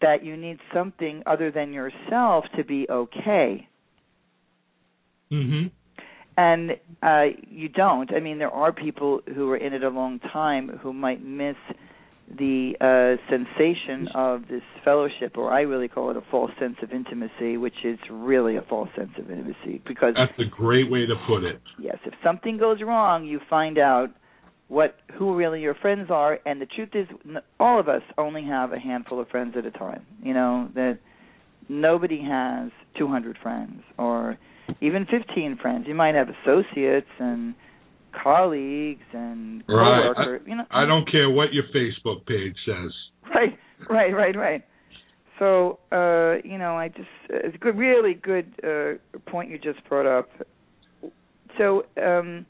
that 0.01 0.25
you 0.25 0.37
need 0.37 0.59
something 0.73 1.23
other 1.27 1.51
than 1.51 1.73
yourself 1.73 2.45
to 2.57 2.65
be 2.65 2.87
okay. 2.91 3.67
Mhm. 5.31 5.71
And 6.37 6.79
uh 7.03 7.27
you 7.49 7.69
don't. 7.69 8.13
I 8.15 8.21
mean, 8.21 8.39
there 8.39 8.51
are 8.51 8.73
people 8.73 9.23
who 9.35 9.51
are 9.51 9.57
in 9.57 9.73
it 9.73 9.83
a 9.83 9.89
long 9.89 10.19
time 10.19 10.69
who 10.83 10.93
might 10.93 11.25
miss 11.25 11.57
the 12.29 12.75
uh, 12.81 13.23
sensation 13.31 14.09
of 14.15 14.49
this 14.49 14.63
fellowship, 14.85 15.39
or 15.39 15.53
I 15.53 15.61
really 15.61 15.89
call 15.89 16.11
it 16.11 16.17
a 16.17 16.23
false 16.31 16.51
sense 16.59 16.77
of 16.83 16.93
intimacy, 16.93 17.57
which 17.57 17.85
is 17.85 17.99
really 18.11 18.57
a 18.57 18.63
false 18.63 18.89
sense 18.97 19.13
of 19.19 19.31
intimacy. 19.31 19.81
Because 19.87 20.15
that's 20.17 20.39
a 20.39 20.51
great 20.51 20.91
way 20.91 21.07
to 21.07 21.15
put 21.27 21.45
it. 21.45 21.61
Yes, 21.79 21.99
if 22.05 22.15
something 22.25 22.59
goes 22.59 22.83
wrong, 22.83 23.25
you 23.25 23.41
find 23.49 23.79
out 23.79 24.11
what 24.69 24.97
who 25.19 25.37
really 25.37 25.61
your 25.61 25.75
friends 25.75 26.11
are, 26.11 26.39
and 26.45 26.61
the 26.61 26.67
truth 26.67 26.91
is, 26.95 27.07
all 27.61 27.79
of 27.79 27.89
us 27.89 28.03
only 28.19 28.45
have 28.45 28.73
a 28.73 28.79
handful 28.79 29.21
of 29.21 29.29
friends 29.29 29.55
at 29.57 29.65
a 29.65 29.71
time. 29.71 30.05
You 30.23 30.35
know 30.35 30.69
that 30.75 30.99
nobody 31.69 32.21
has 32.23 32.71
200 32.99 33.39
friends 33.43 33.83
or 33.99 34.39
even 34.81 35.07
15 35.07 35.59
friends. 35.61 35.85
You 35.87 35.95
might 35.95 36.15
have 36.15 36.29
associates 36.29 37.07
and 37.19 37.55
colleagues 38.23 39.05
and 39.13 39.67
coworkers. 39.67 40.41
Right. 40.41 40.49
You 40.49 40.57
know, 40.57 40.65
I 40.71 40.87
don't 40.87 41.11
care 41.11 41.31
what 41.31 41.53
your 41.53 41.65
Facebook 41.75 42.27
page 42.27 42.57
says. 42.65 42.93
Right, 43.35 43.59
right, 43.89 44.13
right, 44.13 44.37
right. 44.37 44.65
So, 45.39 45.79
uh, 45.93 46.37
you 46.49 46.59
know, 46.59 46.77
I 46.77 46.89
just 46.89 47.09
it's 47.29 47.55
a 47.55 47.59
good, 47.59 47.77
really 47.77 48.15
good 48.15 48.53
uh, 48.65 49.21
point 49.31 49.51
you 49.51 49.59
just 49.59 49.87
brought 49.89 50.07
up. 50.07 50.29
So, 51.59 51.85
um, 52.03 52.47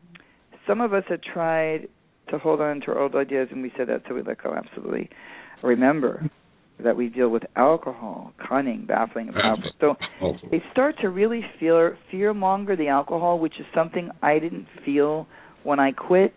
some 0.66 0.80
of 0.80 0.92
us 0.92 1.04
have 1.08 1.20
tried 1.22 1.88
to 2.30 2.38
hold 2.38 2.60
on 2.60 2.80
to 2.82 2.86
our 2.88 3.00
old 3.00 3.14
ideas, 3.14 3.48
and 3.50 3.62
we 3.62 3.72
said 3.76 3.88
that, 3.88 4.02
so 4.08 4.14
we 4.14 4.22
let 4.22 4.42
go. 4.42 4.54
Absolutely. 4.54 5.08
Remember 5.62 6.28
that 6.82 6.96
we 6.96 7.08
deal 7.08 7.30
with 7.30 7.42
alcohol, 7.56 8.32
cunning, 8.48 8.84
baffling, 8.86 9.28
and 9.28 9.36
powerful. 9.36 9.70
So 9.80 9.96
they 10.50 10.62
start 10.72 10.96
to 11.00 11.08
really 11.08 11.42
fear 11.58 11.96
fear 12.10 12.34
monger 12.34 12.76
the 12.76 12.88
alcohol, 12.88 13.38
which 13.38 13.54
is 13.58 13.66
something 13.74 14.10
I 14.22 14.38
didn't 14.38 14.66
feel 14.84 15.26
when 15.62 15.80
I 15.80 15.92
quit, 15.92 16.34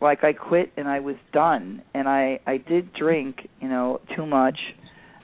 like 0.00 0.24
I 0.24 0.32
quit 0.32 0.72
and 0.76 0.88
I 0.88 1.00
was 1.00 1.16
done, 1.32 1.82
and 1.94 2.08
I 2.08 2.40
I 2.46 2.56
did 2.56 2.92
drink, 2.94 3.48
you 3.60 3.68
know, 3.68 4.00
too 4.16 4.26
much, 4.26 4.58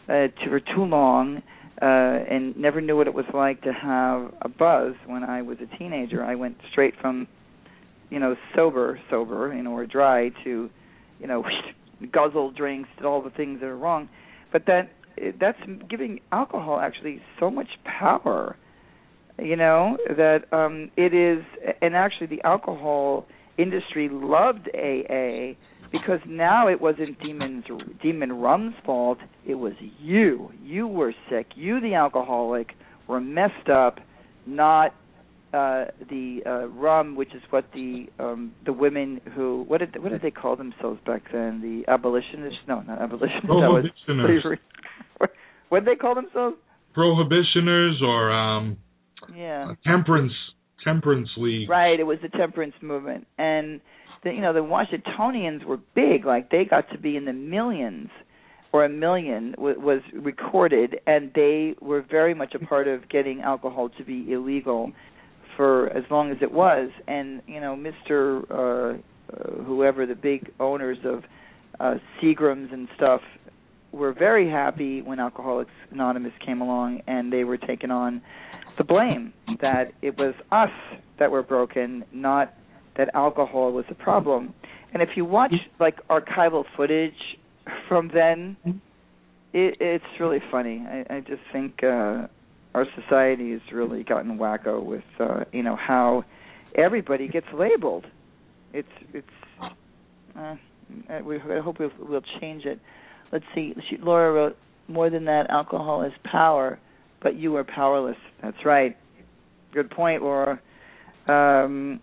uh, 0.09 0.13
to, 0.13 0.49
for 0.49 0.61
too 0.61 0.85
long, 0.85 1.43
uh, 1.83 1.85
and 1.85 2.57
never 2.57 2.81
knew 2.81 2.97
what 2.97 3.07
it 3.07 3.15
was 3.15 3.27
like 3.35 3.63
to 3.63 3.73
have 3.73 4.33
a 4.43 4.49
buzz 4.49 4.95
when 5.07 5.25
I 5.25 5.43
was 5.43 5.59
a 5.61 5.79
teenager. 5.79 6.25
I 6.25 6.37
went 6.37 6.57
straight 6.71 6.95
from, 7.01 7.27
you 8.11 8.19
know, 8.19 8.37
sober, 8.55 9.01
sober, 9.11 9.53
you 9.55 9.63
know, 9.63 9.73
or 9.73 9.87
dry 9.87 10.31
to, 10.45 10.71
you 11.19 11.27
know, 11.27 11.45
guzzle 12.13 12.53
drinks, 12.53 12.89
did 12.97 13.07
all 13.07 13.23
the 13.23 13.31
things 13.31 13.61
that 13.61 13.67
are 13.67 13.77
wrong, 13.77 14.09
but 14.53 14.67
that 14.67 14.91
that's 15.41 15.59
giving 15.89 16.21
alcohol 16.31 16.79
actually 16.79 17.23
so 17.41 17.51
much 17.51 17.69
power 17.85 18.55
you 19.39 19.57
know 19.57 19.97
that 20.09 20.45
um 20.53 20.91
it 20.97 21.15
is 21.15 21.43
and 21.81 21.97
actually 21.97 22.27
the 22.27 22.43
alcohol 22.45 23.27
industry 23.59 24.09
loved 24.11 24.69
AA 24.75 25.55
because 25.93 26.21
now 26.27 26.69
it 26.69 26.81
wasn't 26.81 27.19
demons 27.21 27.65
demon 28.03 28.33
rum's 28.33 28.75
fault. 28.85 29.19
It 29.47 29.55
was 29.55 29.75
you. 30.01 30.51
You 30.63 30.87
were 30.87 31.15
sick. 31.31 31.47
You 31.55 31.81
the 31.81 31.95
alcoholic 31.95 32.73
were 33.07 33.21
messed 33.21 33.69
up 33.69 33.99
not 34.47 34.95
uh 35.57 35.85
the 36.11 36.41
uh 36.45 36.67
rum 36.69 37.17
which 37.17 37.35
is 37.35 37.43
what 37.51 37.65
the 37.73 38.07
um 38.19 38.53
the 38.65 38.73
women 38.73 39.21
who 39.35 39.65
what 39.69 39.79
did 39.79 40.03
what 40.03 40.11
did 40.11 40.23
they 40.23 40.31
call 40.31 40.57
themselves 40.57 41.01
back 41.07 41.23
then? 41.33 41.61
The 41.63 41.91
abolitionists? 41.91 42.61
No 42.69 42.81
not 42.83 43.01
abolitionists. 43.01 43.43
That 43.49 43.71
was 43.71 43.85
Prohibitioners. 44.07 44.59
what 45.69 45.85
did 45.85 45.89
they 45.89 45.97
call 45.97 46.15
themselves? 46.15 46.57
Prohibitioners 46.95 48.01
or 48.03 48.33
um, 48.33 48.77
yeah. 49.35 49.73
temperance 49.87 50.33
temperance 50.85 51.29
league. 51.37 51.69
right 51.69 51.99
it 51.99 52.05
was 52.05 52.19
the 52.23 52.29
temperance 52.29 52.75
movement. 52.83 53.27
And 53.39 53.81
the 54.25 54.33
you 54.33 54.43
know 54.43 54.53
the 54.53 54.63
washingtonians 54.63 55.65
were 55.65 55.79
big. 55.95 56.27
Like 56.27 56.51
they 56.51 56.65
got 56.69 56.91
to 56.93 56.99
be 56.99 57.17
in 57.17 57.25
the 57.25 57.33
millions 57.33 58.09
or 58.73 58.85
a 58.85 58.89
million 58.89 59.53
w- 59.53 59.81
was 59.81 60.01
recorded 60.13 60.97
and 61.07 61.31
they 61.35 61.75
were 61.81 62.05
very 62.11 62.35
much 62.35 62.55
a 62.55 62.59
part 62.67 62.87
of 62.89 63.09
getting 63.09 63.41
alcohol 63.41 63.89
to 63.89 64.05
be 64.05 64.31
illegal 64.31 64.93
for 65.57 65.89
as 65.91 66.05
long 66.11 66.31
as 66.31 66.39
it 66.43 66.53
was. 66.53 66.91
And 67.07 67.43
you 67.47 67.61
know 67.61 67.77
mr 67.77 68.51
uh, 68.51 68.99
uh 69.33 69.63
whoever 69.65 70.07
the 70.07 70.15
big 70.15 70.51
owners 70.61 70.99
of 71.05 71.25
uh 71.81 71.95
seagrams 72.21 72.73
and 72.73 72.89
stuff 72.97 73.21
were 73.93 74.13
very 74.13 74.49
happy 74.51 75.03
when 75.03 75.19
alcoholics 75.19 75.71
anonymous 75.91 76.33
came 76.45 76.61
along 76.61 77.01
and 77.07 77.33
they 77.33 77.45
were 77.45 77.57
taking 77.57 77.91
on 77.91 78.21
the 78.79 78.85
blame 78.85 79.33
that 79.61 79.93
it 80.03 80.17
was 80.19 80.35
us 80.53 80.71
that 81.19 81.31
were 81.31 81.43
broken 81.43 82.05
not 82.13 82.53
that 82.97 83.11
alcohol 83.15 83.73
was 83.73 83.85
the 83.89 83.95
problem. 83.95 84.55
And 84.93 85.03
if 85.03 85.11
you 85.17 85.25
watch 85.25 85.53
like 85.79 85.97
archival 86.09 86.65
footage 86.77 87.39
from 87.89 88.11
then 88.13 88.57
it 89.53 89.77
it's 89.81 90.05
really 90.21 90.41
funny. 90.51 90.85
I 90.87 91.17
i 91.17 91.21
just 91.21 91.43
think 91.53 91.83
uh 91.83 92.27
our 92.77 92.87
society 92.95 93.53
has 93.53 93.63
really 93.73 94.05
gotten 94.05 94.37
wacko 94.37 94.85
with 94.85 95.03
uh 95.19 95.45
you 95.51 95.63
know 95.63 95.77
how 95.77 96.23
everybody 96.75 97.27
gets 97.27 97.47
labeled. 97.55 98.05
It's 98.75 98.89
it's 99.15 99.27
uh 100.39 100.57
we 101.25 101.37
I 101.37 101.61
hope 101.61 101.79
we'll, 101.81 101.91
we'll 101.99 102.21
change 102.39 102.67
it. 102.67 102.79
Let's 103.33 103.47
see 103.55 103.73
she, 103.89 103.97
laura 103.97 104.31
wrote 104.31 104.57
more 104.89 105.09
than 105.09 105.25
that 105.25 105.49
alcohol 105.49 106.03
is 106.03 106.13
power 106.31 106.79
but 107.23 107.35
you 107.35 107.57
are 107.57 107.65
powerless. 107.65 108.19
That's 108.43 108.63
right. 108.67 108.95
Good 109.73 109.91
point 109.91 110.23
laura. 110.23 110.61
Um 111.27 111.99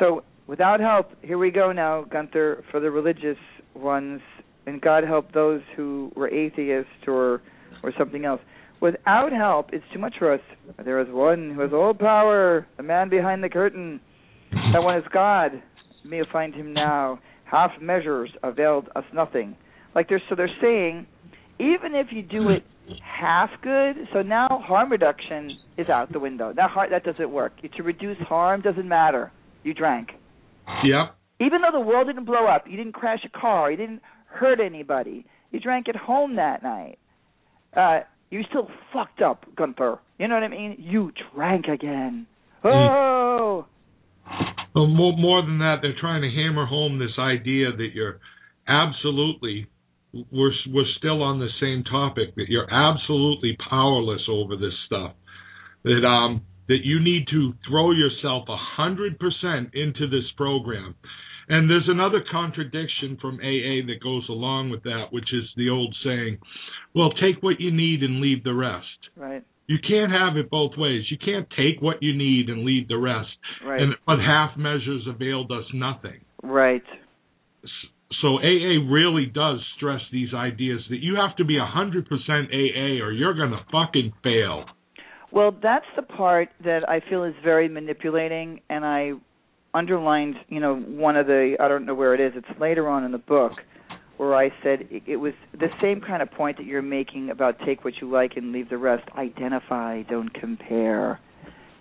so 0.00 0.24
without 0.48 0.80
help 0.80 1.12
here 1.22 1.38
we 1.38 1.52
go 1.52 1.70
now 1.70 2.02
gunther 2.02 2.64
for 2.72 2.80
the 2.80 2.90
religious 2.90 3.38
ones. 3.76 4.20
And 4.66 4.80
god 4.80 5.04
help 5.04 5.30
those 5.32 5.60
who 5.76 6.10
were 6.16 6.28
atheists 6.28 7.06
or 7.06 7.40
or 7.84 7.92
something 7.96 8.24
else 8.24 8.40
without 8.82 9.32
help 9.32 9.70
it's 9.72 9.84
too 9.92 9.98
much 9.98 10.14
for 10.18 10.34
us. 10.34 10.40
There 10.84 11.00
is 11.00 11.06
one 11.08 11.52
who 11.54 11.60
has 11.62 11.70
all 11.72 11.94
power 11.94 12.66
the 12.76 12.82
man 12.82 13.08
behind 13.08 13.42
the 13.42 13.48
curtain. 13.48 14.00
That 14.74 14.82
one 14.82 14.98
is 14.98 15.04
god. 15.12 15.52
May 16.04 16.18
you 16.18 16.26
find 16.30 16.54
him 16.54 16.74
now. 16.74 17.20
Half 17.44 17.70
measures 17.80 18.30
availed 18.42 18.88
us 18.96 19.04
nothing. 19.14 19.56
Like 19.94 20.08
they're 20.08 20.22
so 20.28 20.34
they're 20.34 20.50
saying 20.60 21.06
even 21.58 21.94
if 21.94 22.08
you 22.10 22.22
do 22.22 22.50
it 22.50 22.64
half 23.00 23.50
good 23.62 23.94
so 24.12 24.22
now 24.22 24.48
harm 24.66 24.90
reduction 24.90 25.56
is 25.78 25.88
out 25.88 26.12
the 26.12 26.18
window. 26.18 26.52
That 26.54 26.70
har- 26.70 26.90
that 26.90 27.04
doesn't 27.04 27.30
work. 27.30 27.52
To 27.76 27.82
reduce 27.82 28.18
harm 28.18 28.60
doesn't 28.60 28.88
matter. 28.88 29.30
You 29.62 29.72
drank. 29.72 30.08
Yep. 30.84 31.14
even 31.40 31.60
though 31.62 31.72
the 31.72 31.84
world 31.84 32.06
didn't 32.08 32.24
blow 32.24 32.46
up, 32.46 32.64
you 32.68 32.76
didn't 32.76 32.92
crash 32.92 33.20
a 33.24 33.38
car, 33.38 33.70
you 33.70 33.76
didn't 33.76 34.00
hurt 34.26 34.60
anybody, 34.60 35.24
you 35.50 35.58
drank 35.60 35.88
at 35.88 35.96
home 35.96 36.36
that 36.36 36.62
night. 36.62 36.98
Uh, 37.76 38.00
you're 38.32 38.44
still 38.48 38.68
fucked 38.94 39.20
up, 39.20 39.44
Gunther. 39.56 39.98
You 40.18 40.26
know 40.26 40.34
what 40.34 40.42
I 40.42 40.48
mean? 40.48 40.76
You 40.78 41.12
drank 41.34 41.66
again. 41.66 42.26
Oh, 42.64 43.66
Well, 44.74 44.86
more, 44.86 45.16
more 45.16 45.42
than 45.42 45.58
that, 45.58 45.76
they're 45.82 46.00
trying 46.00 46.22
to 46.22 46.30
hammer 46.30 46.64
home 46.64 46.98
this 46.98 47.18
idea 47.18 47.72
that 47.76 47.88
you're 47.94 48.20
absolutely 48.66 49.66
we're 50.30 50.52
we're 50.70 50.92
still 50.98 51.22
on 51.22 51.40
the 51.40 51.48
same 51.60 51.84
topic 51.84 52.34
that 52.36 52.46
you're 52.48 52.68
absolutely 52.72 53.56
powerless 53.68 54.22
over 54.30 54.56
this 54.56 54.74
stuff. 54.86 55.12
That 55.84 56.06
um 56.06 56.42
that 56.68 56.84
you 56.84 57.00
need 57.00 57.26
to 57.30 57.52
throw 57.68 57.92
yourself 57.92 58.48
a 58.48 58.56
hundred 58.56 59.18
percent 59.18 59.74
into 59.74 60.08
this 60.08 60.24
program. 60.36 60.94
And 61.48 61.68
there's 61.68 61.88
another 61.88 62.22
contradiction 62.30 63.18
from 63.20 63.36
AA 63.36 63.84
that 63.86 63.98
goes 64.02 64.26
along 64.28 64.70
with 64.70 64.82
that, 64.84 65.06
which 65.10 65.32
is 65.32 65.44
the 65.56 65.70
old 65.70 65.94
saying, 66.04 66.38
well, 66.94 67.10
take 67.12 67.42
what 67.42 67.60
you 67.60 67.70
need 67.70 68.02
and 68.02 68.20
leave 68.20 68.44
the 68.44 68.54
rest. 68.54 68.86
right, 69.16 69.42
You 69.66 69.78
can't 69.86 70.12
have 70.12 70.36
it 70.36 70.50
both 70.50 70.72
ways. 70.76 71.04
You 71.10 71.18
can't 71.18 71.48
take 71.50 71.80
what 71.82 72.02
you 72.02 72.14
need 72.16 72.48
and 72.48 72.64
leave 72.64 72.88
the 72.88 72.98
rest. 72.98 73.30
right, 73.64 73.80
And 73.82 73.94
but 74.06 74.18
half 74.18 74.56
measures 74.56 75.06
availed 75.08 75.50
us 75.50 75.64
nothing. 75.74 76.20
right. 76.42 76.82
So 78.20 78.38
AA 78.38 78.78
really 78.88 79.26
does 79.26 79.58
stress 79.76 80.00
these 80.12 80.32
ideas 80.32 80.80
that 80.90 80.98
you 81.00 81.16
have 81.16 81.34
to 81.36 81.44
be 81.44 81.54
100% 81.56 82.06
AA 82.06 83.02
or 83.04 83.10
you're 83.10 83.34
going 83.34 83.50
to 83.50 83.64
fucking 83.72 84.12
fail. 84.22 84.64
Well, 85.32 85.50
that's 85.62 85.86
the 85.96 86.02
part 86.02 86.50
that 86.62 86.88
I 86.88 87.00
feel 87.08 87.24
is 87.24 87.34
very 87.42 87.68
manipulating, 87.68 88.60
and 88.68 88.84
I 88.84 89.12
underlined, 89.74 90.36
you 90.48 90.60
know, 90.60 90.76
one 90.76 91.16
of 91.16 91.26
the 91.26 91.56
I 91.60 91.68
don't 91.68 91.86
know 91.86 91.94
where 91.94 92.14
it 92.14 92.20
is. 92.20 92.32
It's 92.36 92.60
later 92.60 92.88
on 92.88 93.04
in 93.04 93.12
the 93.12 93.18
book 93.18 93.52
where 94.18 94.34
I 94.34 94.50
said 94.62 94.86
it, 94.90 95.02
it 95.06 95.16
was 95.16 95.32
the 95.52 95.68
same 95.80 96.00
kind 96.00 96.22
of 96.22 96.30
point 96.30 96.58
that 96.58 96.66
you're 96.66 96.82
making 96.82 97.30
about 97.30 97.56
take 97.64 97.84
what 97.84 97.94
you 98.00 98.10
like 98.10 98.36
and 98.36 98.52
leave 98.52 98.68
the 98.68 98.78
rest. 98.78 99.08
Identify, 99.16 100.02
don't 100.02 100.32
compare. 100.34 101.18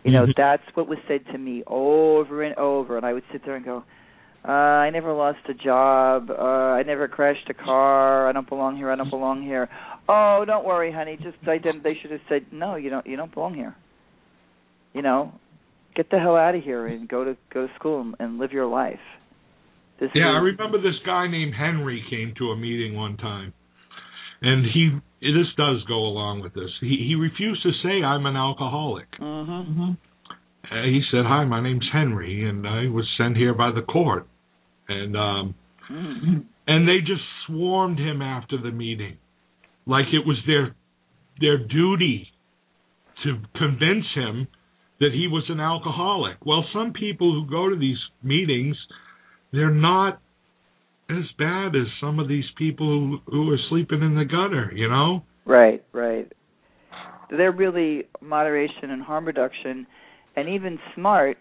You 0.04 0.12
know, 0.12 0.26
Mhm. 0.26 0.36
that's 0.36 0.64
what 0.76 0.88
was 0.88 0.98
said 1.08 1.26
to 1.28 1.38
me 1.38 1.64
over 1.68 2.42
and 2.42 2.56
over, 2.56 2.98
and 2.98 3.06
I 3.06 3.14
would 3.14 3.24
sit 3.32 3.44
there 3.46 3.56
and 3.56 3.64
go. 3.64 3.84
Uh, 4.44 4.52
I 4.52 4.90
never 4.90 5.14
lost 5.14 5.38
a 5.50 5.54
job. 5.54 6.32
Uh, 6.32 6.42
I 6.42 6.82
never 6.82 7.08
crashed 7.08 7.48
a 7.52 7.54
car. 7.54 8.28
I 8.28 8.32
don't 8.32 8.50
belong 8.50 8.76
here. 8.76 8.90
I 8.90 8.96
don't 8.96 9.12
belong 9.12 9.44
here. 9.44 9.70
Oh, 10.10 10.44
don't 10.46 10.66
worry, 10.66 10.92
honey. 10.92 11.18
Just 11.18 11.38
I 11.48 11.60
didn't. 11.60 11.84
They 11.84 11.94
should 11.94 12.10
have 12.10 12.22
said 12.28 12.48
no. 12.52 12.74
You 12.74 12.90
don't. 12.90 13.06
You 13.06 13.18
don't 13.18 13.32
belong 13.32 13.54
here. 13.54 13.76
You 14.94 15.04
know, 15.04 15.32
get 15.96 16.10
the 16.10 16.20
hell 16.20 16.36
out 16.36 16.56
of 16.56 16.64
here 16.64 16.88
and 16.88 17.08
go 17.08 17.24
to 17.24 17.38
go 17.54 17.68
to 17.68 17.74
school 17.76 18.02
and, 18.02 18.16
and 18.20 18.40
live 18.40 18.52
your 18.52 18.66
life. 18.66 19.00
This 20.00 20.10
Yeah, 20.16 20.30
I 20.30 20.38
remember 20.38 20.82
this 20.82 21.00
guy 21.06 21.28
named 21.28 21.54
Henry 21.54 22.04
came 22.10 22.34
to 22.38 22.52
a 22.52 22.58
meeting 22.58 22.96
one 22.96 23.18
time. 23.18 23.54
And 24.42 24.66
he 24.66 24.90
this 25.22 25.48
does 25.56 25.84
go 25.88 26.00
along 26.00 26.42
with 26.42 26.54
this. 26.54 26.72
He 26.82 27.06
he 27.08 27.16
refused 27.16 27.62
to 27.64 27.72
say 27.84 28.04
I'm 28.04 28.26
an 28.26 28.36
alcoholic. 28.36 29.12
Mhm. 29.20 29.98
Uh, 30.72 30.84
he 30.84 31.04
said, 31.12 31.26
"Hi, 31.26 31.46
my 31.46 31.62
name's 31.62 31.88
Henry 31.92 32.48
and 32.48 32.68
I 32.68 32.88
was 32.88 33.08
sent 33.18 33.38
here 33.38 33.54
by 33.54 33.72
the 33.72 33.82
court." 33.84 34.28
And 34.88 35.16
um 35.16 35.56
Mhm. 35.90 36.46
and 36.68 36.88
they 36.88 37.02
just 37.02 37.24
swarmed 37.46 38.00
him 38.00 38.22
after 38.22 38.58
the 38.58 38.72
meeting 38.72 39.18
like 39.86 40.08
it 40.14 40.26
was 40.26 40.38
their 40.46 40.76
their 41.40 41.58
duty 41.58 42.32
to 43.24 43.40
convince 43.56 44.06
him 44.14 44.48
that 45.02 45.12
he 45.14 45.28
was 45.28 45.44
an 45.50 45.60
alcoholic 45.60 46.38
well 46.46 46.64
some 46.74 46.94
people 46.94 47.34
who 47.34 47.50
go 47.50 47.70
to 47.70 47.76
these 47.76 48.00
meetings 48.24 48.78
they're 49.52 49.70
not 49.70 50.22
as 51.10 51.26
bad 51.38 51.76
as 51.76 51.88
some 52.00 52.20
of 52.20 52.30
these 52.30 52.46
people 52.58 52.88
who 52.88 53.20
who 53.32 53.52
are 53.52 53.60
sleeping 53.70 54.02
in 54.02 54.16
the 54.16 54.26
gutter 54.26 54.72
you 54.74 54.88
know 54.88 55.24
Right, 55.46 55.84
right. 55.92 56.32
They're 57.30 57.52
really 57.52 58.06
moderation 58.22 58.92
and 58.92 59.02
harm 59.02 59.26
reduction, 59.26 59.88
and 60.36 60.50
even 60.50 60.80
smart 60.96 61.38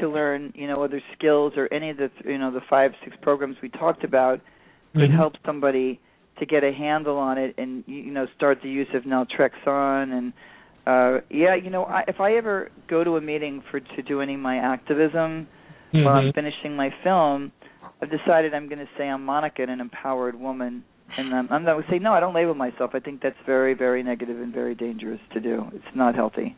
to 0.00 0.08
learn, 0.08 0.52
you 0.54 0.66
know, 0.66 0.84
other 0.84 1.00
skills 1.16 1.54
or 1.56 1.72
any 1.72 1.90
of 1.90 1.96
the, 1.96 2.10
you 2.24 2.38
know, 2.38 2.50
the 2.50 2.60
five, 2.68 2.92
six 3.04 3.16
programs 3.22 3.56
we 3.62 3.70
talked 3.70 4.04
about 4.04 4.40
could 4.94 5.10
Mhm. 5.10 5.16
help 5.16 5.36
somebody 5.46 6.00
to 6.38 6.46
get 6.46 6.64
a 6.64 6.72
handle 6.72 7.16
on 7.16 7.38
it 7.38 7.54
and 7.58 7.84
you 7.86 8.10
know 8.10 8.26
start 8.34 8.62
the 8.62 8.68
use 8.68 8.92
of 8.94 9.04
naltrexone 9.04 10.12
and 10.12 10.32
uh 10.90 11.20
yeah 11.30 11.54
you 11.54 11.70
know 11.70 11.84
I, 11.84 12.02
if 12.08 12.20
i 12.20 12.34
ever 12.34 12.70
go 12.88 13.04
to 13.04 13.16
a 13.16 13.20
meeting 13.20 13.62
for 13.70 13.80
to 13.80 14.02
do 14.02 14.20
any 14.20 14.34
of 14.34 14.40
my 14.40 14.56
activism 14.56 15.46
while 15.92 16.14
i'm 16.14 16.32
finishing 16.32 16.76
my 16.76 16.90
film 17.04 17.52
i've 18.02 18.10
decided 18.10 18.54
i'm 18.54 18.68
going 18.68 18.78
to 18.78 18.88
say 18.98 19.04
i'm 19.04 19.24
monica 19.24 19.62
and 19.62 19.70
an 19.70 19.80
empowered 19.80 20.38
woman 20.38 20.84
and 21.16 21.32
um, 21.34 21.48
i'm 21.50 21.64
going 21.64 21.82
to 21.82 21.90
say 21.90 21.98
no 21.98 22.12
i 22.12 22.20
don't 22.20 22.34
label 22.34 22.54
myself. 22.54 22.90
I 22.94 23.00
think 23.00 23.20
that's 23.22 23.36
very 23.46 23.74
very 23.74 24.02
negative 24.02 24.40
and 24.40 24.52
very 24.52 24.74
dangerous 24.74 25.20
to 25.34 25.40
do. 25.40 25.64
It's 25.74 25.94
not 25.94 26.14
healthy. 26.14 26.56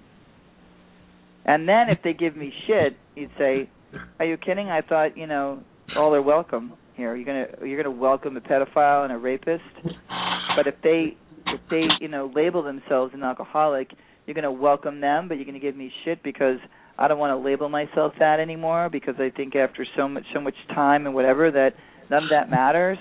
And 1.44 1.68
then 1.68 1.88
if 1.88 1.98
they 2.04 2.12
give 2.12 2.36
me 2.36 2.52
shit 2.66 2.96
you'd 3.16 3.30
say 3.38 3.68
are 4.18 4.26
you 4.26 4.36
kidding? 4.36 4.68
I 4.68 4.80
thought 4.80 5.16
you 5.16 5.26
know 5.26 5.62
all 5.96 6.14
are 6.14 6.22
welcome 6.22 6.74
here. 6.94 7.14
You're 7.16 7.24
going 7.24 7.46
to 7.46 7.66
you're 7.66 7.82
going 7.82 7.94
to 7.94 8.00
welcome 8.00 8.36
a 8.36 8.40
pedophile 8.40 9.04
and 9.04 9.12
a 9.12 9.18
rapist. 9.18 9.62
But 10.56 10.66
if 10.66 10.74
they 10.82 11.16
if 11.46 11.60
they 11.70 11.84
you 12.00 12.08
know 12.08 12.30
label 12.34 12.62
themselves 12.62 13.12
an 13.14 13.22
alcoholic 13.22 13.88
you're 14.26 14.34
going 14.34 14.44
to 14.44 14.52
welcome 14.52 15.00
them 15.00 15.28
but 15.28 15.34
you're 15.34 15.44
going 15.44 15.54
to 15.54 15.60
give 15.60 15.76
me 15.76 15.90
shit 16.04 16.22
because 16.22 16.58
I 16.98 17.08
don't 17.08 17.18
want 17.18 17.30
to 17.30 17.44
label 17.44 17.68
myself 17.68 18.12
that 18.18 18.40
anymore 18.40 18.88
because 18.90 19.14
I 19.18 19.30
think 19.34 19.56
after 19.56 19.86
so 19.96 20.08
much 20.08 20.24
so 20.34 20.40
much 20.40 20.54
time 20.74 21.06
and 21.06 21.14
whatever 21.14 21.50
that 21.50 21.70
none 22.10 22.24
of 22.24 22.30
that 22.30 22.50
matters 22.50 22.98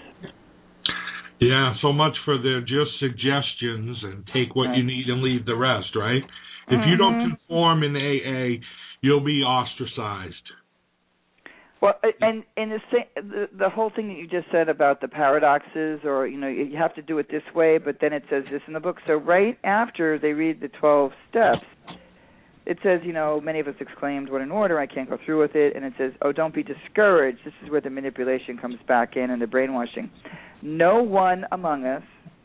yeah 1.40 1.74
so 1.82 1.92
much 1.92 2.14
for 2.26 2.38
their 2.42 2.62
just 2.62 2.92
suggestions 3.00 3.98
and 4.04 4.26
take 4.34 4.56
what 4.56 4.76
you 4.76 4.84
need 4.84 5.08
and 5.08 5.22
leave 5.22 5.46
the 5.46 5.56
rest 5.56 5.96
right 5.96 6.24
if 6.68 6.88
you 6.88 6.96
don't 6.96 7.16
Mhm. 7.16 7.30
conform 7.30 7.84
in 7.84 7.96
AA, 7.98 8.62
you'll 9.02 9.20
be 9.20 9.44
ostracized. 9.44 10.52
Well, 11.82 11.96
and 12.22 12.44
and 12.58 12.72
the, 12.72 12.80
same 12.92 13.06
the 13.16 13.50
the 13.58 13.70
whole 13.70 13.92
thing 13.96 14.08
that 14.10 14.18
you 14.18 14.28
just 14.28 14.52
said 14.52 14.70
about 14.70 15.02
the 15.02 15.08
paradoxes, 15.08 16.02
or 16.04 16.28
you 16.28 16.38
know, 16.38 16.48
you 16.48 16.78
have 16.78 16.94
to 16.94 17.02
do 17.02 17.18
it 17.18 17.28
this 17.32 17.42
way, 17.56 17.80
but 17.80 17.98
then 18.00 18.14
it 18.14 18.24
says 18.30 18.44
this 18.52 18.62
in 18.68 18.74
the 18.74 18.80
book. 18.80 18.98
So 19.08 19.14
right 19.14 19.58
after 19.64 20.20
they 20.20 20.34
read 20.34 20.62
the 20.62 20.68
twelve 20.68 21.12
steps, 21.28 21.66
it 22.68 22.78
says, 22.84 23.02
you 23.04 23.14
know, 23.14 23.42
many 23.42 23.60
of 23.60 23.68
us 23.68 23.74
exclaimed, 23.80 24.30
"What 24.30 24.42
an 24.42 24.52
order! 24.52 24.80
I 24.80 24.86
can't 24.86 25.10
go 25.10 25.18
through 25.26 25.42
with 25.42 25.56
it." 25.56 25.76
And 25.76 25.84
it 25.84 25.94
says, 25.98 26.12
"Oh, 26.22 26.32
don't 26.32 26.54
be 26.54 26.62
discouraged. 26.62 27.40
This 27.44 27.54
is 27.64 27.72
where 27.72 27.82
the 27.82 27.90
manipulation 27.90 28.60
comes 28.60 28.78
back 28.88 29.18
in 29.18 29.32
and 29.32 29.42
the 29.42 29.48
brainwashing. 29.48 30.12
No 30.62 31.02
one 31.02 31.48
among 31.52 31.86
us 31.86 32.04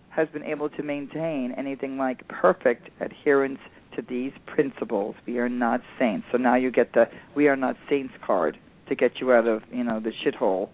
has 0.09 0.29
been 0.31 0.45
able 0.45 0.71
to 0.71 0.83
maintain 0.83 1.53
anything 1.59 1.99
like 1.99 2.27
perfect 2.29 2.89
adherence 3.03 3.59
to 3.97 4.03
these 4.09 4.33
principles. 4.47 5.15
We 5.27 5.39
are 5.41 5.51
not 5.51 5.83
saints. 5.99 6.27
So 6.33 6.39
now 6.39 6.55
you 6.55 6.71
get 6.71 6.95
the 6.95 7.05
"We 7.35 7.49
are 7.49 7.57
not 7.57 7.77
saints" 7.91 8.15
card 8.27 8.57
to 8.89 8.95
get 8.95 9.13
you 9.21 9.33
out 9.33 9.47
of 9.47 9.63
you 9.71 9.85
know 9.85 10.01
the 10.01 10.13
shithole. 10.25 10.69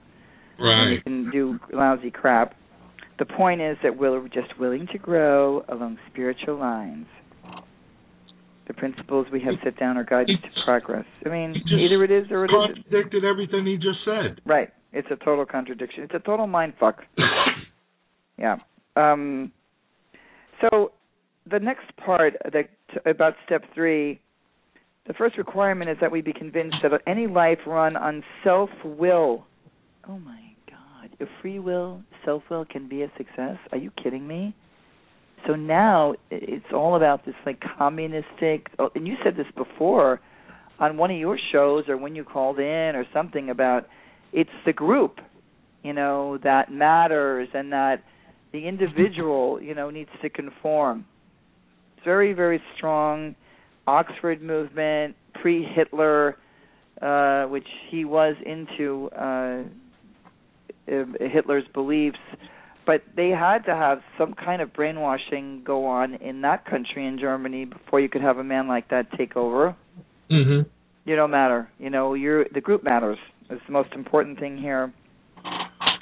Right. 0.58 0.92
You 0.92 1.00
can 1.02 1.30
do 1.30 1.58
lousy 1.72 2.10
crap. 2.10 2.54
The 3.18 3.24
point 3.24 3.60
is 3.60 3.76
that 3.82 3.96
we're 3.98 4.26
just 4.28 4.58
willing 4.58 4.86
to 4.92 4.98
grow 4.98 5.64
along 5.68 5.98
spiritual 6.10 6.58
lines. 6.58 7.06
The 8.68 8.74
principles 8.74 9.26
we 9.32 9.40
have 9.40 9.54
set 9.64 9.78
down 9.78 9.96
are 9.96 10.04
guides 10.04 10.30
to 10.30 10.48
progress. 10.64 11.04
I 11.26 11.28
mean, 11.28 11.54
either 11.66 12.04
it 12.04 12.10
is 12.10 12.30
or 12.30 12.44
it 12.44 12.50
isn't. 12.50 12.84
Contradicted 12.84 13.24
everything 13.24 13.66
he 13.66 13.76
just 13.76 13.98
said. 14.04 14.40
Right. 14.46 14.70
It's 14.92 15.08
a 15.10 15.16
total 15.16 15.44
contradiction. 15.44 16.04
It's 16.04 16.14
a 16.14 16.20
total 16.20 16.46
mind 16.46 16.74
fuck. 16.78 17.02
yeah. 18.38 18.56
Um, 18.94 19.52
so 20.60 20.92
the 21.50 21.58
next 21.58 21.94
part 21.96 22.34
that 22.44 22.68
about 23.04 23.34
step 23.46 23.64
three 23.74 24.20
the 25.06 25.14
first 25.14 25.36
requirement 25.36 25.90
is 25.90 25.96
that 26.00 26.12
we 26.12 26.20
be 26.20 26.32
convinced 26.32 26.76
that 26.82 26.92
any 27.06 27.26
life 27.26 27.58
run 27.66 27.96
on 27.96 28.22
self 28.44 28.70
will. 28.84 29.46
Oh 30.08 30.18
my 30.18 30.40
God. 30.68 31.10
If 31.18 31.28
free 31.40 31.58
will, 31.58 32.02
self 32.24 32.42
will 32.50 32.64
can 32.64 32.88
be 32.88 33.02
a 33.02 33.10
success? 33.16 33.56
Are 33.72 33.78
you 33.78 33.90
kidding 34.02 34.26
me? 34.26 34.54
So 35.46 35.54
now 35.54 36.14
it's 36.30 36.66
all 36.72 36.94
about 36.96 37.26
this 37.26 37.34
like 37.44 37.60
communistic. 37.78 38.68
Oh, 38.78 38.90
and 38.94 39.06
you 39.06 39.16
said 39.24 39.36
this 39.36 39.46
before 39.56 40.20
on 40.78 40.96
one 40.96 41.10
of 41.10 41.16
your 41.16 41.38
shows 41.50 41.84
or 41.88 41.96
when 41.96 42.14
you 42.14 42.24
called 42.24 42.58
in 42.58 42.94
or 42.94 43.04
something 43.12 43.50
about 43.50 43.86
it's 44.32 44.50
the 44.64 44.72
group, 44.72 45.18
you 45.82 45.92
know, 45.92 46.38
that 46.44 46.70
matters 46.70 47.48
and 47.54 47.72
that 47.72 48.04
the 48.52 48.68
individual, 48.68 49.60
you 49.60 49.74
know, 49.74 49.90
needs 49.90 50.10
to 50.22 50.30
conform. 50.30 51.04
It's 51.96 52.04
very, 52.04 52.32
very 52.34 52.62
strong 52.76 53.34
Oxford 53.86 54.42
movement, 54.42 55.16
pre-Hitler, 55.40 56.36
uh, 57.00 57.44
which 57.46 57.66
he 57.90 58.04
was 58.04 58.36
into 58.44 59.08
uh, 59.10 59.62
Hitler's 60.86 61.64
beliefs, 61.74 62.18
but 62.86 63.02
they 63.16 63.30
had 63.30 63.64
to 63.66 63.74
have 63.74 64.00
some 64.18 64.34
kind 64.34 64.60
of 64.62 64.72
brainwashing 64.72 65.62
go 65.64 65.86
on 65.86 66.14
in 66.14 66.42
that 66.42 66.64
country 66.64 67.06
in 67.06 67.18
Germany 67.18 67.64
before 67.64 68.00
you 68.00 68.08
could 68.08 68.22
have 68.22 68.38
a 68.38 68.44
man 68.44 68.68
like 68.68 68.88
that 68.88 69.06
take 69.16 69.36
over. 69.36 69.74
Mhm. 70.30 70.66
You 71.04 71.16
don't 71.16 71.30
matter. 71.30 71.68
You 71.78 71.90
know, 71.90 72.14
you're 72.14 72.44
the 72.52 72.60
group 72.60 72.82
matters. 72.82 73.18
It's 73.50 73.64
the 73.66 73.72
most 73.72 73.92
important 73.92 74.38
thing 74.38 74.56
here. 74.56 74.92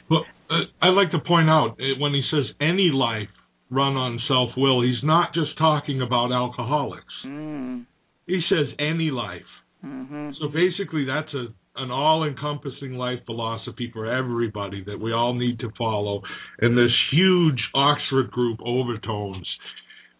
Well, 0.09 0.25
uh, 0.51 0.65
I'd 0.83 0.91
like 0.91 1.11
to 1.13 1.19
point 1.19 1.49
out 1.49 1.79
uh, 1.81 1.99
when 1.99 2.13
he 2.13 2.23
says 2.31 2.47
any 2.61 2.91
life 2.91 3.29
run 3.71 3.97
on 3.97 4.21
self 4.29 4.51
will, 4.57 4.83
he's 4.83 5.03
not 5.03 5.33
just 5.33 5.57
talking 5.59 6.03
about 6.03 6.33
alcoholics. 6.33 7.15
Mm. 7.27 7.87
He 8.27 8.41
says 8.49 8.67
any 8.79 9.11
life. 9.11 9.43
Mm-hmm. 9.85 10.31
So 10.41 10.49
basically, 10.49 11.07
that's 11.07 11.33
a 11.35 11.47
an 11.77 11.91
all 11.91 12.25
encompassing 12.25 12.95
life 12.95 13.21
philosophy 13.27 13.91
for 13.93 14.07
everybody 14.07 14.83
that 14.85 15.01
we 15.01 15.13
all 15.13 15.35
need 15.35 15.61
to 15.61 15.71
follow. 15.79 16.21
And 16.61 16.77
this 16.77 16.93
huge 17.13 17.61
Oxford 17.75 18.31
group 18.31 18.59
overtones 18.65 19.47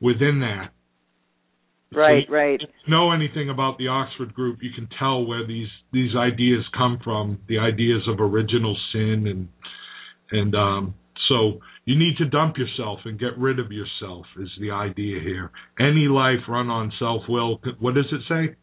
within 0.01 0.41
that. 0.41 0.71
Right, 1.93 2.25
so 2.29 2.33
right. 2.33 2.61
know 2.87 3.11
anything 3.11 3.51
about 3.51 3.77
the 3.79 3.89
Oxford 3.89 4.33
group, 4.33 4.61
you 4.63 4.71
can 4.73 4.89
tell 4.97 5.27
where 5.27 5.45
these 5.45 5.69
these 5.93 6.15
ideas 6.17 6.65
come 6.77 7.01
from, 7.03 7.41
the 7.49 7.59
ideas 7.59 8.03
of 8.09 8.21
original 8.21 8.77
sin 8.93 9.27
and 9.27 9.49
and 10.31 10.55
um 10.55 10.95
so 11.31 11.61
you 11.85 11.97
need 11.97 12.17
to 12.19 12.27
dump 12.27 12.57
yourself 12.59 12.99
and 13.05 13.19
get 13.19 13.39
rid 13.39 13.59
of 13.59 13.71
yourself 13.71 14.27
is 14.39 14.49
the 14.61 14.71
idea 14.71 15.21
here. 15.21 15.51
Any 15.79 16.09
life 16.09 16.41
run 16.49 16.69
on 16.69 16.93
self 16.99 17.23
will. 17.29 17.61
What 17.79 17.95
does 17.95 18.07
it 18.13 18.21
say? 18.29 18.57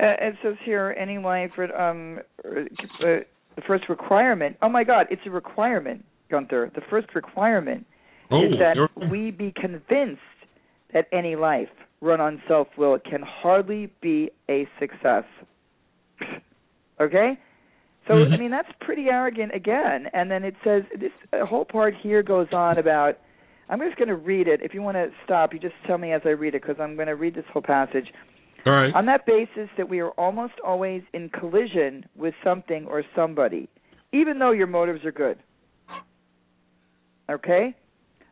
Uh, 0.00 0.14
it 0.20 0.34
says 0.42 0.56
here 0.64 0.94
any 0.98 1.18
life 1.18 1.52
um 1.58 2.18
uh, 2.44 2.50
the 3.00 3.62
first 3.66 3.88
requirement. 3.88 4.56
Oh 4.60 4.68
my 4.68 4.84
God, 4.84 5.06
it's 5.10 5.22
a 5.26 5.30
requirement, 5.30 6.04
Gunther. 6.30 6.72
The 6.74 6.82
first 6.90 7.14
requirement 7.14 7.86
oh, 8.30 8.44
is 8.44 8.52
that 8.58 9.08
we 9.10 9.30
be 9.30 9.52
convinced 9.52 10.20
that 10.92 11.06
any 11.12 11.36
life 11.36 11.68
run 12.00 12.20
on 12.20 12.42
self 12.48 12.68
will 12.76 12.98
can 12.98 13.22
hardly 13.22 13.92
be 14.00 14.30
a 14.48 14.66
success. 14.80 15.24
okay? 17.00 17.38
So 18.08 18.14
Mhm. 18.14 18.32
I 18.32 18.36
mean 18.38 18.50
that's 18.50 18.70
pretty 18.80 19.08
arrogant 19.08 19.54
again. 19.54 20.08
And 20.12 20.30
then 20.30 20.42
it 20.44 20.56
says 20.64 20.82
this 20.96 21.12
whole 21.46 21.64
part 21.64 21.94
here 21.94 22.22
goes 22.22 22.48
on 22.52 22.78
about 22.78 23.18
I'm 23.70 23.80
just 23.80 23.96
going 23.96 24.08
to 24.08 24.16
read 24.16 24.48
it. 24.48 24.62
If 24.62 24.72
you 24.72 24.80
want 24.80 24.96
to 24.96 25.10
stop, 25.24 25.52
you 25.52 25.58
just 25.60 25.74
tell 25.86 25.98
me 25.98 26.12
as 26.12 26.22
I 26.24 26.30
read 26.30 26.54
it 26.54 26.62
because 26.62 26.80
I'm 26.80 26.94
going 26.96 27.08
to 27.08 27.16
read 27.16 27.34
this 27.34 27.44
whole 27.52 27.60
passage. 27.60 28.10
all 28.64 28.72
right. 28.72 28.94
On 28.94 29.04
that 29.06 29.26
basis 29.26 29.68
that 29.76 29.86
we 29.86 29.98
are 30.00 30.08
almost 30.12 30.54
always 30.66 31.02
in 31.12 31.28
collision 31.28 32.06
with 32.16 32.32
something 32.42 32.86
or 32.86 33.04
somebody, 33.14 33.68
even 34.12 34.38
though 34.38 34.52
your 34.52 34.66
motives 34.68 35.04
are 35.04 35.12
good. 35.12 35.38
Okay? 37.30 37.74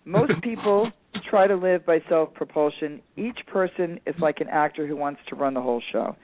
Most 0.06 0.32
people 0.42 0.90
try 1.28 1.46
to 1.46 1.54
live 1.56 1.84
by 1.84 2.00
self 2.08 2.32
propulsion. 2.34 3.02
Each 3.16 3.38
person 3.46 4.00
is 4.06 4.14
like 4.20 4.40
an 4.40 4.48
actor 4.48 4.86
who 4.86 4.96
wants 4.96 5.20
to 5.28 5.36
run 5.36 5.52
the 5.54 5.60
whole 5.60 5.82
show. 5.92 6.16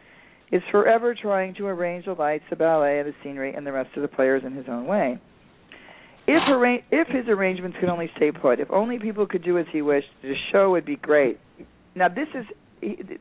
Is 0.53 0.62
forever 0.70 1.14
trying 1.14 1.55
to 1.55 1.66
arrange 1.66 2.05
the 2.05 2.12
lights, 2.12 2.44
the 2.50 2.57
ballet, 2.57 2.98
and 2.98 3.09
the 3.09 3.14
scenery, 3.24 3.55
and 3.55 3.66
the 3.66 3.72
rest 3.72 3.90
of 3.96 4.03
the 4.03 4.09
players 4.09 4.42
in 4.44 4.53
his 4.53 4.66
own 4.68 4.86
way. 4.86 5.18
If 6.26 6.42
arra- 6.46 6.84
if 6.90 7.09
his 7.09 7.26
arrangements 7.26 7.78
could 7.80 7.88
only 7.88 8.11
stay 8.16 8.30
put, 8.30 8.61
if 8.61 8.70
only 8.70 8.98
people 8.98 9.26
could 9.26 9.42
do 9.42 9.59
as 9.59 9.66
he 9.72 9.82
wished, 9.82 10.09
the 10.22 10.34
show 10.53 10.70
would 10.70 10.84
be 10.84 10.96
great. 10.96 11.40
Now 11.94 12.09
this 12.09 12.28
is 12.34 12.44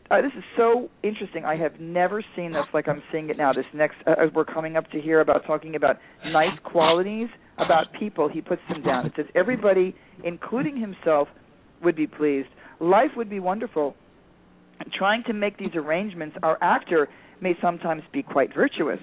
uh, 0.10 0.22
this 0.22 0.32
is 0.38 0.44
so 0.58 0.90
interesting. 1.04 1.46
I 1.46 1.56
have 1.56 1.80
never 1.80 2.24
seen 2.36 2.52
this 2.52 2.66
like 2.74 2.88
I'm 2.88 3.02
seeing 3.12 3.30
it 3.30 3.38
now. 3.38 3.54
This 3.54 3.66
next, 3.74 3.96
uh, 4.08 4.12
as 4.12 4.30
we're 4.34 4.46
coming 4.46 4.76
up 4.76 4.90
to 4.92 5.00
here 5.00 5.22
about 5.22 5.46
talking 5.46 5.76
about 5.76 5.98
nice 6.26 6.58
qualities 6.64 7.28
about 7.58 7.86
people, 7.98 8.28
he 8.28 8.42
puts 8.42 8.62
them 8.70 8.82
down. 8.82 9.06
It 9.06 9.14
says 9.16 9.26
everybody, 9.36 9.96
including 10.24 10.80
himself, 10.80 11.28
would 11.84 11.96
be 11.96 12.08
pleased. 12.08 12.50
Life 12.80 13.12
would 13.16 13.30
be 13.30 13.40
wonderful. 13.40 13.96
Trying 14.98 15.24
to 15.28 15.34
make 15.34 15.58
these 15.58 15.76
arrangements, 15.76 16.38
our 16.44 16.58
actor 16.62 17.08
may 17.42 17.54
sometimes 17.62 18.04
be 18.14 18.24
quite 18.24 18.54
virtuous. 18.54 19.00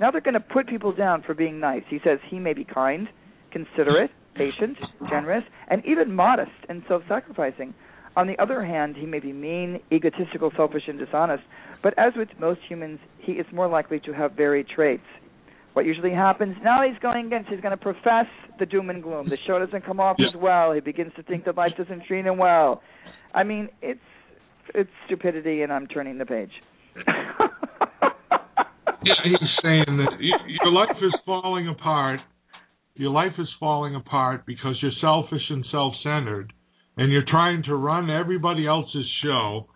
Now 0.00 0.10
they're 0.10 0.20
going 0.20 0.34
to 0.34 0.40
put 0.40 0.66
people 0.66 0.92
down 0.92 1.22
for 1.22 1.34
being 1.34 1.60
nice. 1.60 1.82
He 1.88 1.98
says 2.04 2.18
he 2.28 2.38
may 2.38 2.54
be 2.54 2.64
kind, 2.64 3.08
considerate, 3.52 4.10
patient, 4.34 4.78
generous, 5.08 5.44
and 5.68 5.84
even 5.84 6.14
modest 6.14 6.52
and 6.68 6.82
self-sacrificing. 6.88 7.74
On 8.16 8.26
the 8.26 8.38
other 8.40 8.64
hand, 8.64 8.96
he 8.96 9.06
may 9.06 9.20
be 9.20 9.32
mean, 9.32 9.80
egotistical, 9.92 10.50
selfish, 10.56 10.84
and 10.88 10.98
dishonest, 10.98 11.44
but 11.82 11.94
as 11.98 12.12
with 12.16 12.28
most 12.38 12.60
humans, 12.68 12.98
he 13.18 13.32
is 13.32 13.46
more 13.52 13.68
likely 13.68 14.00
to 14.00 14.12
have 14.12 14.32
varied 14.32 14.66
traits. 14.68 15.04
What 15.74 15.84
usually 15.84 16.12
happens 16.12 16.56
now 16.64 16.82
he's 16.82 16.98
going 17.00 17.26
against 17.26 17.48
he's 17.48 17.60
going 17.60 17.76
to 17.76 17.82
profess 17.82 18.26
the 18.58 18.66
doom 18.66 18.90
and 18.90 19.02
gloom. 19.02 19.28
The 19.28 19.38
show 19.46 19.58
doesn't 19.64 19.86
come 19.86 20.00
off 20.00 20.16
Yeah. 20.18 20.28
as 20.28 20.34
well. 20.34 20.72
He 20.72 20.80
begins 20.80 21.12
to 21.14 21.22
think 21.22 21.44
that 21.44 21.56
life 21.56 21.72
doesn't 21.76 22.04
treat 22.06 22.26
him 22.26 22.38
well. 22.38 22.82
I 23.32 23.44
mean, 23.44 23.68
it's 23.80 24.00
it's 24.74 24.90
stupidity 25.06 25.62
and 25.62 25.72
I'm 25.72 25.86
turning 25.86 26.18
the 26.18 26.26
page. 26.26 26.52
Yeah, 29.02 29.14
he's 29.24 29.48
saying 29.62 29.96
that 29.96 30.12
your 30.20 30.72
life 30.72 30.96
is 31.02 31.14
falling 31.24 31.68
apart. 31.68 32.20
Your 32.94 33.10
life 33.10 33.32
is 33.38 33.48
falling 33.58 33.94
apart 33.94 34.44
because 34.46 34.76
you're 34.82 34.92
selfish 35.00 35.42
and 35.48 35.64
self-centered, 35.70 36.52
and 36.98 37.10
you're 37.10 37.24
trying 37.26 37.62
to 37.64 37.74
run 37.74 38.10
everybody 38.10 38.66
else's 38.66 39.06
show. 39.22 39.68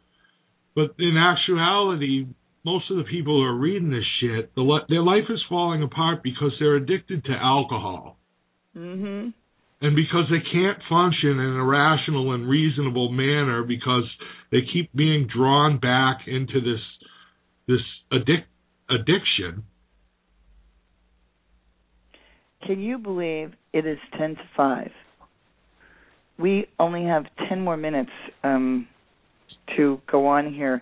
But 0.74 0.94
in 0.98 1.16
actuality, 1.16 2.26
most 2.64 2.90
of 2.90 2.98
the 2.98 3.04
people 3.04 3.40
who 3.40 3.46
are 3.46 3.56
reading 3.56 3.90
this 3.90 4.04
shit, 4.20 4.52
their 4.54 5.02
life 5.02 5.24
is 5.30 5.40
falling 5.48 5.82
apart 5.82 6.22
because 6.22 6.52
they're 6.58 6.76
addicted 6.76 7.24
to 7.24 7.32
alcohol, 7.32 8.18
mhm. 8.76 9.32
And 9.84 9.94
because 9.94 10.24
they 10.30 10.40
can't 10.50 10.78
function 10.88 11.32
in 11.38 11.56
a 11.56 11.62
rational 11.62 12.32
and 12.32 12.48
reasonable 12.48 13.10
manner 13.10 13.62
because 13.62 14.04
they 14.50 14.60
keep 14.72 14.90
being 14.94 15.28
drawn 15.28 15.78
back 15.78 16.20
into 16.26 16.54
this 16.62 16.80
this 17.68 17.80
addic- 18.10 18.46
addiction. 18.88 19.62
Can 22.66 22.80
you 22.80 22.96
believe 22.96 23.52
it 23.74 23.86
is 23.86 23.98
10 24.18 24.36
to 24.36 24.42
5? 24.56 24.90
We 26.38 26.66
only 26.78 27.04
have 27.04 27.24
10 27.50 27.60
more 27.60 27.76
minutes 27.76 28.10
um, 28.42 28.88
to 29.76 30.00
go 30.10 30.26
on 30.26 30.50
here. 30.50 30.80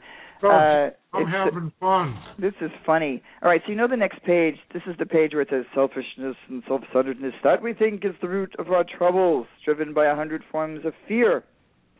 Uh, 0.50 0.90
I'm 1.12 1.26
having 1.26 1.72
fun. 1.78 2.18
This 2.38 2.54
is 2.60 2.70
funny. 2.86 3.22
All 3.42 3.48
right, 3.48 3.60
so 3.64 3.70
you 3.70 3.76
know 3.76 3.88
the 3.88 3.96
next 3.96 4.22
page. 4.24 4.56
This 4.72 4.82
is 4.86 4.96
the 4.98 5.06
page 5.06 5.32
where 5.32 5.42
it 5.42 5.48
says 5.50 5.64
selfishness 5.74 6.36
and 6.48 6.62
self-centeredness 6.66 7.34
that 7.44 7.62
we 7.62 7.74
think 7.74 8.04
is 8.04 8.12
the 8.20 8.28
root 8.28 8.54
of 8.58 8.70
our 8.70 8.84
troubles, 8.84 9.46
driven 9.64 9.92
by 9.92 10.06
a 10.06 10.16
hundred 10.16 10.42
forms 10.50 10.84
of 10.84 10.94
fear, 11.06 11.44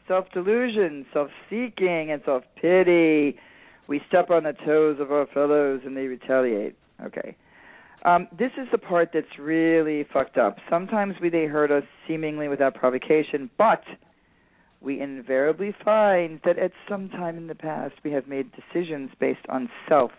self-delusion, 0.08 1.06
self-seeking, 1.12 2.10
and 2.10 2.22
self-pity. 2.24 3.38
We 3.86 4.00
step 4.08 4.30
on 4.30 4.44
the 4.44 4.54
toes 4.64 4.98
of 5.00 5.12
our 5.12 5.26
fellows 5.32 5.82
and 5.84 5.96
they 5.96 6.06
retaliate. 6.06 6.76
Okay. 7.04 7.36
Um, 8.04 8.26
this 8.36 8.50
is 8.56 8.66
the 8.72 8.78
part 8.78 9.10
that's 9.14 9.38
really 9.38 10.04
fucked 10.12 10.36
up. 10.36 10.56
Sometimes 10.68 11.14
we 11.20 11.28
they 11.28 11.44
hurt 11.44 11.70
us 11.70 11.84
seemingly 12.08 12.48
without 12.48 12.74
provocation, 12.74 13.48
but 13.58 13.82
we 14.82 15.00
invariably 15.00 15.74
find 15.84 16.40
that 16.44 16.58
at 16.58 16.72
some 16.88 17.08
time 17.08 17.36
in 17.36 17.46
the 17.46 17.54
past 17.54 17.94
we 18.04 18.10
have 18.12 18.26
made 18.26 18.50
decisions 18.52 19.10
based 19.20 19.46
on 19.48 19.70
self, 19.88 20.10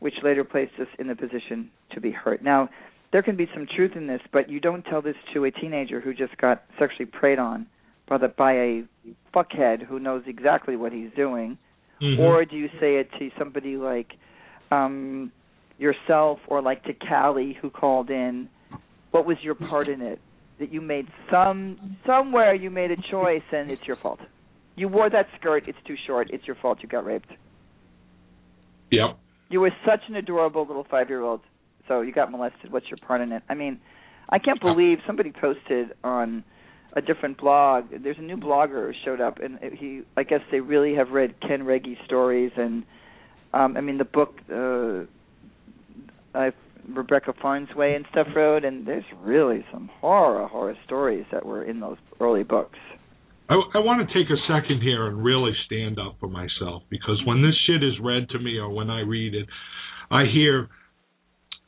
which 0.00 0.14
later 0.22 0.44
placed 0.44 0.74
us 0.80 0.88
in 0.98 1.08
the 1.08 1.16
position 1.16 1.70
to 1.92 2.00
be 2.00 2.10
hurt. 2.10 2.42
Now, 2.42 2.68
there 3.12 3.22
can 3.22 3.36
be 3.36 3.48
some 3.54 3.66
truth 3.66 3.92
in 3.94 4.06
this, 4.06 4.20
but 4.32 4.50
you 4.50 4.60
don't 4.60 4.82
tell 4.82 5.00
this 5.00 5.16
to 5.32 5.44
a 5.44 5.50
teenager 5.50 6.00
who 6.00 6.12
just 6.12 6.36
got 6.36 6.64
sexually 6.78 7.06
preyed 7.06 7.38
on 7.38 7.66
by, 8.08 8.18
the, 8.18 8.28
by 8.28 8.52
a 8.52 8.82
fuckhead 9.34 9.82
who 9.86 9.98
knows 9.98 10.24
exactly 10.26 10.76
what 10.76 10.92
he's 10.92 11.10
doing, 11.16 11.56
Mhm. 12.02 12.18
or 12.18 12.44
do 12.44 12.56
you 12.56 12.68
say 12.80 12.96
it 12.96 13.08
to 13.18 13.30
somebody 13.38 13.76
like 13.76 14.14
um, 14.72 15.30
yourself 15.78 16.40
or 16.48 16.60
like 16.60 16.82
to 16.84 16.92
Callie 16.92 17.56
who 17.60 17.70
called 17.70 18.10
in? 18.10 18.48
What 19.12 19.24
was 19.26 19.36
your 19.42 19.54
part 19.54 19.88
in 19.88 20.02
it? 20.02 20.20
That 20.60 20.72
you 20.72 20.80
made 20.80 21.06
some 21.30 21.96
somewhere 22.06 22.54
you 22.54 22.70
made 22.70 22.90
a 22.90 22.96
choice 23.10 23.42
and 23.52 23.70
it's 23.70 23.82
your 23.86 23.96
fault. 23.96 24.20
You 24.76 24.88
wore 24.88 25.10
that 25.10 25.26
skirt, 25.38 25.64
it's 25.66 25.78
too 25.86 25.96
short, 26.06 26.28
it's 26.32 26.46
your 26.46 26.56
fault 26.56 26.78
you 26.82 26.88
got 26.88 27.04
raped. 27.04 27.28
Yep. 28.90 29.18
You 29.50 29.60
were 29.60 29.72
such 29.84 30.00
an 30.08 30.16
adorable 30.16 30.66
little 30.66 30.86
five 30.90 31.08
year 31.08 31.22
old, 31.22 31.40
so 31.88 32.00
you 32.00 32.12
got 32.12 32.30
molested. 32.30 32.72
What's 32.72 32.86
your 32.88 32.98
part 32.98 33.20
in 33.20 33.32
it? 33.32 33.42
I 33.48 33.54
mean, 33.54 33.80
I 34.28 34.38
can't 34.38 34.60
believe 34.60 34.98
somebody 35.06 35.32
posted 35.32 35.88
on 36.02 36.44
a 36.94 37.00
different 37.00 37.38
blog. 37.38 37.86
There's 38.02 38.18
a 38.18 38.22
new 38.22 38.36
blogger 38.36 38.86
who 38.86 38.92
showed 39.04 39.20
up, 39.20 39.38
and 39.40 39.58
he, 39.72 40.02
I 40.16 40.22
guess 40.22 40.40
they 40.50 40.60
really 40.60 40.94
have 40.94 41.10
read 41.10 41.40
Ken 41.40 41.64
Ragge's 41.64 41.98
stories, 42.04 42.52
and 42.56 42.84
um 43.52 43.76
I 43.76 43.80
mean 43.80 43.98
the 43.98 44.04
book 44.04 44.34
uh, 44.52 45.04
I 46.36 46.52
Rebecca 46.88 47.32
Fransway 47.32 47.96
and 47.96 48.04
stuff 48.10 48.28
wrote, 48.34 48.64
and 48.64 48.86
there's 48.86 49.04
really 49.22 49.64
some 49.72 49.90
horror 50.00 50.46
horror 50.46 50.76
stories 50.84 51.24
that 51.32 51.44
were 51.44 51.64
in 51.64 51.80
those 51.80 51.96
early 52.20 52.42
books. 52.42 52.78
I, 53.48 53.54
I 53.54 53.78
want 53.78 54.08
to 54.08 54.14
take 54.14 54.30
a 54.30 54.40
second 54.48 54.80
here 54.80 55.06
and 55.06 55.22
really 55.22 55.52
stand 55.66 55.98
up 55.98 56.16
for 56.18 56.28
myself 56.28 56.82
because 56.88 57.20
when 57.26 57.42
this 57.42 57.54
shit 57.66 57.82
is 57.82 57.92
read 58.02 58.28
to 58.30 58.38
me 58.38 58.58
or 58.58 58.70
when 58.70 58.88
I 58.88 59.00
read 59.00 59.34
it, 59.34 59.46
I 60.10 60.24
hear, 60.32 60.68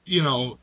you 0.05 0.23
know, 0.23 0.59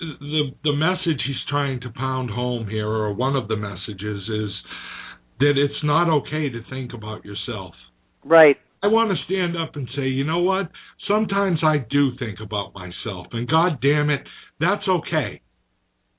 the 0.00 0.50
the 0.64 0.72
message 0.72 1.20
he's 1.26 1.36
trying 1.48 1.80
to 1.80 1.90
pound 1.90 2.30
home 2.30 2.68
here, 2.68 2.88
or 2.88 3.12
one 3.12 3.36
of 3.36 3.48
the 3.48 3.56
messages, 3.56 4.22
is 4.28 4.50
that 5.40 5.52
it's 5.56 5.84
not 5.84 6.08
okay 6.08 6.48
to 6.48 6.60
think 6.70 6.92
about 6.94 7.24
yourself. 7.24 7.74
Right. 8.24 8.56
I 8.82 8.86
want 8.86 9.10
to 9.10 9.24
stand 9.24 9.56
up 9.56 9.76
and 9.76 9.88
say, 9.94 10.02
you 10.02 10.24
know 10.24 10.38
what? 10.38 10.70
Sometimes 11.06 11.58
I 11.62 11.78
do 11.90 12.10
think 12.18 12.38
about 12.40 12.72
myself, 12.74 13.26
and 13.32 13.48
God 13.48 13.80
damn 13.82 14.08
it, 14.10 14.22
that's 14.58 14.86
okay. 14.88 15.40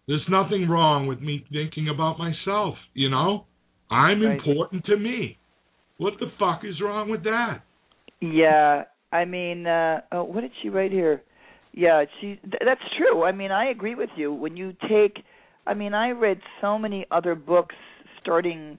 There's 0.07 0.25
nothing 0.29 0.67
wrong 0.67 1.07
with 1.07 1.21
me 1.21 1.45
thinking 1.51 1.89
about 1.89 2.19
myself, 2.19 2.75
you 2.93 3.09
know? 3.09 3.45
I'm 3.89 4.21
Right. 4.21 4.37
important 4.37 4.85
to 4.85 4.97
me. 4.97 5.37
What 5.97 6.19
the 6.19 6.31
fuck 6.39 6.63
is 6.63 6.79
wrong 6.81 7.09
with 7.09 7.23
that? 7.23 7.61
Yeah, 8.21 8.85
I 9.11 9.25
mean, 9.25 9.67
uh 9.67 10.01
oh, 10.11 10.23
what 10.23 10.41
did 10.41 10.51
she 10.61 10.69
write 10.69 10.91
here? 10.91 11.21
Yeah, 11.73 12.05
she 12.19 12.37
th- 12.37 12.61
that's 12.65 12.81
true. 12.97 13.23
I 13.23 13.31
mean, 13.31 13.51
I 13.51 13.65
agree 13.69 13.95
with 13.95 14.09
you. 14.15 14.33
When 14.33 14.55
you 14.57 14.73
take 14.89 15.23
I 15.67 15.73
mean, 15.73 15.93
I 15.93 16.11
read 16.11 16.39
so 16.59 16.79
many 16.79 17.05
other 17.11 17.35
books 17.35 17.75
starting 18.21 18.77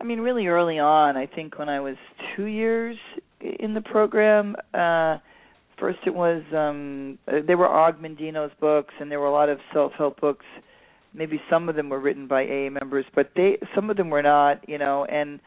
I 0.00 0.04
mean, 0.04 0.20
really 0.20 0.46
early 0.46 0.78
on. 0.78 1.16
I 1.16 1.26
think 1.26 1.58
when 1.58 1.68
I 1.68 1.80
was 1.80 1.96
2 2.36 2.44
years 2.44 2.96
in 3.40 3.74
the 3.74 3.80
program, 3.80 4.56
uh 4.72 5.18
first 5.78 5.98
it 6.06 6.14
was 6.14 6.42
um 6.52 7.18
uh, 7.28 7.40
they 7.46 7.54
were 7.54 7.68
Og 7.68 8.00
Mandino's 8.00 8.52
books 8.60 8.94
and 9.00 9.10
there 9.10 9.20
were 9.20 9.26
a 9.26 9.32
lot 9.32 9.48
of 9.48 9.58
self-help 9.72 10.20
books. 10.20 10.46
Maybe 11.12 11.40
some 11.48 11.68
of 11.68 11.76
them 11.76 11.88
were 11.88 12.00
written 12.00 12.26
by 12.26 12.42
AA 12.44 12.70
members, 12.70 13.06
but 13.14 13.30
they 13.36 13.58
some 13.74 13.90
of 13.90 13.96
them 13.96 14.10
were 14.10 14.22
not, 14.22 14.68
you 14.68 14.78
know, 14.78 15.04
and 15.04 15.40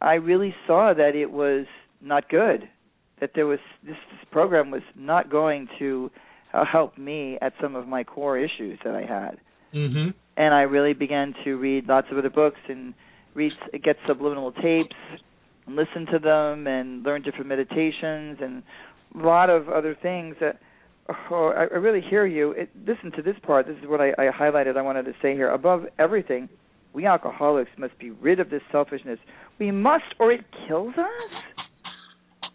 I 0.00 0.14
really 0.14 0.54
saw 0.66 0.94
that 0.94 1.14
it 1.14 1.30
was 1.30 1.66
not 2.00 2.28
good 2.28 2.68
that 3.20 3.32
there 3.34 3.46
was 3.46 3.58
this, 3.84 3.96
this 4.10 4.24
program 4.30 4.70
was 4.70 4.82
not 4.96 5.30
going 5.30 5.68
to 5.78 6.10
uh, 6.52 6.64
help 6.64 6.96
me 6.98 7.38
at 7.40 7.52
some 7.60 7.76
of 7.76 7.86
my 7.86 8.02
core 8.02 8.38
issues 8.38 8.78
that 8.84 8.94
I 8.94 9.02
had. 9.02 9.38
Mhm. 9.74 10.14
And 10.36 10.54
I 10.54 10.62
really 10.62 10.94
began 10.94 11.34
to 11.44 11.56
read 11.56 11.86
lots 11.86 12.10
of 12.10 12.18
other 12.18 12.30
books 12.30 12.60
and 12.68 12.94
read 13.34 13.52
get 13.82 13.96
subliminal 14.06 14.52
tapes 14.52 14.96
and 15.66 15.76
listen 15.76 16.06
to 16.12 16.18
them 16.18 16.66
and 16.66 17.02
learn 17.02 17.22
different 17.22 17.46
meditations 17.46 18.38
and 18.40 18.62
a 19.14 19.26
lot 19.26 19.50
of 19.50 19.68
other 19.68 19.96
things 20.00 20.36
that 20.40 20.60
oh, 21.30 21.52
I, 21.56 21.62
I 21.62 21.78
really 21.78 22.00
hear 22.00 22.26
you. 22.26 22.52
It, 22.52 22.70
listen 22.86 23.12
to 23.12 23.22
this 23.22 23.36
part. 23.42 23.66
This 23.66 23.76
is 23.82 23.88
what 23.88 24.00
I, 24.00 24.10
I 24.18 24.30
highlighted. 24.30 24.76
I 24.76 24.82
wanted 24.82 25.04
to 25.04 25.12
say 25.22 25.34
here. 25.34 25.50
Above 25.50 25.86
everything, 25.98 26.48
we 26.92 27.06
alcoholics 27.06 27.70
must 27.78 27.98
be 27.98 28.10
rid 28.10 28.40
of 28.40 28.50
this 28.50 28.62
selfishness. 28.72 29.18
We 29.58 29.70
must, 29.70 30.04
or 30.18 30.32
it 30.32 30.44
kills 30.66 30.94
us. 30.96 31.49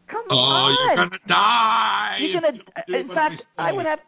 Come 0.09 0.23
Oh, 0.29 0.35
on. 0.35 0.75
you're 0.77 0.95
gonna 0.95 1.19
die. 1.27 2.17
You're 2.19 2.41
gonna. 2.41 2.57
you 2.87 2.97
In 2.97 3.07
fact, 3.07 3.41
I 3.57 3.69
I 3.69 3.71
would 3.71 3.85
have 3.85 3.99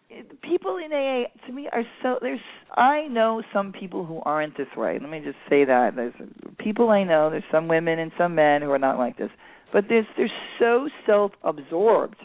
people 0.42 0.78
in 0.78 0.92
AA. 0.94 1.26
To 1.48 1.52
me, 1.54 1.68
are 1.72 1.84
so 2.04 2.20
there's. 2.22 2.40
I 2.76 3.08
know 3.08 3.42
some 3.54 3.72
people 3.72 4.06
who 4.06 4.22
aren't 4.24 4.56
this 4.58 4.68
way. 4.76 5.00
Let 5.02 5.10
me 5.10 5.22
just 5.24 5.38
say 5.50 5.66
that 5.66 5.96
there's 5.96 6.14
people 6.60 6.90
I 6.90 7.04
know. 7.04 7.30
There's 7.30 7.44
some 7.52 7.68
women 7.68 8.00
and 8.00 8.12
some 8.18 8.36
men 8.36 8.62
who 8.62 8.70
are 8.72 8.80
not 8.80 8.98
like 8.98 9.18
this, 9.18 9.32
but 9.74 9.86
there's 9.90 10.06
they're 10.18 10.32
so 10.60 10.88
self-absorbed. 11.06 12.18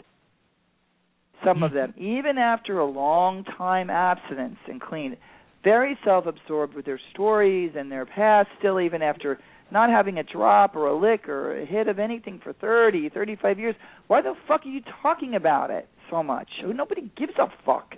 Some 1.43 1.61
of 1.61 1.73
them, 1.73 1.93
even 1.97 2.37
after 2.37 2.79
a 2.79 2.85
long 2.85 3.43
time 3.43 3.89
abstinence 3.89 4.59
and 4.67 4.79
clean, 4.79 5.17
very 5.61 5.97
self-absorbed 6.05 6.73
with 6.73 6.85
their 6.85 7.01
stories 7.13 7.73
and 7.75 7.91
their 7.91 8.05
past. 8.05 8.47
Still, 8.59 8.79
even 8.79 9.01
after 9.01 9.39
not 9.73 9.89
having 9.89 10.19
a 10.19 10.23
drop 10.23 10.75
or 10.75 10.87
a 10.87 10.97
lick 10.97 11.27
or 11.27 11.59
a 11.59 11.65
hit 11.65 11.87
of 11.89 11.99
anything 11.99 12.39
for 12.41 12.53
30, 12.53 13.09
35 13.09 13.59
years, 13.59 13.75
why 14.07 14.21
the 14.21 14.33
fuck 14.47 14.65
are 14.65 14.69
you 14.69 14.81
talking 15.01 15.35
about 15.35 15.69
it 15.69 15.89
so 16.09 16.23
much? 16.23 16.47
Nobody 16.65 17.11
gives 17.17 17.33
a 17.37 17.47
fuck. 17.65 17.95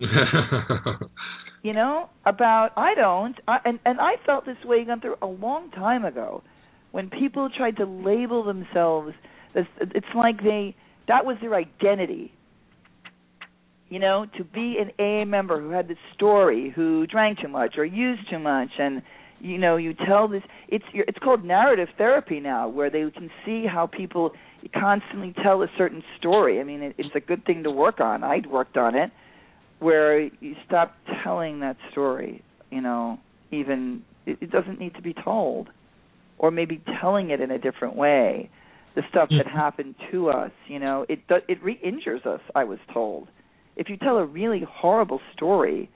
You 1.64 1.72
know 1.72 2.10
about 2.26 2.72
I 2.76 2.94
don't, 2.94 3.34
I, 3.48 3.56
and 3.64 3.78
and 3.86 3.98
I 3.98 4.16
felt 4.26 4.44
this 4.44 4.58
way 4.66 4.84
Gunther 4.84 5.14
a 5.22 5.26
long 5.26 5.70
time 5.70 6.04
ago, 6.04 6.42
when 6.92 7.08
people 7.08 7.48
tried 7.48 7.78
to 7.78 7.86
label 7.86 8.44
themselves. 8.44 9.14
As, 9.54 9.64
it's 9.80 10.06
like 10.14 10.42
they 10.42 10.76
that 11.08 11.24
was 11.24 11.38
their 11.40 11.54
identity. 11.54 12.34
You 13.88 13.98
know, 13.98 14.26
to 14.36 14.44
be 14.44 14.76
an 14.78 14.90
AA 14.98 15.24
member 15.24 15.58
who 15.58 15.70
had 15.70 15.88
this 15.88 15.96
story, 16.14 16.70
who 16.76 17.06
drank 17.06 17.38
too 17.40 17.48
much 17.48 17.78
or 17.78 17.84
used 17.86 18.28
too 18.28 18.38
much, 18.38 18.68
and 18.78 19.00
you 19.40 19.58
know, 19.58 19.76
you 19.76 19.94
tell 20.06 20.28
this. 20.28 20.42
It's 20.68 20.84
it's 20.92 21.18
called 21.18 21.44
narrative 21.44 21.88
therapy 21.98 22.40
now, 22.40 22.68
where 22.68 22.90
they 22.90 23.10
can 23.10 23.30
see 23.44 23.66
how 23.66 23.86
people 23.86 24.32
constantly 24.74 25.34
tell 25.42 25.62
a 25.62 25.66
certain 25.76 26.02
story. 26.18 26.60
I 26.60 26.64
mean, 26.64 26.82
it, 26.82 26.94
it's 26.98 27.14
a 27.14 27.20
good 27.20 27.44
thing 27.44 27.62
to 27.64 27.70
work 27.70 28.00
on. 28.00 28.24
I'd 28.24 28.46
worked 28.46 28.76
on 28.76 28.94
it, 28.94 29.10
where 29.80 30.20
you 30.20 30.54
stop 30.66 30.94
telling 31.22 31.60
that 31.60 31.76
story. 31.90 32.42
You 32.70 32.80
know, 32.80 33.18
even 33.50 34.02
it, 34.26 34.38
it 34.40 34.50
doesn't 34.50 34.78
need 34.78 34.94
to 34.94 35.02
be 35.02 35.14
told, 35.14 35.68
or 36.38 36.50
maybe 36.50 36.82
telling 37.00 37.30
it 37.30 37.40
in 37.40 37.50
a 37.50 37.58
different 37.58 37.96
way. 37.96 38.50
The 38.94 39.02
stuff 39.10 39.28
that 39.30 39.50
hmm. 39.50 39.56
happened 39.56 39.96
to 40.12 40.30
us, 40.30 40.52
you 40.68 40.78
know, 40.78 41.04
it 41.08 41.20
it 41.48 41.62
re-injures 41.62 42.24
us. 42.24 42.40
I 42.54 42.64
was 42.64 42.78
told. 42.92 43.28
If 43.76 43.88
you 43.88 43.96
tell 43.96 44.18
a 44.18 44.24
really 44.24 44.64
horrible 44.68 45.20
story 45.34 45.90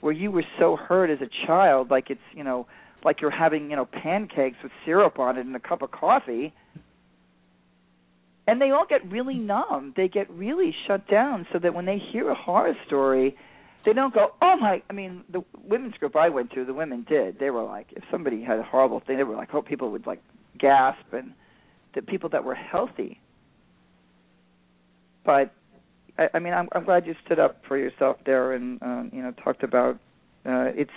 where 0.00 0.12
you 0.12 0.30
were 0.30 0.44
so 0.58 0.76
hurt 0.76 1.10
as 1.10 1.18
a 1.20 1.46
child, 1.46 1.90
like 1.90 2.10
it's 2.10 2.20
you 2.32 2.44
know, 2.44 2.66
like 3.04 3.20
you're 3.20 3.30
having 3.30 3.70
you 3.70 3.76
know 3.76 3.84
pancakes 3.86 4.56
with 4.62 4.72
syrup 4.84 5.18
on 5.18 5.36
it 5.36 5.46
and 5.46 5.54
a 5.54 5.60
cup 5.60 5.82
of 5.82 5.90
coffee, 5.90 6.52
and 8.46 8.60
they 8.60 8.70
all 8.70 8.86
get 8.88 9.10
really 9.10 9.34
numb. 9.36 9.92
They 9.96 10.08
get 10.08 10.30
really 10.30 10.74
shut 10.86 11.08
down, 11.08 11.46
so 11.52 11.58
that 11.58 11.74
when 11.74 11.84
they 11.84 11.98
hear 11.98 12.30
a 12.30 12.34
horror 12.34 12.74
story, 12.86 13.36
they 13.84 13.92
don't 13.92 14.14
go, 14.14 14.28
"Oh 14.40 14.56
my!" 14.56 14.82
I 14.88 14.92
mean, 14.92 15.24
the 15.30 15.44
women's 15.62 15.94
group 15.94 16.16
I 16.16 16.28
went 16.28 16.52
to, 16.52 16.64
the 16.64 16.74
women 16.74 17.04
did. 17.08 17.38
They 17.38 17.50
were 17.50 17.64
like, 17.64 17.88
if 17.92 18.04
somebody 18.10 18.42
had 18.42 18.58
a 18.58 18.62
horrible 18.62 19.00
thing, 19.06 19.18
they 19.18 19.24
were 19.24 19.36
like, 19.36 19.50
"Hope 19.50 19.66
people 19.66 19.90
would 19.90 20.06
like 20.06 20.22
gasp," 20.58 21.12
and 21.12 21.32
the 21.94 22.02
people 22.02 22.28
that 22.30 22.44
were 22.44 22.54
healthy. 22.54 23.20
But 25.24 25.52
I, 26.18 26.28
I 26.34 26.38
mean, 26.38 26.52
I'm, 26.52 26.68
I'm 26.72 26.84
glad 26.84 27.06
you 27.06 27.14
stood 27.24 27.38
up 27.38 27.62
for 27.66 27.76
yourself 27.76 28.16
there, 28.26 28.52
and 28.52 28.82
uh, 28.82 29.04
you 29.12 29.22
know, 29.22 29.32
talked 29.42 29.62
about 29.62 29.96
uh, 30.46 30.70
it's 30.74 30.90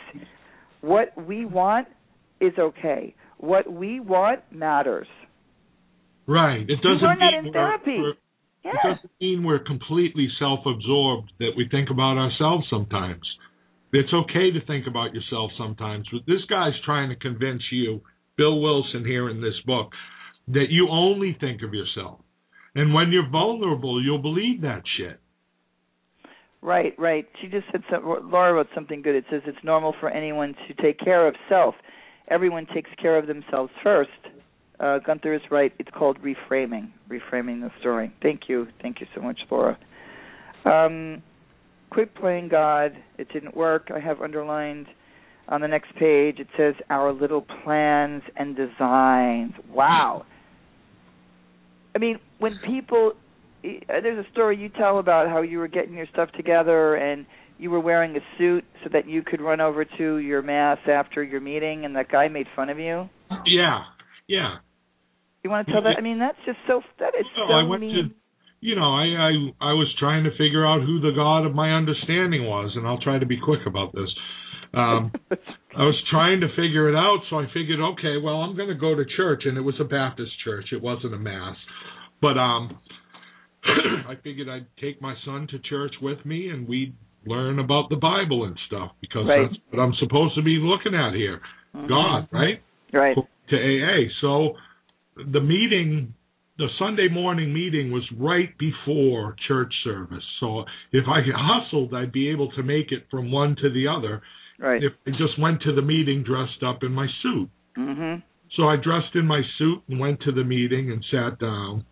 what 0.81 1.11
we 1.17 1.45
want 1.45 1.87
is 2.39 2.53
okay. 2.57 3.15
What 3.37 3.71
we 3.71 3.99
want 3.99 4.41
matters. 4.51 5.07
Right. 6.27 6.61
It 6.69 6.81
doesn't 6.81 7.01
learn 7.01 7.19
that 7.19 7.31
mean 7.31 7.39
in 7.39 7.43
we're- 7.45 7.53
therapy. 7.53 8.17
Yeah. 8.65 8.71
It 8.71 8.95
doesn't 8.95 9.11
mean 9.21 9.43
we're 9.43 9.59
completely 9.59 10.27
self-absorbed 10.39 11.31
that 11.39 11.51
we 11.55 11.69
think 11.69 11.89
about 11.89 12.17
ourselves 12.17 12.65
sometimes. 12.69 13.21
It's 13.93 14.11
okay 14.13 14.51
to 14.51 14.65
think 14.65 14.87
about 14.87 15.13
yourself 15.13 15.51
sometimes, 15.57 16.05
but 16.11 16.21
this 16.27 16.43
guy's 16.49 16.73
trying 16.83 17.07
to 17.09 17.15
convince 17.15 17.63
you, 17.71 18.01
Bill 18.35 18.59
Wilson 18.59 19.05
here 19.05 19.29
in 19.29 19.41
this 19.41 19.55
book, 19.65 19.93
that 20.49 20.65
you 20.69 20.89
only 20.89 21.37
think 21.39 21.61
of 21.63 21.73
yourself. 21.73 22.19
And 22.75 22.93
when 22.93 23.11
you're 23.11 23.29
vulnerable, 23.29 24.03
you'll 24.03 24.21
believe 24.21 24.61
that 24.61 24.83
shit. 24.97 25.19
Right, 26.61 26.93
right. 26.97 27.25
She 27.41 27.47
just 27.47 27.67
said 27.71 27.83
some, 27.89 28.03
Laura 28.29 28.53
wrote 28.53 28.67
something 28.75 29.01
good. 29.01 29.15
It 29.15 29.25
says 29.31 29.41
it's 29.45 29.63
normal 29.63 29.95
for 29.99 30.09
anyone 30.09 30.55
to 30.67 30.73
take 30.81 30.99
care 30.99 31.25
of 31.25 31.35
self. 31.47 31.75
Everyone 32.29 32.65
takes 32.73 32.89
care 33.01 33.17
of 33.17 33.27
themselves 33.27 33.71
first. 33.83 34.09
Uh, 34.79 34.99
Gunther 34.99 35.33
is 35.33 35.41
right. 35.49 35.73
It's 35.79 35.89
called 35.97 36.19
reframing, 36.21 36.91
reframing 37.09 37.61
the 37.61 37.71
story. 37.79 38.13
Thank 38.21 38.41
you, 38.47 38.67
thank 38.81 38.99
you 39.01 39.07
so 39.15 39.21
much, 39.21 39.39
Laura. 39.49 39.77
Um, 40.65 41.23
quit 41.89 42.13
playing 42.15 42.49
God. 42.49 42.91
It 43.17 43.29
didn't 43.33 43.55
work. 43.55 43.89
I 43.93 43.99
have 43.99 44.21
underlined 44.21 44.87
on 45.47 45.61
the 45.61 45.67
next 45.67 45.95
page. 45.95 46.39
It 46.39 46.47
says 46.57 46.75
our 46.89 47.11
little 47.13 47.45
plans 47.63 48.23
and 48.35 48.55
designs. 48.55 49.53
Wow. 49.71 50.25
I 51.95 51.99
mean, 51.99 52.19
when 52.39 52.59
people 52.65 53.13
uh, 53.63 54.01
there's 54.01 54.23
a 54.23 54.29
story 54.31 54.57
you 54.57 54.69
tell 54.69 54.99
about 54.99 55.27
how 55.29 55.41
you 55.41 55.57
were 55.57 55.67
getting 55.67 55.93
your 55.93 56.05
stuff 56.13 56.29
together 56.33 56.95
and 56.95 57.25
you 57.57 57.69
were 57.71 57.79
wearing 57.79 58.15
a 58.15 58.19
suit 58.37 58.63
so 58.83 58.89
that 58.93 59.07
you 59.07 59.23
could 59.23 59.41
run 59.41 59.61
over 59.61 59.85
to 59.85 60.17
your 60.17 60.41
mass 60.41 60.77
after 60.87 61.23
your 61.23 61.41
meeting 61.41 61.85
and 61.85 61.95
that 61.95 62.11
guy 62.11 62.27
made 62.27 62.47
fun 62.55 62.69
of 62.69 62.79
you. 62.79 63.09
Yeah, 63.45 63.83
yeah. 64.27 64.57
You 65.43 65.49
want 65.49 65.67
to 65.67 65.73
tell 65.73 65.83
that? 65.83 65.95
I 65.97 66.01
mean, 66.01 66.19
that's 66.19 66.37
just 66.45 66.57
so 66.67 66.81
that 66.99 67.13
is 67.19 67.25
No, 67.37 67.47
so 67.47 67.53
I 67.53 67.63
went 67.63 67.81
mean. 67.81 67.95
to, 67.95 68.15
you 68.59 68.75
know, 68.75 68.93
I, 68.93 69.31
I 69.61 69.69
I 69.69 69.73
was 69.73 69.93
trying 69.99 70.23
to 70.25 70.31
figure 70.31 70.65
out 70.65 70.81
who 70.81 70.99
the 70.99 71.11
God 71.15 71.45
of 71.45 71.53
my 71.53 71.71
understanding 71.71 72.45
was, 72.45 72.73
and 72.75 72.87
I'll 72.87 72.99
try 72.99 73.19
to 73.19 73.25
be 73.25 73.39
quick 73.39 73.61
about 73.65 73.93
this. 73.93 74.09
Um, 74.73 75.11
I 75.31 75.83
was 75.83 75.95
trying 76.09 76.41
to 76.41 76.47
figure 76.49 76.89
it 76.89 76.95
out, 76.95 77.19
so 77.29 77.39
I 77.39 77.45
figured, 77.53 77.79
okay, 77.79 78.17
well, 78.21 78.41
I'm 78.41 78.57
going 78.57 78.69
to 78.69 78.75
go 78.75 78.95
to 78.95 79.05
church, 79.15 79.43
and 79.45 79.57
it 79.57 79.61
was 79.61 79.75
a 79.79 79.83
Baptist 79.83 80.31
church. 80.43 80.65
It 80.71 80.81
wasn't 80.81 81.13
a 81.13 81.19
mass, 81.19 81.55
but 82.19 82.37
um, 82.37 82.79
I 84.07 84.15
figured 84.23 84.49
I'd 84.49 84.65
take 84.81 85.01
my 85.01 85.13
son 85.23 85.47
to 85.51 85.59
church 85.59 85.93
with 86.01 86.25
me, 86.25 86.49
and 86.49 86.67
we'd 86.67 86.95
learn 87.27 87.59
about 87.59 87.89
the 87.89 87.95
Bible 87.97 88.45
and 88.45 88.57
stuff 88.67 88.91
because 89.01 89.27
Right. 89.27 89.49
that's 89.49 89.59
what 89.69 89.81
I'm 89.83 89.93
supposed 89.95 90.35
to 90.35 90.41
be 90.41 90.57
looking 90.59 90.95
at 90.95 91.13
here. 91.13 91.41
Mhm. 91.75 91.87
God, 91.87 92.27
right? 92.31 92.61
Right. 92.93 93.17
to 93.49 93.55
AA. 93.55 94.09
So 94.21 94.57
the 95.15 95.39
meeting, 95.39 96.13
the 96.57 96.67
Sunday 96.79 97.07
morning 97.07 97.53
meeting 97.53 97.91
was 97.91 98.03
right 98.13 98.57
before 98.57 99.35
church 99.47 99.73
service. 99.83 100.23
So 100.39 100.65
if 100.91 101.07
I 101.07 101.21
hustled, 101.33 101.93
I'd 101.93 102.11
be 102.11 102.29
able 102.29 102.51
to 102.51 102.63
make 102.63 102.91
it 102.91 103.05
from 103.09 103.31
one 103.31 103.55
to 103.57 103.69
the 103.69 103.87
other 103.87 104.21
Right. 104.59 104.83
if 104.83 104.93
I 105.05 105.11
just 105.11 105.37
went 105.37 105.61
to 105.61 105.71
the 105.71 105.81
meeting 105.81 106.23
dressed 106.23 106.61
up 106.63 106.83
in 106.83 106.93
my 106.93 107.07
suit. 107.21 107.49
Mm-hmm. 107.77 108.19
So 108.55 108.67
I 108.67 108.75
dressed 108.77 109.15
in 109.15 109.25
my 109.27 109.41
suit 109.57 109.81
and 109.87 109.99
went 109.99 110.19
to 110.21 110.31
the 110.31 110.43
meeting 110.43 110.91
and 110.91 111.03
sat 111.05 111.39
down. 111.39 111.85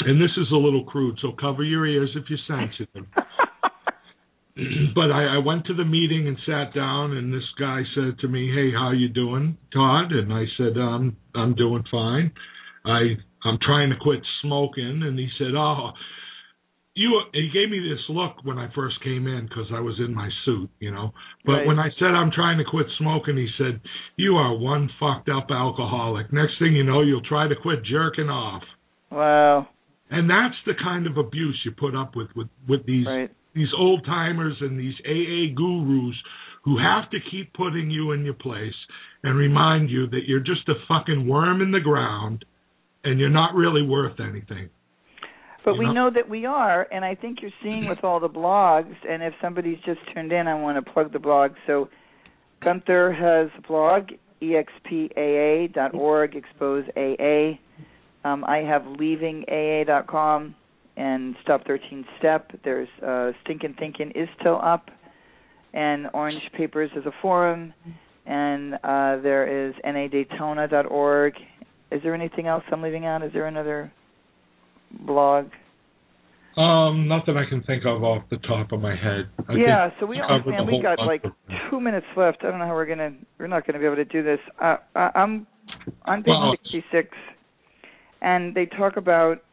And 0.00 0.20
this 0.20 0.30
is 0.36 0.50
a 0.52 0.56
little 0.56 0.84
crude, 0.84 1.18
so 1.20 1.32
cover 1.32 1.64
your 1.64 1.84
ears 1.86 2.14
if 2.14 2.30
you're 2.30 2.38
sensitive. 2.46 3.04
but 4.94 5.10
I, 5.10 5.36
I 5.36 5.38
went 5.38 5.66
to 5.66 5.74
the 5.74 5.84
meeting 5.84 6.26
and 6.26 6.36
sat 6.46 6.74
down, 6.74 7.16
and 7.16 7.32
this 7.32 7.46
guy 7.58 7.82
said 7.94 8.18
to 8.20 8.28
me, 8.28 8.52
"Hey, 8.52 8.72
how 8.72 8.90
you 8.90 9.08
doing, 9.08 9.56
Todd?" 9.72 10.12
And 10.12 10.32
I 10.32 10.44
said, 10.56 10.76
"I'm 10.76 11.16
I'm 11.34 11.54
doing 11.54 11.84
fine. 11.90 12.32
I 12.84 13.16
I'm 13.44 13.58
trying 13.64 13.90
to 13.90 13.96
quit 14.00 14.20
smoking." 14.42 15.02
And 15.02 15.18
he 15.18 15.28
said, 15.38 15.54
"Oh." 15.56 15.90
You, 16.94 17.20
he 17.32 17.48
gave 17.54 17.70
me 17.70 17.78
this 17.78 18.02
look 18.08 18.42
when 18.42 18.58
I 18.58 18.66
first 18.74 18.96
came 19.04 19.28
in 19.28 19.46
because 19.46 19.66
I 19.72 19.78
was 19.78 19.94
in 20.04 20.12
my 20.12 20.28
suit, 20.44 20.68
you 20.80 20.90
know. 20.90 21.14
But 21.44 21.52
Right. 21.52 21.66
when 21.68 21.78
I 21.78 21.90
said 21.96 22.08
I'm 22.08 22.32
trying 22.32 22.58
to 22.58 22.64
quit 22.64 22.88
smoking, 22.98 23.36
he 23.36 23.48
said, 23.56 23.80
"You 24.16 24.36
are 24.36 24.52
one 24.52 24.90
fucked 24.98 25.28
up 25.28 25.48
alcoholic. 25.52 26.32
Next 26.32 26.58
thing 26.58 26.74
you 26.74 26.82
know, 26.82 27.02
you'll 27.02 27.20
try 27.20 27.46
to 27.46 27.54
quit 27.54 27.84
jerking 27.84 28.28
off." 28.28 28.64
wow. 29.12 29.68
And 30.10 30.28
that's 30.28 30.56
the 30.66 30.74
kind 30.74 31.06
of 31.06 31.18
abuse 31.18 31.60
you 31.64 31.70
put 31.70 31.94
up 31.94 32.16
with 32.16 32.34
with 32.34 32.48
with 32.66 32.84
these 32.84 33.06
Right. 33.06 33.30
These 33.58 33.72
old 33.76 34.04
timers 34.06 34.56
and 34.60 34.78
these 34.78 34.94
AA 35.04 35.54
gurus 35.54 36.16
who 36.64 36.78
have 36.78 37.10
to 37.10 37.18
keep 37.30 37.52
putting 37.54 37.90
you 37.90 38.12
in 38.12 38.24
your 38.24 38.34
place 38.34 38.74
and 39.22 39.36
remind 39.36 39.90
you 39.90 40.06
that 40.08 40.22
you're 40.26 40.40
just 40.40 40.68
a 40.68 40.74
fucking 40.86 41.26
worm 41.26 41.60
in 41.60 41.70
the 41.72 41.80
ground 41.80 42.44
and 43.04 43.18
you're 43.18 43.28
not 43.30 43.54
really 43.54 43.82
worth 43.82 44.20
anything. 44.20 44.68
But 45.64 45.74
You 45.74 45.78
we 45.80 45.86
know? 45.86 45.92
know 45.92 46.10
that 46.14 46.28
we 46.28 46.46
are, 46.46 46.86
and 46.92 47.04
I 47.04 47.14
think 47.14 47.38
you're 47.42 47.50
seeing 47.62 47.88
with 47.88 48.02
all 48.02 48.20
the 48.20 48.28
blogs. 48.28 48.94
And 49.08 49.22
if 49.22 49.34
somebody's 49.42 49.78
just 49.84 50.00
tuned 50.14 50.32
in, 50.32 50.46
I 50.46 50.54
want 50.54 50.82
to 50.84 50.92
plug 50.92 51.12
the 51.12 51.18
blog. 51.18 51.52
So 51.66 51.88
Gunther 52.62 53.12
has 53.12 53.50
a 53.58 53.66
blog, 53.66 54.08
expaa.org, 54.42 56.36
expose 56.36 56.84
AA. 56.96 57.58
Um, 58.24 58.44
I 58.44 58.58
have 58.58 58.82
leavingaa.com 58.82 60.54
and 60.98 61.36
Stop 61.42 61.64
13 61.66 62.04
Step. 62.18 62.50
There's 62.64 62.88
uh, 63.06 63.30
Stinkin' 63.44 63.74
Thinkin' 63.78 64.10
is 64.10 64.28
still 64.40 64.60
up, 64.62 64.90
and 65.72 66.08
Orange 66.12 66.42
Papers 66.56 66.90
is 66.96 67.06
a 67.06 67.12
forum, 67.22 67.72
and 68.26 68.74
uh, 68.74 69.22
there 69.22 69.68
is 69.68 69.74
nadaytona.org. 69.86 71.34
Is 71.92 72.02
there 72.02 72.14
anything 72.14 72.48
else 72.48 72.64
I'm 72.72 72.82
leaving 72.82 73.06
out? 73.06 73.22
Is 73.22 73.32
there 73.32 73.46
another 73.46 73.92
blog? 75.06 75.46
Um, 76.56 77.06
not 77.06 77.24
that 77.26 77.36
I 77.36 77.48
can 77.48 77.62
think 77.62 77.84
of 77.86 78.02
off 78.02 78.24
the 78.30 78.38
top 78.38 78.72
of 78.72 78.80
my 78.80 78.96
head. 78.96 79.28
I 79.48 79.52
yeah, 79.54 79.90
so 80.00 80.06
we 80.06 80.16
we 80.16 80.22
only 80.22 80.38
covered 80.42 80.50
man, 80.50 80.66
we 80.66 80.82
got 80.82 80.98
like 80.98 81.22
bunch 81.22 81.34
of 81.34 81.48
them. 81.48 81.58
two 81.70 81.80
minutes 81.80 82.06
left. 82.16 82.38
I 82.42 82.50
don't 82.50 82.58
know 82.58 82.66
how 82.66 82.74
we're 82.74 82.86
gonna 82.86 83.12
we're 83.38 83.46
not 83.46 83.64
gonna 83.64 83.78
be 83.78 83.84
able 83.84 83.96
to 83.96 84.04
do 84.04 84.24
this. 84.24 84.40
Uh, 84.60 84.78
I, 84.96 85.10
I'm 85.14 85.46
on 86.04 86.24
page 86.24 86.26
Well, 86.26 86.56
sixty 86.60 86.84
six, 86.90 87.10
and 88.20 88.56
they 88.56 88.66
talk 88.66 88.96
about 88.96 89.44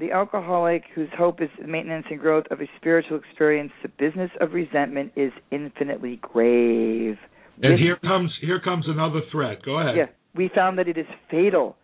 the 0.00 0.10
alcoholic 0.12 0.84
whose 0.94 1.08
hope 1.16 1.40
is 1.40 1.50
the 1.60 1.66
maintenance 1.68 2.06
and 2.10 2.18
growth 2.18 2.46
of 2.50 2.60
a 2.60 2.66
spiritual 2.76 3.18
experience. 3.18 3.70
The 3.82 3.88
business 3.88 4.30
of 4.40 4.52
resentment 4.54 5.12
is 5.14 5.32
infinitely 5.50 6.16
grave. 6.22 7.18
And 7.62 7.74
This- 7.74 7.80
here 7.80 7.96
comes 7.96 8.34
here 8.40 8.58
comes 8.58 8.88
another 8.88 9.20
threat. 9.30 9.62
Go 9.62 9.78
ahead. 9.78 9.96
yeah, 9.96 10.06
we 10.34 10.48
found 10.48 10.78
that 10.78 10.88
it 10.88 10.96
is 10.96 11.06
fatal. 11.30 11.76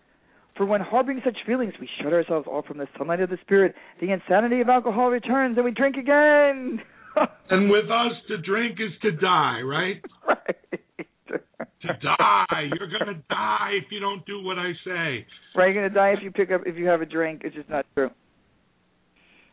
For 0.55 0.65
when 0.65 0.81
harboring 0.81 1.21
such 1.23 1.37
feelings, 1.45 1.75
we 1.79 1.87
shut 2.01 2.15
ourselves 2.15 2.47
off 2.49 2.65
from 2.67 2.79
the 2.79 2.89
sunlight 2.97 3.21
of 3.21 3.29
the 3.29 3.37
spirit. 3.39 3.75
The 4.01 4.11
insanity 4.11 4.63
of 4.63 4.71
alcohol 4.71 5.11
returns, 5.11 5.59
and 5.59 5.65
we 5.67 5.71
drink 5.73 5.97
again. 5.97 6.83
And 7.49 7.71
with 7.71 7.91
us, 7.91 8.13
to 8.29 8.37
drink 8.37 8.79
is 8.79 8.93
to 9.01 9.11
die, 9.13 9.63
right? 9.63 10.03
right. 10.29 10.57
To 11.83 11.89
die. 12.03 12.69
You're 12.79 12.91
gonna 12.99 13.23
die 13.29 13.71
if 13.73 13.85
you 13.91 14.01
don't 14.01 14.25
do 14.27 14.43
what 14.43 14.59
I 14.59 14.73
say. 14.85 15.27
Right, 15.55 15.73
you're 15.73 15.89
gonna 15.89 15.95
die 15.95 16.11
if 16.17 16.23
you 16.23 16.31
pick 16.31 16.51
up 16.51 16.63
if 16.67 16.77
you 16.77 16.87
have 16.87 17.01
a 17.01 17.07
drink. 17.07 17.43
It's 17.45 17.55
just 17.55 17.69
not 17.69 17.87
true. 17.95 18.11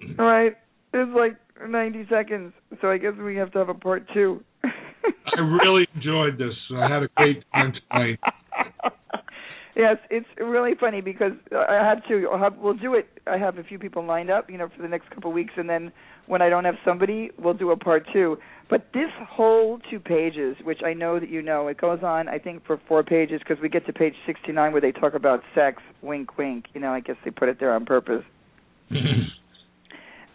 Mm. 0.03 0.19
All 0.19 0.25
right, 0.25 0.53
it's 0.93 1.11
like 1.15 1.37
90 1.67 2.07
seconds, 2.09 2.53
so 2.81 2.89
I 2.89 2.97
guess 2.97 3.13
we 3.23 3.35
have 3.37 3.51
to 3.51 3.59
have 3.59 3.69
a 3.69 3.73
part 3.73 4.05
two. 4.13 4.43
I 4.63 5.39
really 5.39 5.87
enjoyed 5.95 6.37
this. 6.37 6.53
I 6.75 6.93
had 6.93 7.03
a 7.03 7.07
great 7.15 7.43
time 7.53 7.73
tonight. 7.89 8.19
yes, 9.75 9.97
it's 10.09 10.27
really 10.39 10.73
funny 10.79 11.01
because 11.01 11.31
I 11.51 11.79
have 11.83 12.07
to. 12.07 12.27
I'll 12.31 12.39
have, 12.39 12.57
we'll 12.57 12.75
do 12.75 12.93
it. 12.95 13.07
I 13.27 13.37
have 13.37 13.57
a 13.57 13.63
few 13.63 13.79
people 13.79 14.05
lined 14.05 14.29
up, 14.29 14.49
you 14.49 14.57
know, 14.57 14.69
for 14.75 14.81
the 14.81 14.87
next 14.87 15.09
couple 15.09 15.31
of 15.31 15.35
weeks, 15.35 15.53
and 15.57 15.69
then 15.69 15.91
when 16.27 16.41
I 16.41 16.49
don't 16.49 16.65
have 16.65 16.75
somebody, 16.85 17.31
we'll 17.37 17.53
do 17.53 17.71
a 17.71 17.77
part 17.77 18.05
two. 18.13 18.37
But 18.69 18.87
this 18.93 19.09
whole 19.29 19.79
two 19.91 19.99
pages, 19.99 20.55
which 20.63 20.79
I 20.83 20.93
know 20.93 21.19
that 21.19 21.29
you 21.29 21.41
know, 21.41 21.67
it 21.67 21.79
goes 21.79 21.99
on, 22.01 22.27
I 22.27 22.39
think, 22.39 22.65
for 22.65 22.79
four 22.87 23.03
pages 23.03 23.39
because 23.39 23.61
we 23.61 23.69
get 23.69 23.85
to 23.85 23.93
page 23.93 24.13
69 24.25 24.71
where 24.71 24.81
they 24.81 24.91
talk 24.91 25.13
about 25.13 25.41
sex. 25.53 25.81
Wink, 26.01 26.37
wink. 26.37 26.65
You 26.73 26.81
know, 26.81 26.91
I 26.91 27.01
guess 27.01 27.17
they 27.23 27.31
put 27.31 27.49
it 27.49 27.59
there 27.59 27.73
on 27.73 27.85
purpose. 27.85 28.23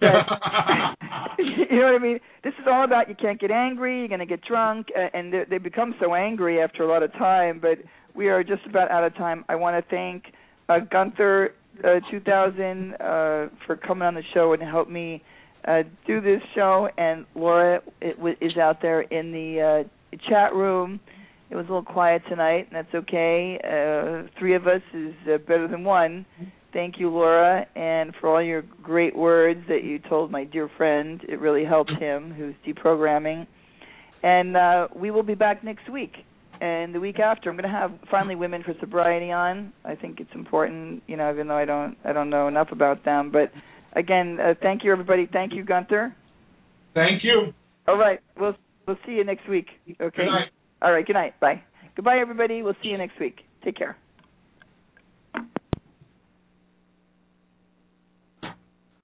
But, 0.01 0.09
you 1.39 1.81
know 1.81 1.87
what 1.87 1.95
I 1.95 1.99
mean? 1.99 2.21
This 2.45 2.55
is 2.61 2.67
all 2.71 2.85
about 2.85 3.09
you 3.09 3.15
can't 3.15 3.41
get 3.41 3.51
angry, 3.51 3.99
you're 3.99 4.09
going 4.09 4.21
to 4.21 4.27
get 4.27 4.43
drunk, 4.43 4.89
and 5.13 5.33
they, 5.33 5.45
they 5.51 5.59
become 5.59 5.95
so 6.01 6.15
angry 6.15 6.61
after 6.61 6.85
a 6.85 6.87
lot 6.87 7.03
of 7.03 7.13
time. 7.15 7.59
But 7.61 7.79
we 8.15 8.29
are 8.29 8.45
just 8.45 8.65
about 8.67 8.91
out 8.91 9.05
of 9.05 9.15
time. 9.17 9.45
I 9.49 9.57
want 9.57 9.83
to 9.83 9.91
thank 9.91 10.25
uh, 10.69 10.79
Gunther 10.91 11.55
uh, 11.85 12.01
2000 12.11 12.95
uh, 12.95 13.49
for 13.67 13.77
coming 13.85 14.07
on 14.07 14.15
the 14.15 14.23
show 14.35 14.53
and 14.53 14.63
help 14.63 14.89
me 14.89 15.23
uh, 15.69 15.83
do 16.07 16.21
this 16.21 16.41
show. 16.55 16.89
And 16.97 17.27
Laura 17.35 17.81
w- 18.01 18.37
is 18.41 18.57
out 18.57 18.81
there 18.81 19.03
in 19.03 19.33
the 19.33 19.85
uh, 19.85 20.17
chat 20.29 20.55
room. 20.55 21.01
It 21.51 21.57
was 21.57 21.65
a 21.67 21.69
little 21.69 21.83
quiet 21.85 22.23
tonight, 22.29 22.69
and 22.71 22.77
that's 22.77 22.95
okay. 22.95 23.59
Uh, 23.65 24.29
three 24.39 24.55
of 24.55 24.67
us 24.67 24.83
is 24.93 25.15
uh, 25.27 25.39
better 25.39 25.67
than 25.69 25.83
one. 25.85 26.27
Thank 26.75 26.99
you, 27.01 27.09
Laura, 27.09 27.67
and 27.75 28.13
for 28.21 28.29
all 28.29 28.43
your 28.43 28.63
great 28.83 29.17
words 29.17 29.61
that 29.69 29.83
you 29.85 29.99
told 29.99 30.31
my 30.31 30.45
dear 30.45 30.69
friend. 30.77 31.23
It 31.27 31.41
really 31.41 31.65
helped 31.65 31.93
him, 31.99 32.33
who's 32.37 32.55
deprogramming. 32.67 33.47
And 34.23 34.57
uh, 34.57 34.89
we 34.95 35.11
will 35.11 35.23
be 35.23 35.35
back 35.35 35.65
next 35.65 35.89
week. 35.91 36.13
and 36.61 36.95
the 36.95 37.01
week 37.01 37.19
after 37.21 37.49
I'm 37.51 37.57
going 37.57 37.71
to 37.71 37.77
have 37.79 37.93
finally 38.11 38.35
women 38.35 38.63
for 38.63 38.75
sobriety 38.81 39.31
on. 39.33 39.73
I 39.85 39.95
think 39.95 40.21
it's 40.21 40.35
important, 40.35 41.03
you 41.07 41.17
know, 41.17 41.31
even 41.33 41.49
though 41.49 41.57
I 41.57 41.65
don't 41.65 41.97
I 42.05 42.13
don't 42.13 42.31
know 42.31 42.49
enough 42.49 42.69
about 42.73 43.05
them. 43.05 43.31
But 43.31 43.53
again, 43.93 44.39
uh, 44.41 44.55
thank 44.61 44.85
you 44.85 44.93
everybody. 44.93 45.29
Thank 45.31 45.53
you, 45.55 45.65
Gunther. 45.65 46.15
Thank 46.95 47.25
you. 47.25 47.53
All 47.87 47.99
right, 47.99 48.21
we'll 48.39 48.57
we'll 48.87 48.99
see 49.07 49.13
you 49.13 49.25
next 49.25 49.49
week. 49.49 49.67
Okay. 50.01 50.27
All 50.83 50.93
right. 50.93 51.07
Good 51.07 51.15
night. 51.15 51.39
Bye. 51.41 51.63
Goodbye, 51.97 52.19
everybody. 52.19 52.63
We'll 52.63 52.77
see 52.83 52.89
you 52.89 52.99
next 52.99 53.19
week. 53.19 53.41
Take 53.65 53.77
care. 53.77 53.97